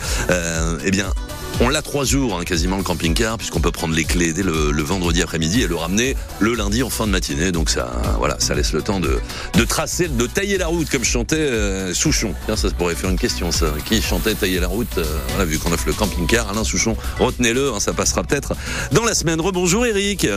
Eh 0.83 0.89
bien, 0.89 1.05
on 1.61 1.69
l'a 1.69 1.81
trois 1.83 2.03
jours, 2.03 2.37
hein, 2.37 2.43
quasiment 2.43 2.77
le 2.77 2.83
camping-car, 2.83 3.37
puisqu'on 3.37 3.61
peut 3.61 3.71
prendre 3.71 3.93
les 3.93 4.03
clés 4.03 4.33
dès 4.33 4.41
le, 4.41 4.71
le 4.71 4.83
vendredi 4.83 5.21
après-midi 5.21 5.61
et 5.61 5.67
le 5.67 5.75
ramener 5.75 6.17
le 6.39 6.55
lundi 6.55 6.81
en 6.81 6.89
fin 6.89 7.05
de 7.05 7.11
matinée. 7.11 7.51
Donc 7.51 7.69
ça, 7.69 7.91
voilà, 8.17 8.35
ça 8.39 8.55
laisse 8.55 8.73
le 8.73 8.81
temps 8.81 8.99
de, 8.99 9.19
de 9.53 9.63
tracer, 9.63 10.07
de 10.07 10.25
tailler 10.25 10.57
la 10.57 10.67
route, 10.67 10.89
comme 10.89 11.03
chantait 11.03 11.35
euh, 11.35 11.93
Souchon. 11.93 12.33
Tiens, 12.45 12.55
ça 12.55 12.69
pourrait 12.71 12.95
faire 12.95 13.11
une 13.11 13.19
question, 13.19 13.51
ça. 13.51 13.67
Qui 13.85 14.01
chantait 14.01 14.33
tailler 14.33 14.59
la 14.59 14.67
route 14.67 14.97
euh, 14.97 15.05
Voilà, 15.29 15.45
vu 15.45 15.59
qu'on 15.59 15.71
offre 15.71 15.85
le 15.87 15.93
camping-car, 15.93 16.49
Alain 16.49 16.63
Souchon, 16.63 16.97
retenez-le, 17.19 17.71
hein, 17.73 17.79
ça 17.79 17.93
passera 17.93 18.23
peut-être 18.23 18.55
dans 18.91 19.05
la 19.05 19.13
semaine. 19.13 19.39
Rebonjour 19.39 19.85
Eric. 19.85 20.27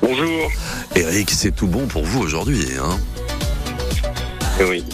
Bonjour. 0.00 0.50
Eric, 0.96 1.30
c'est 1.30 1.54
tout 1.54 1.66
bon 1.66 1.86
pour 1.86 2.04
vous 2.04 2.20
aujourd'hui, 2.20 2.64
hein? 2.80 2.98
Oui. 4.60 4.84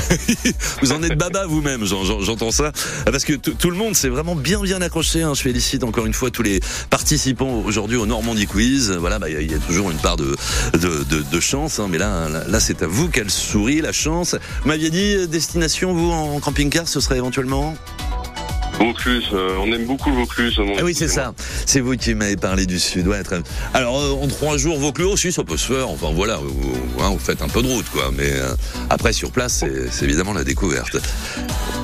Vous 0.82 0.92
en 0.92 1.02
êtes 1.02 1.16
baba 1.18 1.46
vous-même, 1.46 1.84
j'en- 1.84 2.04
j'en- 2.04 2.20
j'entends 2.20 2.50
ça. 2.50 2.72
Parce 3.04 3.24
que 3.24 3.32
tout 3.34 3.70
le 3.70 3.76
monde 3.76 3.94
s'est 3.94 4.08
vraiment 4.08 4.34
bien 4.34 4.60
bien 4.60 4.80
accroché. 4.82 5.22
hein. 5.22 5.32
Je 5.34 5.42
félicite 5.42 5.84
encore 5.84 6.06
une 6.06 6.12
fois 6.14 6.30
tous 6.30 6.42
les 6.42 6.60
participants 6.90 7.62
aujourd'hui 7.64 7.96
au 7.96 8.06
Normandie 8.06 8.46
Quiz. 8.46 8.92
Voilà, 8.92 9.18
bah, 9.18 9.28
il 9.28 9.34
y, 9.34 9.36
a- 9.36 9.40
il 9.42 9.50
y 9.50 9.54
a 9.54 9.58
toujours 9.58 9.90
une 9.90 9.98
part 9.98 10.16
de, 10.16 10.36
de, 10.74 11.04
de- 11.04 11.22
de 11.30 11.40
chance. 11.40 11.78
hein. 11.78 11.86
Mais 11.90 11.98
là, 11.98 12.28
là, 12.28 12.44
là, 12.46 12.60
c'est 12.60 12.82
à 12.82 12.86
vous 12.86 13.08
qu'elle 13.08 13.30
sourit, 13.30 13.80
la 13.80 13.92
chance. 13.92 14.34
Vous 14.62 14.68
m'aviez 14.68 14.90
dit, 14.90 15.14
euh, 15.14 15.26
destination, 15.26 15.92
vous, 15.94 16.10
en 16.10 16.40
camping-car, 16.40 16.88
ce 16.88 17.00
serait 17.00 17.16
éventuellement? 17.18 17.74
Vaucluse, 18.78 19.28
euh, 19.32 19.56
on 19.60 19.72
aime 19.72 19.86
beaucoup 19.86 20.12
Vaucluse. 20.12 20.58
mon 20.58 20.76
Ah 20.78 20.82
oui, 20.84 20.94
c'est 20.94 21.08
ça. 21.08 21.34
C'est 21.64 21.80
vous 21.80 21.96
qui 21.96 22.14
m'avez 22.14 22.36
parlé 22.36 22.66
du 22.66 22.78
sud. 22.78 23.06
Ouais, 23.08 23.22
très... 23.22 23.40
Alors, 23.74 24.00
euh, 24.00 24.12
en 24.22 24.28
trois 24.28 24.56
jours, 24.56 24.78
Vaucluse 24.78 25.06
aussi, 25.06 25.32
ça 25.32 25.44
peut 25.44 25.56
se 25.56 25.72
faire. 25.72 25.88
Enfin, 25.88 26.12
voilà, 26.12 26.36
vous, 26.36 26.74
hein, 27.00 27.10
vous 27.10 27.18
faites 27.18 27.42
un 27.42 27.48
peu 27.48 27.62
de 27.62 27.68
route, 27.68 27.88
quoi. 27.90 28.10
Mais 28.16 28.32
euh, 28.32 28.54
après, 28.90 29.12
sur 29.12 29.30
place, 29.30 29.54
c'est 29.60 29.90
c'est 29.90 30.04
évidemment 30.04 30.32
la 30.32 30.44
découverte. 30.44 30.96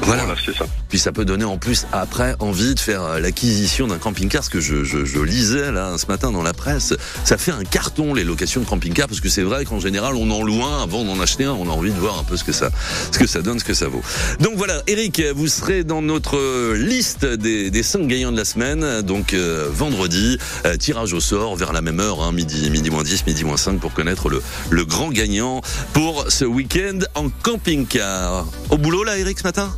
Voilà. 0.03 0.35
c'est 0.45 0.57
ça. 0.57 0.67
Puis 0.93 0.99
ça 0.99 1.11
peut 1.11 1.25
donner 1.25 1.47
en 1.47 1.57
plus, 1.57 1.87
après, 1.91 2.37
envie 2.39 2.75
de 2.75 2.79
faire 2.79 3.03
euh, 3.03 3.19
l'acquisition 3.19 3.87
d'un 3.87 3.97
camping-car. 3.97 4.45
Ce 4.45 4.51
que 4.51 4.61
je, 4.61 4.85
je, 4.85 5.07
je 5.07 5.21
lisais, 5.21 5.73
là, 5.73 5.97
ce 5.97 6.05
matin 6.05 6.31
dans 6.31 6.43
la 6.43 6.53
presse. 6.53 6.93
Ça 7.25 7.39
fait 7.39 7.51
un 7.51 7.65
carton, 7.65 8.13
les 8.13 8.25
locations 8.25 8.61
de 8.61 8.67
camping-car, 8.67 9.09
parce 9.09 9.23
que 9.23 9.31
c'est 9.31 9.41
vrai 9.41 9.65
qu'en 9.65 9.81
général, 9.81 10.17
on 10.17 10.31
en 10.31 10.43
loin 10.43 10.83
avant 10.83 11.03
d'en 11.03 11.19
acheter 11.19 11.45
un. 11.45 11.53
On 11.53 11.67
a 11.71 11.73
envie 11.73 11.93
de 11.93 11.99
voir 11.99 12.19
un 12.19 12.25
peu 12.25 12.37
ce 12.37 12.45
que 12.45 12.53
ça, 12.53 12.69
ce 13.11 13.19
que 13.19 13.27
ça 13.27 13.41
donne, 13.41 13.59
ce 13.59 13.65
que 13.65 13.73
ça 13.73 13.89
vaut. 13.89 14.03
Donc 14.41 14.57
voilà, 14.57 14.83
Eric, 14.87 15.23
vous 15.35 15.49
serez 15.49 15.83
dans 15.83 16.03
notre 16.03 16.37
euh, 16.37 16.77
liste 16.77 17.25
des, 17.25 17.71
des 17.71 17.83
cinq 17.83 18.07
gagnants 18.07 18.33
de 18.33 18.37
la 18.37 18.45
semaine. 18.45 19.01
Donc 19.01 19.33
euh, 19.33 19.71
vendredi, 19.73 20.37
tirage 20.79 21.15
au 21.15 21.21
sort 21.21 21.57
vers 21.57 21.73
la 21.73 21.81
même 21.81 22.01
heure, 22.01 22.23
hein, 22.23 22.33
midi, 22.33 22.69
midi 22.69 22.91
moins 22.91 23.03
10, 23.03 23.25
midi 23.27 23.45
moins 23.45 23.57
5, 23.57 23.81
pour 23.81 23.95
connaître 23.95 24.29
le, 24.29 24.43
le 24.69 24.85
grand 24.85 25.09
gagnant 25.09 25.63
pour 25.95 26.27
ce 26.29 26.45
week-end 26.45 26.99
en 27.15 27.31
camping-car. 27.31 28.45
Au 28.69 28.77
boulot 28.77 29.05
là, 29.05 29.17
Eric, 29.17 29.39
ce 29.39 29.45
matin? 29.45 29.75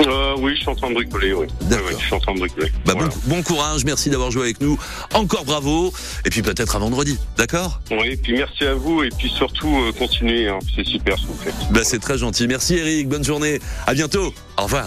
Euh, 0.00 0.34
oui, 0.38 0.54
je 0.54 0.60
suis 0.60 0.68
en 0.68 0.74
train 0.74 0.90
de 0.90 0.94
bricoler, 0.94 1.32
oui. 1.32 1.46
Oui, 1.70 1.76
oui, 1.86 1.94
je 1.98 2.04
suis 2.04 2.14
en 2.14 2.20
train 2.20 2.34
de 2.34 2.38
bricoler. 2.40 2.70
Bah, 2.86 2.94
bon, 2.94 3.08
bon 3.26 3.42
courage, 3.42 3.84
merci 3.84 4.10
d'avoir 4.10 4.30
joué 4.30 4.42
avec 4.44 4.60
nous. 4.60 4.78
Encore 5.14 5.44
bravo. 5.44 5.92
Et 6.24 6.30
puis 6.30 6.42
peut-être 6.42 6.76
à 6.76 6.78
vendredi, 6.78 7.18
d'accord? 7.36 7.80
Oui, 7.90 8.08
et 8.08 8.16
puis 8.16 8.34
merci 8.34 8.64
à 8.64 8.74
vous, 8.74 9.02
et 9.02 9.08
puis 9.10 9.28
surtout, 9.28 9.76
euh, 9.76 9.92
continuez, 9.98 10.48
hein, 10.48 10.58
c'est 10.74 10.86
super 10.86 11.16
ce 11.18 11.22
que 11.22 11.28
vous 11.28 11.38
faites. 11.42 11.54
Bah, 11.70 11.80
c'est 11.82 11.98
très 11.98 12.18
gentil. 12.18 12.46
Merci 12.46 12.76
Eric, 12.76 13.08
bonne 13.08 13.24
journée. 13.24 13.60
À 13.86 13.94
bientôt. 13.94 14.32
Au 14.56 14.62
revoir. 14.64 14.86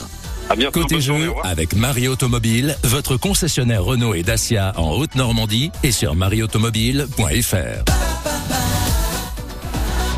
À 0.50 0.56
bientôt. 0.56 0.82
Côté 0.82 1.00
jeu, 1.00 1.32
avec 1.44 1.76
Marie 1.76 2.08
Automobile, 2.08 2.76
votre 2.84 3.16
concessionnaire 3.16 3.84
Renault 3.84 4.14
et 4.14 4.24
Dacia 4.24 4.74
en 4.76 4.92
Haute-Normandie 4.92 5.72
et 5.84 5.92
sur 5.92 6.16
marieautomobile.fr. 6.16 7.84